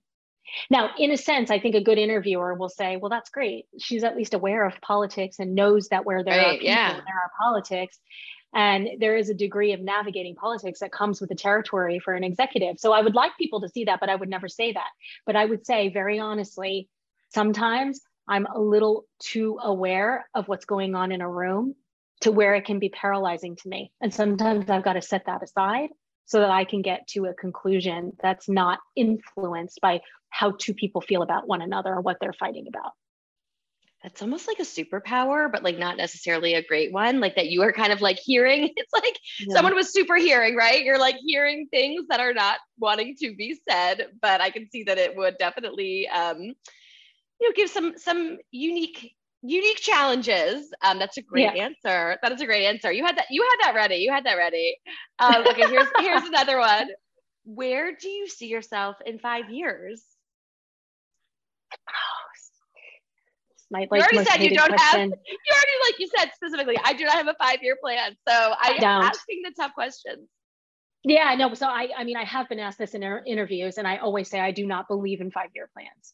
Now, 0.70 0.92
in 0.98 1.12
a 1.12 1.18
sense, 1.18 1.52
I 1.52 1.60
think 1.60 1.76
a 1.76 1.84
good 1.84 1.98
interviewer 1.98 2.54
will 2.54 2.70
say, 2.70 2.98
well, 2.98 3.10
that's 3.10 3.30
great. 3.30 3.66
She's 3.80 4.04
at 4.04 4.16
least 4.16 4.34
aware 4.34 4.66
of 4.66 4.80
politics 4.82 5.38
and 5.40 5.56
knows 5.56 5.90
that 5.90 6.06
where 6.06 6.24
there 6.24 6.38
right, 6.38 6.48
are 6.48 6.54
people, 6.54 6.68
yeah. 6.68 6.94
there 6.94 7.02
are 7.02 7.32
politics. 7.40 8.00
And 8.54 8.88
there 9.00 9.16
is 9.16 9.30
a 9.30 9.36
degree 9.36 9.74
of 9.74 9.80
navigating 9.80 10.36
politics 10.36 10.80
that 10.80 10.92
comes 10.92 11.22
with 11.22 11.30
the 11.30 11.36
territory 11.36 12.00
for 12.00 12.16
an 12.16 12.24
executive. 12.24 12.80
So 12.80 12.92
I 12.92 13.02
would 13.02 13.14
like 13.14 13.32
people 13.38 13.62
to 13.62 13.70
see 13.70 13.86
that, 13.86 14.00
but 14.00 14.10
I 14.10 14.16
would 14.16 14.30
never 14.30 14.48
say 14.48 14.74
that. 14.74 14.90
But 15.26 15.36
I 15.36 15.46
would 15.46 15.66
say, 15.66 15.90
very 15.90 16.20
honestly, 16.20 16.90
sometimes 17.30 18.02
I'm 18.28 18.48
a 18.48 18.60
little 18.60 19.06
too 19.20 19.60
aware 19.62 20.28
of 20.34 20.48
what's 20.48 20.66
going 20.66 20.96
on 20.96 21.12
in 21.12 21.22
a 21.22 21.30
room 21.30 21.76
to 22.22 22.32
where 22.32 22.56
it 22.56 22.66
can 22.66 22.80
be 22.80 22.90
paralyzing 22.90 23.56
to 23.56 23.70
me. 23.70 23.92
And 24.02 24.14
sometimes 24.14 24.70
I've 24.70 24.84
got 24.84 24.94
to 24.94 25.02
set 25.02 25.28
that 25.28 25.44
aside 25.44 25.90
so 26.30 26.40
that 26.42 26.52
I 26.52 26.64
can 26.64 26.84
get 26.84 27.08
to 27.08 27.26
a 27.26 27.34
conclusion 27.34 28.16
that's 28.22 28.48
not 28.48 28.78
influenced 28.96 29.82
by 29.82 30.02
how 30.30 30.52
two 30.52 30.76
people 30.76 31.02
feel 31.02 31.24
about 31.24 31.48
one 31.48 31.64
another 31.64 31.96
or 31.96 32.02
what 32.02 32.18
they're 32.22 32.34
fighting 32.34 32.68
about. 32.68 32.92
That's 34.04 34.22
almost 34.22 34.48
like 34.48 34.60
a 34.60 34.62
superpower, 34.62 35.52
but 35.52 35.64
like 35.64 35.80
not 35.80 35.98
necessarily 35.98 36.54
a 36.54 36.64
great 36.64 36.94
one. 36.94 37.20
Like 37.20 37.36
that 37.36 37.48
you 37.48 37.64
are 37.64 37.74
kind 37.74 37.92
of 37.92 38.00
like 38.02 38.20
hearing. 38.20 38.70
It's 38.78 38.94
like 38.94 39.20
yeah. 39.40 39.56
someone 39.56 39.74
was 39.74 39.92
super 39.92 40.18
hearing, 40.18 40.56
right? 40.56 40.84
You're 40.84 41.00
like 41.00 41.18
hearing 41.26 41.68
things 41.72 42.06
that 42.10 42.20
are 42.20 42.34
not 42.34 42.60
wanting 42.78 43.16
to 43.22 43.36
be 43.36 43.60
said, 43.68 44.10
but 44.22 44.40
I 44.40 44.52
can 44.52 44.70
see 44.70 44.84
that 44.84 45.00
it 45.00 45.18
would 45.18 45.36
definitely 45.40 46.08
um, 46.10 46.40
you 46.40 47.50
know 47.50 47.54
give 47.56 47.72
some 47.72 47.98
some 47.98 48.38
unique 48.52 49.16
unique 49.42 49.78
challenges. 49.78 50.70
Um, 50.84 51.00
that's 51.00 51.18
a 51.18 51.22
great 51.22 51.56
yeah. 51.56 51.64
answer. 51.64 52.18
That 52.22 52.32
is 52.32 52.42
a 52.42 52.46
great 52.46 52.66
answer. 52.66 52.92
You 52.92 53.06
had 53.06 53.18
that. 53.18 53.28
You 53.30 53.44
had 53.44 53.68
that 53.68 53.76
ready. 53.76 53.98
You 53.98 54.12
had 54.12 54.26
that 54.26 54.36
ready. 54.36 54.78
Um, 55.20 55.46
okay, 55.48 55.68
here's 55.68 55.88
here's 56.00 56.24
another 56.24 56.60
one. 56.60 56.88
Where 57.46 57.96
do 57.96 58.10
you 58.10 58.28
see 58.28 58.48
yourself 58.48 58.98
in 59.06 59.20
five 59.20 59.50
years? 59.50 60.04
my 63.72 63.88
like 63.90 63.90
you 63.92 64.00
already 64.00 64.30
said 64.30 64.44
you 64.44 64.56
don't 64.56 64.70
question. 64.70 65.10
have. 65.10 65.10
You 65.28 65.54
already 65.54 65.92
like 65.92 66.00
you 66.00 66.10
said 66.18 66.32
specifically. 66.36 66.78
I 66.84 66.94
do 66.94 67.06
not 67.06 67.14
have 67.14 67.28
a 67.28 67.36
five 67.40 67.60
year 67.62 67.78
plan, 67.82 68.16
so 68.28 68.34
I, 68.34 68.78
I 68.80 68.84
am 68.84 69.04
asking 69.04 69.42
the 69.44 69.54
tough 69.60 69.74
questions. 69.74 70.28
Yeah, 71.04 71.34
no. 71.36 71.54
So 71.54 71.66
I, 71.66 71.88
I 71.98 72.04
mean, 72.04 72.18
I 72.18 72.26
have 72.26 72.50
been 72.50 72.60
asked 72.60 72.78
this 72.78 72.94
in 72.94 73.04
interviews, 73.26 73.78
and 73.78 73.88
I 73.88 73.98
always 73.98 74.30
say 74.30 74.40
I 74.40 74.52
do 74.52 74.68
not 74.68 74.90
believe 74.90 75.22
in 75.22 75.32
five 75.32 75.50
year 75.56 75.70
plans 75.74 76.14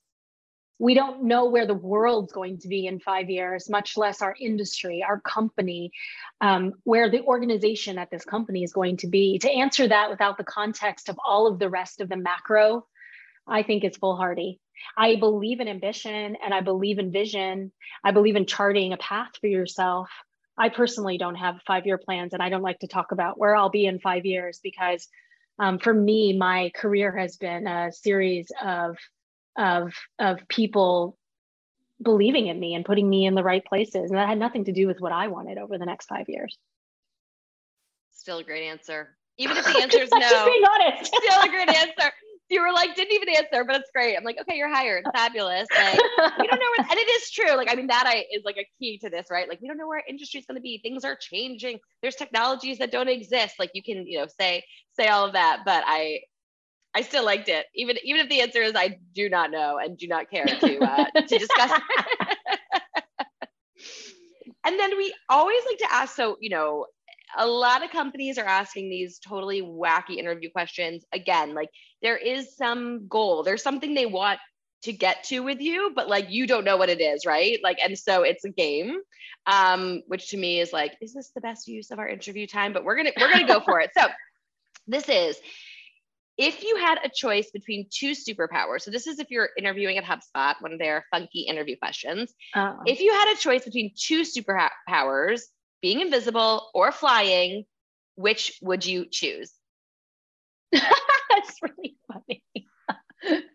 we 0.77 0.93
don't 0.93 1.23
know 1.23 1.45
where 1.45 1.65
the 1.65 1.73
world's 1.73 2.33
going 2.33 2.59
to 2.59 2.67
be 2.67 2.85
in 2.85 2.99
five 2.99 3.29
years, 3.29 3.69
much 3.69 3.95
less 3.95 4.21
our 4.21 4.35
industry, 4.39 5.03
our 5.07 5.21
company, 5.21 5.91
um, 6.41 6.73
where 6.83 7.09
the 7.09 7.21
organization 7.21 7.97
at 7.97 8.11
this 8.11 8.25
company 8.25 8.63
is 8.63 8.73
going 8.73 8.97
to 8.97 9.07
be. 9.07 9.39
To 9.39 9.49
answer 9.49 9.87
that 9.87 10.09
without 10.09 10.37
the 10.37 10.43
context 10.43 11.07
of 11.07 11.17
all 11.25 11.47
of 11.47 11.59
the 11.59 11.69
rest 11.69 12.01
of 12.01 12.09
the 12.09 12.17
macro, 12.17 12.85
I 13.47 13.63
think 13.63 13.83
it's 13.83 13.97
foolhardy. 13.97 14.59
I 14.97 15.15
believe 15.15 15.61
in 15.61 15.69
ambition 15.69 16.35
and 16.43 16.53
I 16.53 16.61
believe 16.61 16.99
in 16.99 17.11
vision. 17.11 17.71
I 18.03 18.11
believe 18.11 18.35
in 18.35 18.45
charting 18.45 18.91
a 18.91 18.97
path 18.97 19.31
for 19.39 19.47
yourself. 19.47 20.09
I 20.57 20.69
personally 20.69 21.17
don't 21.17 21.35
have 21.35 21.61
five 21.65 21.85
year 21.85 21.97
plans 21.97 22.33
and 22.33 22.43
I 22.43 22.49
don't 22.49 22.61
like 22.61 22.79
to 22.79 22.87
talk 22.87 23.11
about 23.11 23.37
where 23.37 23.55
I'll 23.55 23.69
be 23.69 23.85
in 23.85 23.99
five 23.99 24.25
years 24.25 24.59
because 24.61 25.07
um, 25.57 25.79
for 25.79 25.93
me, 25.93 26.37
my 26.37 26.71
career 26.75 27.15
has 27.17 27.37
been 27.37 27.65
a 27.65 27.91
series 27.91 28.51
of 28.61 28.97
of 29.57 29.93
of 30.19 30.39
people 30.47 31.17
believing 32.01 32.47
in 32.47 32.59
me 32.59 32.73
and 32.73 32.85
putting 32.85 33.09
me 33.09 33.25
in 33.25 33.35
the 33.35 33.43
right 33.43 33.63
places. 33.65 34.11
And 34.11 34.17
that 34.17 34.27
had 34.27 34.37
nothing 34.37 34.65
to 34.65 34.73
do 34.73 34.87
with 34.87 34.99
what 34.99 35.11
i 35.11 35.27
wanted 35.27 35.57
over 35.57 35.77
the 35.77 35.85
next 35.85 36.07
five 36.07 36.27
years. 36.27 36.57
Still 38.11 38.39
a 38.39 38.43
great 38.43 38.67
answer. 38.67 39.15
Even 39.37 39.57
if 39.57 39.65
the 39.65 39.81
answer 39.81 39.99
is 40.01 40.09
no 40.11 40.19
just 40.21 40.45
being 40.45 40.63
honest. 40.63 41.13
still 41.23 41.41
a 41.41 41.49
great 41.49 41.69
answer. 41.69 42.11
You 42.49 42.61
were 42.61 42.71
like 42.71 42.95
didn't 42.95 43.13
even 43.13 43.29
answer 43.29 43.65
but 43.65 43.75
it's 43.77 43.89
great. 43.93 44.15
I'm 44.15 44.23
like 44.23 44.37
okay 44.41 44.55
you're 44.55 44.73
hired. 44.73 45.05
Uh, 45.05 45.11
Fabulous. 45.13 45.67
Like 45.77 45.97
we 46.39 46.47
don't 46.47 46.59
know 46.59 46.67
where 46.77 46.87
and 46.89 46.99
it 46.99 47.09
is 47.09 47.31
true. 47.31 47.55
Like 47.55 47.71
i 47.71 47.75
mean 47.75 47.87
that 47.87 48.05
I, 48.05 48.25
is 48.31 48.43
like 48.45 48.57
a 48.57 48.67
key 48.79 48.97
to 48.99 49.09
this 49.09 49.27
right? 49.31 49.49
Like 49.49 49.61
we 49.61 49.67
don't 49.67 49.77
know 49.77 49.87
where 49.87 50.01
industry 50.07 50.39
is 50.39 50.45
going 50.45 50.57
to 50.57 50.61
be. 50.61 50.79
Things 50.81 51.03
are 51.03 51.15
changing. 51.15 51.79
There's 52.01 52.15
technologies 52.15 52.77
that 52.77 52.91
don't 52.91 53.09
exist. 53.09 53.55
Like 53.57 53.71
you 53.73 53.83
can 53.83 54.05
you 54.05 54.19
know 54.19 54.27
say 54.39 54.63
say 54.93 55.07
all 55.07 55.25
of 55.25 55.33
that 55.33 55.63
but 55.65 55.83
i 55.85 56.19
I 56.95 57.01
still 57.01 57.25
liked 57.25 57.49
it, 57.49 57.65
even 57.75 57.97
even 58.03 58.21
if 58.21 58.29
the 58.29 58.41
answer 58.41 58.61
is 58.61 58.73
I 58.75 58.97
do 59.13 59.29
not 59.29 59.51
know 59.51 59.77
and 59.77 59.97
do 59.97 60.07
not 60.07 60.29
care 60.29 60.45
to 60.45 60.79
uh, 60.79 61.05
to 61.11 61.37
discuss. 61.37 61.71
and 64.65 64.79
then 64.79 64.97
we 64.97 65.13
always 65.29 65.61
like 65.69 65.77
to 65.79 65.93
ask. 65.93 66.15
So 66.15 66.37
you 66.39 66.49
know, 66.49 66.85
a 67.37 67.45
lot 67.45 67.83
of 67.83 67.91
companies 67.91 68.37
are 68.37 68.45
asking 68.45 68.89
these 68.89 69.19
totally 69.19 69.61
wacky 69.61 70.17
interview 70.17 70.49
questions. 70.49 71.03
Again, 71.11 71.53
like 71.53 71.69
there 72.01 72.17
is 72.17 72.55
some 72.55 73.07
goal. 73.09 73.43
There's 73.43 73.61
something 73.61 73.93
they 73.93 74.05
want 74.05 74.39
to 74.83 74.93
get 74.93 75.23
to 75.25 75.39
with 75.41 75.59
you, 75.59 75.91
but 75.95 76.07
like 76.07 76.27
you 76.29 76.47
don't 76.47 76.63
know 76.63 76.77
what 76.77 76.89
it 76.89 77.01
is, 77.01 77.25
right? 77.25 77.59
Like, 77.61 77.79
and 77.83 77.97
so 77.97 78.21
it's 78.21 78.45
a 78.45 78.49
game, 78.49 78.99
um, 79.47 80.01
which 80.07 80.29
to 80.29 80.37
me 80.37 80.61
is 80.61 80.71
like, 80.71 80.93
is 81.01 81.13
this 81.13 81.31
the 81.35 81.41
best 81.41 81.67
use 81.67 81.91
of 81.91 81.99
our 81.99 82.07
interview 82.07 82.47
time? 82.47 82.71
But 82.71 82.85
we're 82.85 82.95
gonna 82.95 83.11
we're 83.19 83.31
gonna 83.31 83.47
go 83.47 83.59
for 83.59 83.81
it. 83.81 83.91
So 83.97 84.05
this 84.87 85.09
is 85.09 85.37
if 86.37 86.63
you 86.63 86.77
had 86.77 86.99
a 87.03 87.09
choice 87.09 87.49
between 87.51 87.87
two 87.89 88.11
superpowers, 88.11 88.81
so 88.81 88.91
this 88.91 89.07
is 89.07 89.19
if 89.19 89.31
you're 89.31 89.49
interviewing 89.57 89.97
at 89.97 90.03
HubSpot, 90.03 90.55
one 90.59 90.73
of 90.73 90.79
their 90.79 91.05
funky 91.11 91.41
interview 91.41 91.77
questions. 91.77 92.33
Oh. 92.55 92.79
If 92.85 92.99
you 92.99 93.11
had 93.11 93.33
a 93.33 93.37
choice 93.37 93.63
between 93.63 93.91
two 93.97 94.23
superpowers, 94.23 95.41
being 95.81 96.01
invisible 96.01 96.69
or 96.73 96.91
flying, 96.91 97.63
which 98.15 98.57
would 98.61 98.85
you 98.85 99.05
choose? 99.09 99.53
That's 100.71 101.61
really 101.61 101.95
funny. 102.11 102.43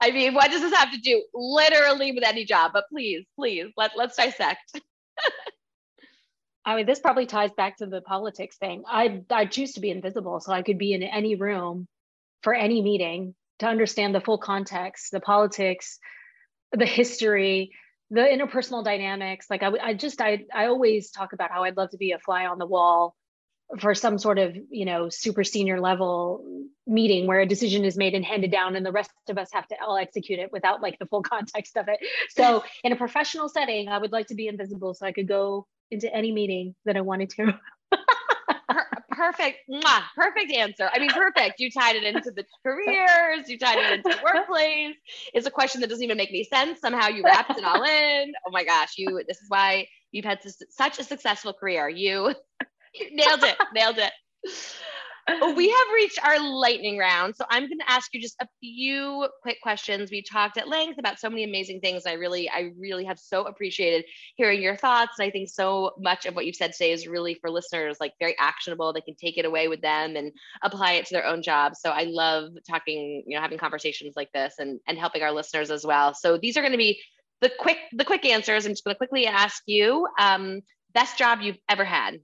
I 0.01 0.11
mean, 0.11 0.35
what 0.35 0.51
does 0.51 0.62
this 0.62 0.74
have 0.74 0.93
to 0.93 0.99
do 0.99 1.22
literally 1.35 2.12
with 2.12 2.24
any 2.24 2.45
job? 2.45 2.72
But 2.72 2.85
please, 2.91 3.24
please, 3.37 3.66
let, 3.76 3.93
let's 3.97 4.16
dissect. 4.16 4.61
I 6.64 6.76
mean, 6.76 6.87
this 6.87 7.01
probably 7.01 7.26
ties 7.26 7.51
back 7.57 7.78
to 7.78 7.87
the 7.87 8.01
politics 8.01 8.57
thing. 8.59 8.85
I 8.87 9.22
I 9.31 9.47
choose 9.47 9.72
to 9.72 9.81
be 9.81 9.91
invisible, 9.91 10.41
so 10.41 10.53
I 10.53 10.62
could 10.62 10.78
be 10.78 10.93
in 10.93 11.03
any 11.03 11.35
room 11.35 11.89
for 12.43 12.55
any 12.55 12.82
meeting 12.82 13.34
to 13.59 13.66
understand 13.66 14.14
the 14.14 14.20
full 14.20 14.38
context, 14.38 15.11
the 15.12 15.20
politics, 15.20 15.99
the 16.72 16.86
history, 16.86 17.72
the 18.11 18.20
interpersonal 18.20 18.84
dynamics. 18.84 19.47
Like 19.49 19.62
I, 19.62 19.70
I 19.82 19.95
just, 19.95 20.20
I, 20.20 20.45
I 20.55 20.66
always 20.66 21.11
talk 21.11 21.32
about 21.32 21.51
how 21.51 21.64
I'd 21.64 21.76
love 21.76 21.91
to 21.91 21.99
be 21.99 22.12
a 22.12 22.18
fly 22.18 22.47
on 22.47 22.59
the 22.59 22.66
wall 22.66 23.14
for 23.78 23.95
some 23.95 24.18
sort 24.18 24.38
of, 24.38 24.57
you 24.70 24.84
know, 24.84 25.09
super 25.09 25.45
senior 25.45 25.80
level 25.80 26.45
meeting 26.86 27.28
where 27.28 27.41
a 27.41 27.47
decision 27.47 27.84
is 27.84 27.97
made 27.97 28.14
and 28.14 28.24
handed 28.24 28.51
down 28.51 28.74
and 28.74 28.84
the 28.84 28.91
rest 28.91 29.11
of 29.28 29.38
us 29.38 29.49
have 29.53 29.66
to 29.68 29.76
all 29.80 29.97
execute 29.97 30.41
it 30.41 30.51
without 30.51 30.82
like 30.82 30.99
the 30.99 31.07
full 31.07 31.22
context 31.34 31.76
of 31.76 31.86
it. 31.88 32.01
So 32.30 32.64
in 32.82 32.93
a 32.93 32.97
professional 32.97 33.49
setting, 33.49 33.88
I 33.88 33.99
would 33.99 34.12
like 34.12 34.26
to 34.28 34.34
be 34.34 34.49
invisible 34.49 34.95
so 34.95 35.07
I 35.07 35.12
could 35.12 35.28
go 35.28 35.66
into 35.91 36.12
any 36.12 36.32
meeting 36.32 36.74
that 36.84 36.97
I 36.97 37.01
wanted 37.01 37.30
to. 37.30 37.59
Perfect, 39.21 39.59
mwah, 39.71 40.03
perfect 40.16 40.51
answer. 40.53 40.89
I 40.93 40.99
mean, 40.99 41.11
perfect. 41.11 41.61
You 41.61 41.71
tied 41.71 41.97
it 41.97 42.05
into 42.05 42.31
the 42.31 42.45
careers, 42.64 43.49
you 43.49 43.59
tied 43.59 43.79
it 43.79 44.05
into 44.05 44.18
workplace. 44.25 44.97
It's 45.35 45.47
a 45.47 45.51
question 45.51 45.83
that 45.83 45.91
doesn't 45.91 46.03
even 46.03 46.16
make 46.16 46.31
any 46.31 46.45
sense. 46.45 46.81
Somehow 46.81 47.09
you 47.09 47.23
wrapped 47.23 47.57
it 47.59 47.64
all 47.64 47.83
in. 47.83 48.33
Oh 48.47 48.51
my 48.51 48.64
gosh, 48.64 48.95
you, 48.97 49.23
this 49.29 49.37
is 49.43 49.49
why 49.49 49.87
you've 50.11 50.25
had 50.25 50.41
such 50.71 50.99
a 50.99 51.05
successful 51.05 51.53
career. 51.53 51.89
You, 51.89 52.35
you 52.95 53.09
nailed 53.12 53.45
it, 53.45 53.57
nailed 53.75 53.99
it 53.99 54.12
we 55.57 55.68
have 55.68 55.87
reached 55.95 56.24
our 56.24 56.41
lightning 56.41 56.99
round. 56.99 57.37
So 57.37 57.45
I'm 57.49 57.64
going 57.64 57.78
to 57.78 57.91
ask 57.91 58.12
you 58.14 58.20
just 58.20 58.37
a 58.41 58.47
few 58.61 59.28
quick 59.43 59.59
questions. 59.62 60.11
We 60.11 60.22
talked 60.22 60.57
at 60.57 60.68
length 60.68 60.99
about 60.99 61.18
so 61.18 61.28
many 61.28 61.45
amazing 61.45 61.81
things. 61.81 62.05
I 62.07 62.14
really, 62.14 62.49
I 62.49 62.70
really 62.78 63.05
have 63.05 63.18
so 63.18 63.45
appreciated 63.45 64.05
hearing 64.37 64.62
your 64.62 64.76
thoughts. 64.76 65.18
And 65.18 65.26
I 65.26 65.31
think 65.31 65.49
so 65.49 65.93
much 65.99 66.26
of 66.26 66.35
what 66.35 66.47
you've 66.47 66.57
said 66.57 66.72
today 66.72 66.93
is 66.93 67.07
really 67.07 67.35
for 67.35 67.51
listeners, 67.51 67.99
like 68.01 68.12
very 68.18 68.37
actionable. 68.39 68.93
They 68.93 69.01
can 69.01 69.16
take 69.16 69.39
it 69.39 69.45
away 69.45 69.68
with 69.68 69.81
them 69.81 70.16
and 70.16 70.33
apply 70.62 70.93
it 70.93 71.07
to 71.07 71.14
their 71.14 71.26
own 71.26 71.43
jobs. 71.43 71.81
So 71.81 71.91
I 71.91 72.05
love 72.05 72.51
talking, 72.68 73.24
you 73.26 73.37
know, 73.37 73.43
having 73.43 73.59
conversations 73.59 74.14
like 74.16 74.33
this 74.33 74.55
and, 74.59 74.81
and 74.87 74.99
helping 74.99 75.22
our 75.22 75.33
listeners 75.33 75.70
as 75.70 75.85
well. 75.85 76.14
So 76.14 76.39
these 76.39 76.57
are 76.57 76.62
going 76.62 76.72
to 76.72 76.78
be 76.78 77.01
the 77.41 77.51
quick, 77.59 77.78
the 77.93 78.05
quick 78.05 78.24
answers. 78.26 78.66
I'm 78.66 78.72
just 78.72 78.85
going 78.85 78.95
to 78.95 78.99
quickly 78.99 79.26
ask 79.26 79.62
you, 79.66 80.07
um, 80.18 80.61
best 80.93 81.16
job 81.16 81.41
you've 81.41 81.59
ever 81.68 81.85
had 81.85 82.18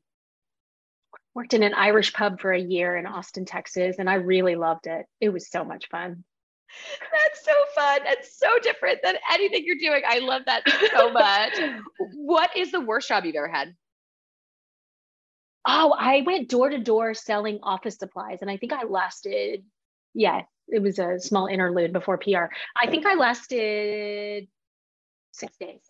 worked 1.37 1.53
in 1.53 1.63
an 1.63 1.75
Irish 1.75 2.15
pub 2.15 2.41
for 2.41 2.51
a 2.51 2.59
year 2.59 2.97
in 2.97 3.07
Austin, 3.07 3.45
Texas, 3.45 3.97
and 3.99 4.09
I 4.09 4.15
really 4.15 4.57
loved 4.57 4.87
it. 4.87 5.05
It 5.21 5.29
was 5.29 5.51
so 5.51 5.65
much 5.65 5.87
fun. 5.91 6.25
That's 7.13 7.45
so 7.45 7.53
fun 7.75 8.01
and 8.07 8.17
so 8.23 8.59
different 8.63 9.01
than 9.05 9.17
anything 9.31 9.65
you're 9.67 9.77
doing. 9.77 10.03
I 10.09 10.21
love 10.21 10.43
that 10.47 10.63
so 10.91 11.13
much. 11.13 11.53
what 12.15 12.57
is 12.57 12.73
the 12.73 12.81
worst 12.81 13.09
job 13.09 13.27
you've 13.27 13.37
ever 13.37 13.49
had? 13.49 13.75
Oh, 15.69 15.95
I 15.99 16.23
went 16.25 16.49
door 16.49 16.71
to 16.71 16.79
door 16.79 17.13
selling 17.13 17.59
office 17.63 17.99
supplies, 17.99 18.39
and 18.41 18.51
I 18.51 18.57
think 18.57 18.73
I 18.73 18.85
lasted, 18.85 19.63
yeah, 20.15 20.43
it 20.69 20.81
was 20.81 20.99
a 20.99 21.21
small 21.21 21.49
interlude 21.49 21.93
before 21.93 22.17
PR. 22.17 22.47
I 22.75 22.87
think 22.89 23.05
I 23.05 23.15
lasted 23.15 24.49
six 25.33 25.55
days. 25.59 25.83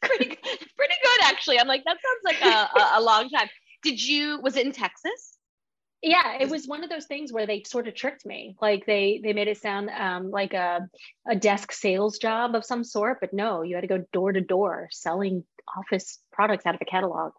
pretty, 0.00 0.26
pretty 0.26 0.94
good, 1.02 1.20
actually. 1.24 1.60
I'm 1.60 1.68
like, 1.68 1.84
that 1.84 1.98
sounds 2.00 2.24
like 2.24 2.40
a, 2.40 2.80
a, 2.80 3.00
a 3.00 3.02
long 3.02 3.28
time. 3.28 3.48
Did 3.88 4.06
you, 4.06 4.40
was 4.42 4.56
it 4.56 4.66
in 4.66 4.72
Texas? 4.72 5.38
yeah 6.02 6.36
it 6.38 6.48
was 6.48 6.66
one 6.66 6.84
of 6.84 6.90
those 6.90 7.06
things 7.06 7.32
where 7.32 7.46
they 7.46 7.62
sort 7.64 7.88
of 7.88 7.94
tricked 7.94 8.24
me 8.24 8.56
like 8.60 8.86
they 8.86 9.20
they 9.22 9.32
made 9.32 9.48
it 9.48 9.60
sound 9.60 9.90
um, 9.90 10.30
like 10.30 10.54
a, 10.54 10.88
a 11.28 11.36
desk 11.36 11.72
sales 11.72 12.18
job 12.18 12.54
of 12.54 12.64
some 12.64 12.84
sort 12.84 13.18
but 13.20 13.32
no 13.32 13.62
you 13.62 13.74
had 13.74 13.80
to 13.80 13.88
go 13.88 14.04
door 14.12 14.32
to 14.32 14.40
door 14.40 14.88
selling 14.90 15.44
office 15.76 16.20
products 16.32 16.66
out 16.66 16.74
of 16.74 16.80
a 16.80 16.84
catalog 16.84 17.32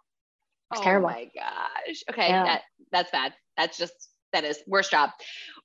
oh 0.75 0.83
terrible. 0.83 1.07
my 1.07 1.29
gosh 1.33 2.03
okay 2.09 2.29
yeah. 2.29 2.43
that 2.43 2.61
that's 2.91 3.11
bad 3.11 3.33
that's 3.55 3.77
just 3.77 3.93
that 4.33 4.43
is 4.43 4.59
worst 4.67 4.91
job 4.91 5.09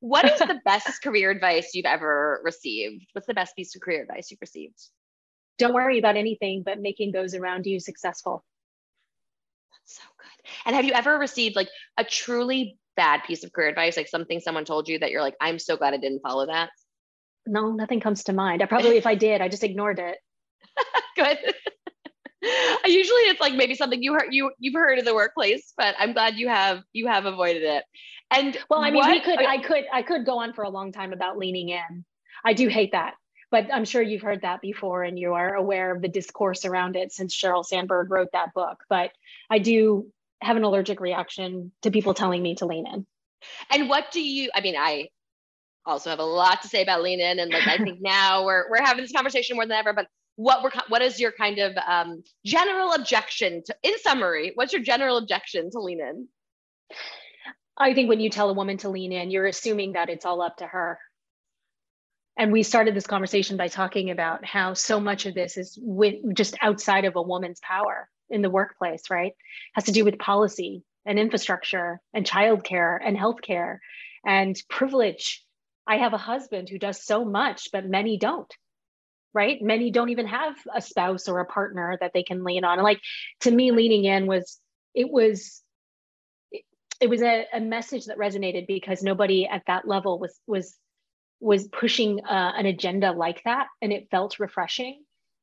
what 0.01 0.24
is 0.24 0.39
the 0.39 0.61
best 0.64 1.03
career 1.03 1.30
advice 1.30 1.70
you've 1.74 1.87
ever 1.87 2.41
received 2.45 3.05
what's 3.12 3.26
the 3.26 3.35
best 3.35 3.57
piece 3.57 3.74
of 3.74 3.82
career 3.82 4.03
advice 4.03 4.30
you've 4.30 4.41
received 4.41 4.78
don't 5.59 5.74
worry 5.74 5.99
about 5.99 6.16
anything 6.16 6.62
but 6.64 6.80
making 6.80 7.12
those 7.12 7.35
around 7.35 7.66
you 7.66 7.78
successful. 7.78 8.45
And 10.67 10.75
have 10.75 10.85
you 10.85 10.93
ever 10.93 11.19
received 11.19 11.57
like 11.57 11.69
a 11.97 12.05
truly 12.05 12.79
bad 12.97 13.23
piece 13.25 13.45
of 13.45 13.53
career 13.53 13.69
advice, 13.69 13.97
like 13.97 14.09
something 14.09 14.41
someone 14.41 14.65
told 14.65 14.89
you 14.89 14.99
that 14.99 15.11
you're 15.11 15.23
like, 15.23 15.37
I'm 15.41 15.59
so 15.59 15.77
glad 15.77 15.95
I 15.95 15.99
didn't 15.99 16.21
follow 16.21 16.47
that? 16.47 16.71
No, 17.47 17.73
nothing 17.73 18.01
comes 18.01 18.25
to 18.25 18.33
mind. 18.33 18.63
I 18.63 18.67
probably, 18.67 18.97
if 18.97 19.07
I 19.07 19.15
did, 19.15 19.41
I 19.41 19.49
just 19.49 19.65
ignored 19.65 19.99
it. 19.99 20.17
Good. 21.17 21.39
Usually 22.87 23.23
it's 23.23 23.41
like 23.41 23.55
maybe 23.55 23.75
something 23.75 24.03
you 24.03 24.13
heard 24.13 24.29
you 24.31 24.51
you've 24.59 24.75
heard 24.75 24.99
in 24.99 25.05
the 25.05 25.15
workplace, 25.15 25.73
but 25.77 25.95
I'm 25.99 26.13
glad 26.13 26.37
you 26.37 26.49
have 26.49 26.83
you 26.93 27.07
have 27.07 27.25
avoided 27.25 27.63
it. 27.63 27.85
And 28.31 28.59
well, 28.69 28.81
I 28.81 28.91
mean, 28.91 29.01
what, 29.01 29.11
we 29.11 29.21
could 29.21 29.39
I 29.39 29.59
could 29.59 29.85
I 29.93 30.03
could 30.03 30.27
go 30.27 30.39
on 30.39 30.53
for 30.53 30.63
a 30.63 30.69
long 30.69 30.93
time 30.93 31.13
about 31.13 31.39
leaning 31.39 31.71
in. 31.71 32.05
I 32.45 32.53
do 32.53 32.69
hate 32.69 32.93
that. 32.93 33.15
But 33.51 33.73
I'm 33.73 33.85
sure 33.85 34.03
you've 34.03 34.23
heard 34.23 34.43
that 34.43 34.61
before 34.61 35.05
and 35.05 35.19
you 35.19 35.35
are 35.35 35.55
aware 35.55 35.95
of 35.95 36.03
the 36.03 36.09
discourse 36.09 36.65
around 36.65 36.97
it 36.97 37.13
since 37.13 37.35
Sheryl 37.35 37.65
Sandberg 37.65 38.11
wrote 38.11 38.31
that 38.33 38.53
book. 38.53 38.79
But 38.89 39.13
I 39.49 39.59
do 39.59 40.13
have 40.45 40.57
an 40.57 40.65
allergic 40.65 41.01
reaction 41.01 41.73
to 41.83 41.91
people 41.91 42.15
telling 42.15 42.43
me 42.43 42.55
to 42.57 42.67
lean 42.67 42.87
in. 42.87 43.07
And 43.71 43.89
what 43.89 44.11
do 44.13 44.23
you, 44.23 44.51
I 44.55 44.61
mean, 44.61 44.77
I 44.77 45.09
also 45.87 46.11
have 46.11 46.19
a 46.19 46.25
lot 46.25 46.63
to 46.63 46.69
say 46.69 46.83
about 46.83 47.03
lean 47.03 47.21
in. 47.21 47.39
And 47.39 47.53
like, 47.53 47.67
I 47.67 47.79
think 47.79 47.99
now 48.03 48.45
we're, 48.45 48.71
we're 48.71 48.83
having 48.83 49.03
this 49.03 49.13
conversation 49.13 49.57
more 49.57 49.67
than 49.67 49.77
ever, 49.77 49.93
but 49.93 50.07
what 50.37 50.63
we're, 50.63 50.71
what 50.89 51.03
is 51.03 51.21
your 51.21 51.33
kind 51.33 51.59
of 51.59 51.77
um, 51.87 52.23
general 52.45 52.93
objection 52.93 53.63
to, 53.67 53.77
in 53.83 53.99
summary, 53.99 54.53
what's 54.55 54.73
your 54.73 54.83
general 54.83 55.17
objection 55.17 55.71
to 55.71 55.81
lean 55.81 56.01
in? 56.01 56.29
I 57.77 57.95
think 57.95 58.09
when 58.09 58.21
you 58.21 58.31
tell 58.31 58.51
a 58.51 58.55
woman 58.55 58.77
to 58.79 58.89
lean 58.89 59.13
in, 59.13 59.31
you're 59.31 59.47
assuming 59.47 59.93
that 59.93 60.09
it's 60.09 60.25
all 60.25 60.43
up 60.43 60.59
to 60.59 60.67
her. 60.67 60.99
And 62.37 62.51
we 62.51 62.65
started 62.65 62.95
this 62.95 63.07
conversation 63.07 63.57
by 63.57 63.69
talking 63.69 64.11
about 64.11 64.45
how 64.45 64.75
so 64.75 64.99
much 64.99 65.27
of 65.27 65.35
this 65.35 65.57
is 65.57 65.79
with 65.81 66.17
just 66.35 66.57
outside 66.61 67.05
of 67.05 67.15
a 67.15 67.23
woman's 67.23 67.61
power 67.61 68.09
in 68.31 68.43
the 68.43 68.51
workplace, 68.51 69.11
right? 69.11 69.33
Has 69.75 69.85
to 69.85 69.93
do 69.93 70.05
with 70.05 70.18
policy 70.18 70.83
and 71.07 71.18
infrastructure 71.18 72.01
and 72.12 72.27
childcare 72.27 72.99
and 73.05 73.16
healthcare 73.16 73.79
and 74.27 74.57
privilege. 74.68 75.45
I 75.87 75.99
have 75.99 76.14
a 76.14 76.18
husband 76.18 76.68
who 76.68 76.79
does 76.79 77.05
so 77.05 77.25
much, 77.25 77.68
but 77.72 77.87
many 77.87 78.16
don't, 78.16 78.53
right? 79.35 79.61
Many 79.61 79.91
don't 79.91 80.09
even 80.09 80.27
have 80.27 80.57
a 80.75 80.81
spouse 80.81 81.29
or 81.29 81.41
a 81.41 81.47
partner 81.47 81.99
that 82.01 82.12
they 82.14 82.22
can 82.22 82.45
lean 82.45 82.64
on. 82.64 82.79
And 82.79 82.85
like 82.85 83.01
to 83.41 83.51
me, 83.51 83.70
leaning 83.70 84.05
in 84.05 84.27
was, 84.27 84.59
it 84.95 85.11
was, 85.11 85.62
it 87.01 87.11
was 87.11 87.22
a, 87.22 87.45
a 87.53 87.61
message 87.61 88.07
that 88.07 88.18
resonated 88.18 88.66
because 88.66 89.03
nobody 89.03 89.47
at 89.47 89.62
that 89.66 89.87
level 89.87 90.18
was 90.18 90.39
was 90.47 90.75
was 91.41 91.68
pushing 91.68 92.25
uh, 92.25 92.53
an 92.57 92.64
agenda 92.64 93.12
like 93.12 93.43
that, 93.45 93.66
and 93.83 93.93
it 93.93 94.09
felt 94.11 94.39
refreshing. 94.39 95.03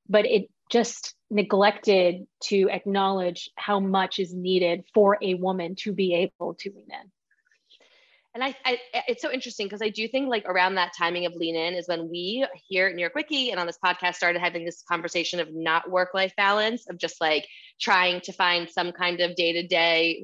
But 0.10 0.26
it 0.26 0.50
just 0.72 1.16
neglected 1.30 2.26
to 2.44 2.70
acknowledge 2.70 3.50
how 3.56 3.80
much 3.80 4.20
is 4.20 4.34
needed 4.34 4.84
for 4.94 5.18
a 5.22 5.36
woman 5.36 5.76
to 5.76 5.94
be 5.94 6.14
able 6.14 6.56
to 6.56 6.72
lean 6.72 6.88
in. 6.90 7.12
And 8.34 8.44
I, 8.44 8.56
I 8.64 8.80
it's 9.10 9.22
so 9.22 9.30
interesting 9.30 9.66
because 9.66 9.82
I 9.82 9.90
do 9.90 10.08
think 10.08 10.30
like 10.30 10.46
around 10.46 10.76
that 10.76 10.94
timing 10.98 11.26
of 11.26 11.36
lean 11.36 11.56
in 11.56 11.74
is 11.74 11.90
when 11.90 12.10
we 12.10 12.46
here 12.70 12.88
at 12.88 12.96
New 12.96 13.02
York 13.02 13.14
WICI 13.14 13.52
and 13.52 13.60
on 13.60 13.68
this 13.68 13.78
podcast 13.84 14.16
started 14.16 14.40
having 14.40 14.64
this 14.64 14.84
conversation 14.88 15.42
of 15.42 15.54
not 15.54 15.92
work 15.92 16.14
life 16.14 16.34
balance 16.38 16.88
of 16.90 16.98
just 16.98 17.20
like 17.20 17.46
trying 17.80 18.22
to 18.22 18.32
find 18.32 18.70
some 18.70 18.94
kind 18.94 19.20
of 19.20 19.36
day 19.36 19.52
to 19.52 19.68
day 19.68 20.24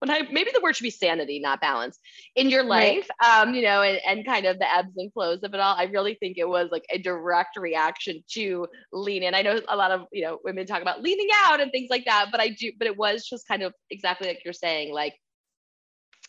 when 0.00 0.10
I 0.10 0.22
maybe 0.30 0.50
the 0.52 0.60
word 0.60 0.76
should 0.76 0.84
be 0.84 0.90
sanity, 0.90 1.38
not 1.38 1.60
balance 1.60 1.98
in 2.34 2.50
your 2.50 2.62
life, 2.62 3.08
right. 3.22 3.42
um, 3.42 3.54
you 3.54 3.62
know, 3.62 3.82
and, 3.82 3.98
and 4.06 4.26
kind 4.26 4.46
of 4.46 4.58
the 4.58 4.72
ebbs 4.72 4.92
and 4.96 5.12
flows 5.12 5.42
of 5.42 5.54
it 5.54 5.60
all. 5.60 5.74
I 5.76 5.84
really 5.84 6.14
think 6.14 6.36
it 6.38 6.48
was 6.48 6.68
like 6.70 6.84
a 6.90 6.98
direct 6.98 7.56
reaction 7.56 8.22
to 8.32 8.66
lean 8.92 9.22
in. 9.22 9.34
I 9.34 9.42
know 9.42 9.60
a 9.68 9.76
lot 9.76 9.90
of, 9.90 10.02
you 10.12 10.22
know, 10.22 10.38
women 10.44 10.66
talk 10.66 10.82
about 10.82 11.02
leaning 11.02 11.28
out 11.44 11.60
and 11.60 11.72
things 11.72 11.88
like 11.90 12.04
that, 12.04 12.26
but 12.30 12.40
I 12.40 12.50
do, 12.50 12.72
but 12.78 12.86
it 12.86 12.96
was 12.96 13.26
just 13.26 13.48
kind 13.48 13.62
of 13.62 13.72
exactly 13.90 14.28
like 14.28 14.42
you're 14.44 14.52
saying, 14.52 14.92
like, 14.92 15.14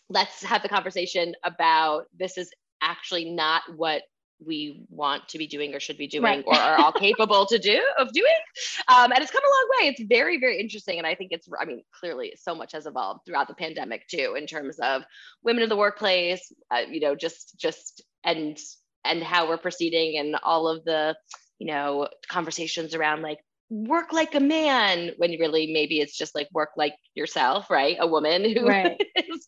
let's 0.08 0.42
have 0.42 0.62
the 0.62 0.68
conversation 0.68 1.34
about 1.44 2.04
this 2.18 2.38
is 2.38 2.50
actually 2.82 3.30
not 3.30 3.62
what 3.76 4.02
we 4.44 4.84
want 4.90 5.28
to 5.28 5.38
be 5.38 5.46
doing 5.46 5.74
or 5.74 5.80
should 5.80 5.98
be 5.98 6.06
doing 6.06 6.22
right. 6.22 6.44
or 6.46 6.54
are 6.54 6.78
all 6.78 6.92
capable 7.06 7.46
to 7.46 7.58
do 7.58 7.82
of 7.98 8.12
doing. 8.12 8.26
Um, 8.88 9.12
and 9.12 9.22
it's 9.22 9.30
come 9.30 9.42
a 9.44 9.48
long 9.48 9.68
way. 9.80 9.88
It's 9.88 10.02
very 10.08 10.38
very 10.38 10.60
interesting. 10.60 10.98
And 10.98 11.06
i 11.06 11.14
think 11.14 11.32
it's 11.32 11.48
i 11.60 11.64
mean 11.64 11.82
clearly 11.98 12.32
so 12.36 12.54
much 12.54 12.72
has 12.72 12.86
evolved 12.86 13.20
throughout 13.26 13.48
the 13.48 13.54
pandemic 13.54 14.06
too 14.08 14.34
in 14.38 14.46
terms 14.46 14.78
of 14.78 15.02
women 15.42 15.62
in 15.62 15.68
the 15.68 15.76
workplace 15.76 16.52
uh, 16.70 16.82
you 16.88 17.00
know 17.00 17.14
just 17.14 17.58
just 17.58 18.02
and 18.24 18.58
and 19.04 19.22
how 19.22 19.48
we're 19.48 19.58
proceeding 19.58 20.18
and 20.18 20.36
all 20.42 20.68
of 20.68 20.84
the 20.84 21.16
you 21.58 21.66
know 21.66 22.08
conversations 22.28 22.94
around 22.94 23.22
like 23.22 23.38
work 23.70 24.12
like 24.12 24.34
a 24.34 24.40
man 24.40 25.10
when 25.18 25.30
really 25.38 25.70
maybe 25.72 26.00
it's 26.00 26.16
just 26.16 26.34
like 26.34 26.48
work 26.52 26.70
like 26.76 26.94
yourself 27.14 27.70
right? 27.70 27.96
A 28.00 28.06
woman 28.06 28.44
who 28.44 28.66
right. 28.66 29.00
is 29.16 29.46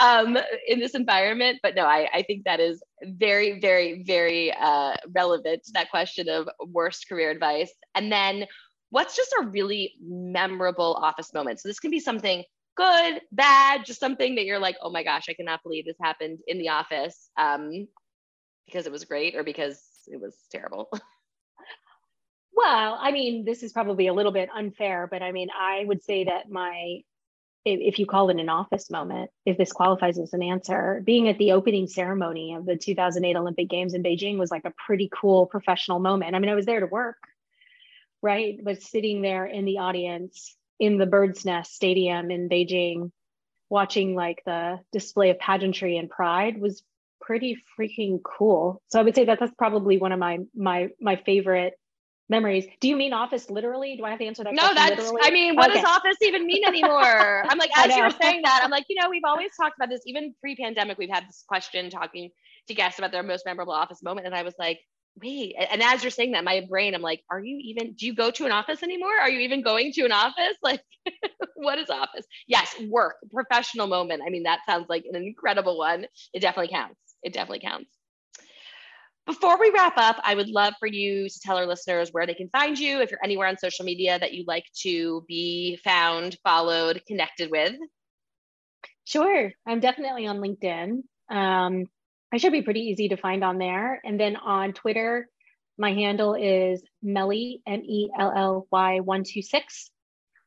um, 0.00 0.38
in 0.66 0.78
this 0.78 0.94
environment. 0.94 1.58
But 1.62 1.74
no 1.74 1.84
I, 1.84 2.08
I 2.12 2.22
think 2.22 2.44
that 2.44 2.60
is 2.60 2.82
very 3.04 3.60
very 3.60 4.04
very 4.04 4.52
uh, 4.52 4.94
relevant 5.14 5.64
to 5.64 5.72
that 5.74 5.90
question 5.90 6.28
of 6.28 6.48
worst 6.68 7.08
career 7.08 7.30
advice. 7.30 7.72
And 7.94 8.12
then 8.12 8.46
what's 8.90 9.16
just 9.16 9.34
a 9.40 9.46
really 9.46 9.94
memorable 10.00 10.94
office 11.02 11.32
moment? 11.34 11.60
So 11.60 11.68
this 11.68 11.80
can 11.80 11.90
be 11.90 12.00
something 12.00 12.44
good 12.74 13.20
bad 13.32 13.84
just 13.84 14.00
something 14.00 14.34
that 14.34 14.44
you're 14.44 14.58
like 14.58 14.76
oh 14.80 14.90
my 14.90 15.02
gosh 15.02 15.26
i 15.28 15.34
cannot 15.34 15.62
believe 15.62 15.84
this 15.84 15.96
happened 16.00 16.38
in 16.46 16.58
the 16.58 16.70
office 16.70 17.30
um, 17.36 17.86
because 18.66 18.86
it 18.86 18.92
was 18.92 19.04
great 19.04 19.34
or 19.34 19.44
because 19.44 19.82
it 20.06 20.20
was 20.20 20.34
terrible 20.50 20.88
Well, 22.54 22.98
I 23.00 23.12
mean, 23.12 23.44
this 23.44 23.62
is 23.62 23.72
probably 23.72 24.06
a 24.08 24.12
little 24.12 24.32
bit 24.32 24.50
unfair, 24.54 25.08
but 25.10 25.22
I 25.22 25.32
mean, 25.32 25.48
I 25.58 25.84
would 25.84 26.02
say 26.02 26.24
that 26.24 26.50
my, 26.50 27.00
if, 27.64 27.98
you 27.98 28.06
call 28.06 28.28
it 28.28 28.38
an 28.38 28.48
office 28.48 28.90
moment, 28.90 29.30
if 29.46 29.56
this 29.56 29.72
qualifies 29.72 30.18
as 30.18 30.34
an 30.34 30.42
answer, 30.42 31.00
being 31.04 31.28
at 31.28 31.38
the 31.38 31.52
opening 31.52 31.86
ceremony 31.86 32.54
of 32.54 32.66
the 32.66 32.76
2008 32.76 33.36
Olympic 33.36 33.68
Games 33.68 33.94
in 33.94 34.02
Beijing 34.02 34.38
was 34.38 34.50
like 34.50 34.64
a 34.64 34.74
pretty 34.86 35.08
cool 35.12 35.46
professional 35.46 35.98
moment. 35.98 36.34
I 36.34 36.40
mean, 36.40 36.50
I 36.50 36.54
was 36.54 36.66
there 36.66 36.80
to 36.80 36.86
work, 36.86 37.18
right? 38.20 38.58
But 38.62 38.82
sitting 38.82 39.22
there 39.22 39.46
in 39.46 39.64
the 39.64 39.78
audience 39.78 40.54
in 40.78 40.98
the 40.98 41.06
Bird's 41.06 41.44
Nest 41.44 41.74
Stadium 41.74 42.30
in 42.30 42.48
Beijing, 42.48 43.12
watching 43.70 44.14
like 44.14 44.42
the 44.44 44.80
display 44.92 45.30
of 45.30 45.38
pageantry 45.38 45.96
and 45.96 46.10
pride 46.10 46.60
was 46.60 46.82
pretty 47.20 47.56
freaking 47.78 48.20
cool. 48.22 48.82
So 48.88 49.00
I 49.00 49.02
would 49.02 49.14
say 49.14 49.24
that 49.24 49.38
that's 49.40 49.54
probably 49.56 49.96
one 49.96 50.12
of 50.12 50.18
my 50.18 50.40
my 50.54 50.88
my 51.00 51.16
favorite 51.16 51.74
memories. 52.32 52.66
Do 52.80 52.88
you 52.88 52.96
mean 52.96 53.12
office 53.12 53.48
literally? 53.48 53.96
Do 53.96 54.04
I 54.04 54.10
have 54.10 54.18
to 54.18 54.26
answer 54.26 54.42
that? 54.42 54.54
No, 54.54 54.74
that's, 54.74 54.98
literally? 54.98 55.20
I 55.22 55.30
mean, 55.30 55.54
what 55.54 55.70
okay. 55.70 55.80
does 55.80 55.88
office 55.88 56.16
even 56.22 56.46
mean 56.46 56.64
anymore? 56.64 57.44
I'm 57.48 57.58
like, 57.58 57.70
as 57.76 57.94
you 57.94 58.02
were 58.02 58.10
saying 58.20 58.42
that, 58.44 58.62
I'm 58.64 58.70
like, 58.70 58.86
you 58.88 59.00
know, 59.00 59.08
we've 59.08 59.22
always 59.24 59.50
talked 59.56 59.76
about 59.78 59.88
this, 59.88 60.00
even 60.06 60.34
pre 60.40 60.56
pandemic, 60.56 60.98
we've 60.98 61.10
had 61.10 61.28
this 61.28 61.44
question 61.46 61.90
talking 61.90 62.30
to 62.66 62.74
guests 62.74 62.98
about 62.98 63.12
their 63.12 63.22
most 63.22 63.44
memorable 63.46 63.72
office 63.72 64.02
moment. 64.02 64.26
And 64.26 64.34
I 64.34 64.42
was 64.42 64.54
like, 64.58 64.80
wait. 65.22 65.54
And 65.70 65.82
as 65.82 66.02
you're 66.02 66.10
saying 66.10 66.32
that, 66.32 66.44
my 66.44 66.64
brain, 66.68 66.94
I'm 66.94 67.02
like, 67.02 67.22
are 67.30 67.40
you 67.40 67.58
even, 67.62 67.92
do 67.92 68.06
you 68.06 68.14
go 68.14 68.30
to 68.30 68.46
an 68.46 68.52
office 68.52 68.82
anymore? 68.82 69.14
Are 69.20 69.28
you 69.28 69.40
even 69.40 69.62
going 69.62 69.92
to 69.92 70.04
an 70.04 70.12
office? 70.12 70.56
Like, 70.62 70.82
what 71.56 71.78
is 71.78 71.90
office? 71.90 72.24
Yes, 72.46 72.74
work, 72.88 73.16
professional 73.32 73.88
moment. 73.88 74.22
I 74.24 74.30
mean, 74.30 74.44
that 74.44 74.60
sounds 74.64 74.86
like 74.88 75.04
an 75.10 75.16
incredible 75.16 75.76
one. 75.76 76.06
It 76.32 76.40
definitely 76.40 76.72
counts. 76.72 77.00
It 77.22 77.32
definitely 77.32 77.60
counts. 77.60 77.90
Before 79.26 79.58
we 79.58 79.70
wrap 79.70 79.94
up, 79.96 80.16
I 80.24 80.34
would 80.34 80.48
love 80.48 80.74
for 80.80 80.88
you 80.88 81.28
to 81.28 81.40
tell 81.40 81.56
our 81.56 81.66
listeners 81.66 82.08
where 82.10 82.26
they 82.26 82.34
can 82.34 82.48
find 82.48 82.76
you, 82.76 83.00
if 83.00 83.10
you're 83.10 83.20
anywhere 83.22 83.46
on 83.46 83.56
social 83.56 83.84
media 83.84 84.18
that 84.18 84.32
you'd 84.32 84.48
like 84.48 84.64
to 84.82 85.24
be 85.28 85.78
found, 85.84 86.36
followed, 86.42 87.02
connected 87.06 87.50
with. 87.50 87.74
Sure. 89.04 89.52
I'm 89.66 89.80
definitely 89.80 90.26
on 90.26 90.38
LinkedIn. 90.38 91.02
Um, 91.30 91.84
I 92.32 92.38
should 92.38 92.52
be 92.52 92.62
pretty 92.62 92.80
easy 92.80 93.10
to 93.10 93.16
find 93.16 93.44
on 93.44 93.58
there. 93.58 94.00
And 94.04 94.18
then 94.18 94.36
on 94.36 94.72
Twitter, 94.72 95.28
my 95.78 95.92
handle 95.92 96.34
is 96.34 96.82
Melly, 97.02 97.62
M 97.66 97.82
E 97.84 98.10
L 98.18 98.32
L 98.34 98.66
Y 98.72 99.00
126. 99.00 99.90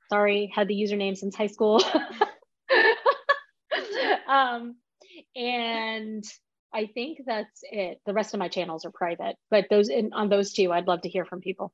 Sorry, 0.09 0.51
had 0.53 0.67
the 0.67 0.75
username 0.75 1.15
since 1.15 1.35
high 1.35 1.47
school. 1.47 1.81
um, 4.27 4.75
and 5.35 6.23
I 6.75 6.87
think 6.93 7.19
that's 7.25 7.61
it. 7.63 8.01
The 8.05 8.13
rest 8.13 8.33
of 8.33 8.39
my 8.39 8.49
channels 8.49 8.85
are 8.85 8.91
private, 8.91 9.37
but 9.49 9.65
those 9.69 9.87
in, 9.87 10.11
on 10.11 10.27
those 10.27 10.51
two, 10.51 10.73
I'd 10.73 10.87
love 10.87 11.01
to 11.03 11.09
hear 11.09 11.23
from 11.23 11.39
people. 11.39 11.71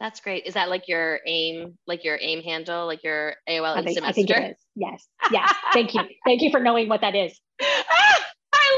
That's 0.00 0.20
great. 0.20 0.46
Is 0.46 0.54
that 0.54 0.70
like 0.70 0.88
your 0.88 1.20
aim, 1.26 1.78
like 1.86 2.02
your 2.02 2.18
aim 2.20 2.42
handle, 2.42 2.86
like 2.86 3.04
your 3.04 3.34
AOL 3.48 3.76
I 3.76 3.82
think, 3.82 4.02
I 4.02 4.12
think 4.12 4.30
it 4.30 4.52
is. 4.52 4.56
Yes. 4.74 5.06
Yes. 5.30 5.54
Thank 5.74 5.94
you. 5.94 6.00
Thank 6.24 6.40
you 6.40 6.50
for 6.50 6.60
knowing 6.60 6.88
what 6.88 7.02
that 7.02 7.14
is. 7.14 7.38
I 7.60 7.66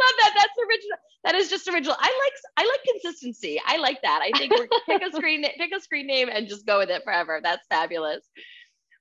love 0.07 0.15
that. 0.19 0.33
That's 0.37 0.69
original. 0.69 0.99
That 1.25 1.35
is 1.37 1.49
just 1.49 1.69
original. 1.69 1.97
I 1.99 2.21
like 2.25 2.33
I 2.59 2.69
like 2.69 2.81
consistency. 3.03 3.61
I 3.65 3.79
like 3.79 4.03
that. 4.03 4.21
I 4.23 4.37
think 4.37 4.53
we're 4.53 4.69
pick 4.87 5.03
a 5.03 5.11
screen 5.17 5.45
pick 5.57 5.71
a 5.75 5.81
screen 5.81 6.07
name 6.07 6.29
and 6.31 6.49
just 6.49 6.67
go 6.67 6.79
with 6.79 6.91
it 6.91 7.03
forever. 7.05 7.41
That's 7.43 7.67
fabulous. 7.69 8.29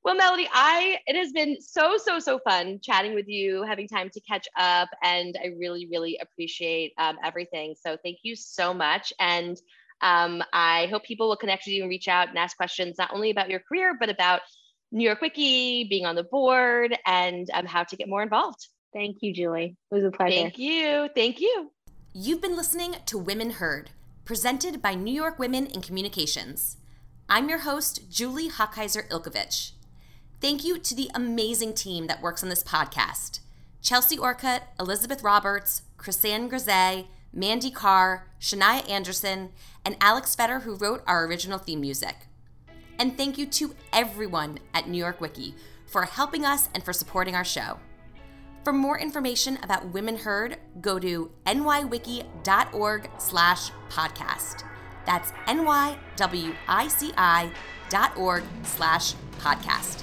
Well, 0.04 0.16
Melody, 0.16 0.50
I 0.54 0.98
it 1.08 1.16
has 1.16 1.32
been 1.32 1.62
so 1.62 1.98
so 1.98 2.20
so 2.20 2.38
fun 2.40 2.80
chatting 2.84 3.16
with 3.16 3.28
you, 3.30 3.64
having 3.64 3.88
time 3.88 4.10
to 4.10 4.20
catch 4.20 4.48
up, 4.58 4.90
and 5.02 5.38
I 5.42 5.48
really 5.58 5.88
really 5.90 6.20
appreciate 6.22 6.94
um, 6.98 7.18
everything. 7.24 7.76
So 7.82 7.98
thank 8.04 8.18
you 8.24 8.36
so 8.36 8.74
much, 8.74 9.14
and 9.20 9.58
um, 10.02 10.44
I 10.52 10.88
hope 10.88 11.04
people 11.06 11.30
will 11.30 11.38
connect 11.38 11.64
with 11.66 11.74
you 11.74 11.84
and 11.84 11.90
reach 11.90 12.10
out 12.10 12.28
and 12.28 12.38
ask 12.38 12.58
questions 12.58 12.98
not 12.98 13.14
only 13.14 13.30
about 13.30 13.50
your 13.50 13.62
career 13.62 13.96
but 13.98 14.10
about 14.10 14.42
New 14.92 15.06
York 15.06 15.22
WICI, 15.22 15.90
being 15.90 16.06
on 16.06 16.16
the 16.16 16.24
board, 16.24 16.98
and 17.06 17.50
um, 17.54 17.66
how 17.66 17.84
to 17.84 17.96
get 17.96 18.10
more 18.10 18.22
involved. 18.22 18.68
Thank 18.94 19.18
you, 19.22 19.34
Julie. 19.34 19.78
It 19.90 19.96
was 19.96 20.04
a 20.04 20.12
pleasure. 20.12 20.36
Thank 20.36 20.60
you. 20.60 21.10
Thank 21.16 21.40
you. 21.40 21.72
You've 22.14 22.42
been 22.42 22.58
listening 22.58 22.98
to 23.06 23.18
Women 23.18 23.52
Heard, 23.52 23.92
presented 24.26 24.82
by 24.82 24.96
New 24.96 25.14
York 25.14 25.40
Women 25.40 25.66
in 25.66 25.82
Communications. 25.82 26.78
I'm 27.28 27.50
your 27.50 27.60
host, 27.60 28.12
Julie 28.12 28.50
Hochheiser 28.50 29.08
Ilkovich. 29.10 29.72
Thank 30.44 30.66
you 30.66 30.78
to 30.78 30.94
the 30.94 31.10
amazing 31.16 31.74
team 31.74 32.08
that 32.08 32.22
works 32.22 32.44
on 32.44 32.50
this 32.50 32.66
podcast 32.66 33.40
Chelsea 33.82 34.18
Orcutt, 34.18 34.64
Elizabeth 34.78 35.24
Roberts, 35.24 35.84
Chrisanne 35.98 36.50
Grisey, 36.50 37.08
Mandy 37.32 37.72
Carr, 37.72 38.28
Shania 38.42 38.88
Anderson, 38.90 39.52
and 39.86 39.96
Alex 40.02 40.36
Fetter, 40.36 40.60
who 40.60 40.76
wrote 40.76 41.02
our 41.08 41.26
original 41.26 41.60
theme 41.60 41.80
music. 41.80 42.28
And 43.00 43.16
thank 43.16 43.38
you 43.38 43.46
to 43.46 43.74
everyone 43.94 44.60
at 44.74 44.90
New 44.90 44.98
York 44.98 45.20
WICI 45.22 45.54
for 45.88 46.04
helping 46.04 46.44
us 46.44 46.68
and 46.74 46.84
for 46.84 46.92
supporting 46.92 47.36
our 47.36 47.46
show. 47.46 47.80
For 48.66 48.74
more 48.74 49.00
information 49.00 49.58
about 49.64 49.94
Women 49.94 50.18
Heard, 50.18 50.58
go 50.82 51.00
to 51.00 51.32
nywici.org 51.46 53.10
slash 53.18 53.72
podcast. 53.88 54.66
That's 55.06 55.32
nywici 55.48 57.14
dot 57.90 58.18
org 58.18 58.44
slash 58.64 59.14
podcast. 59.40 60.03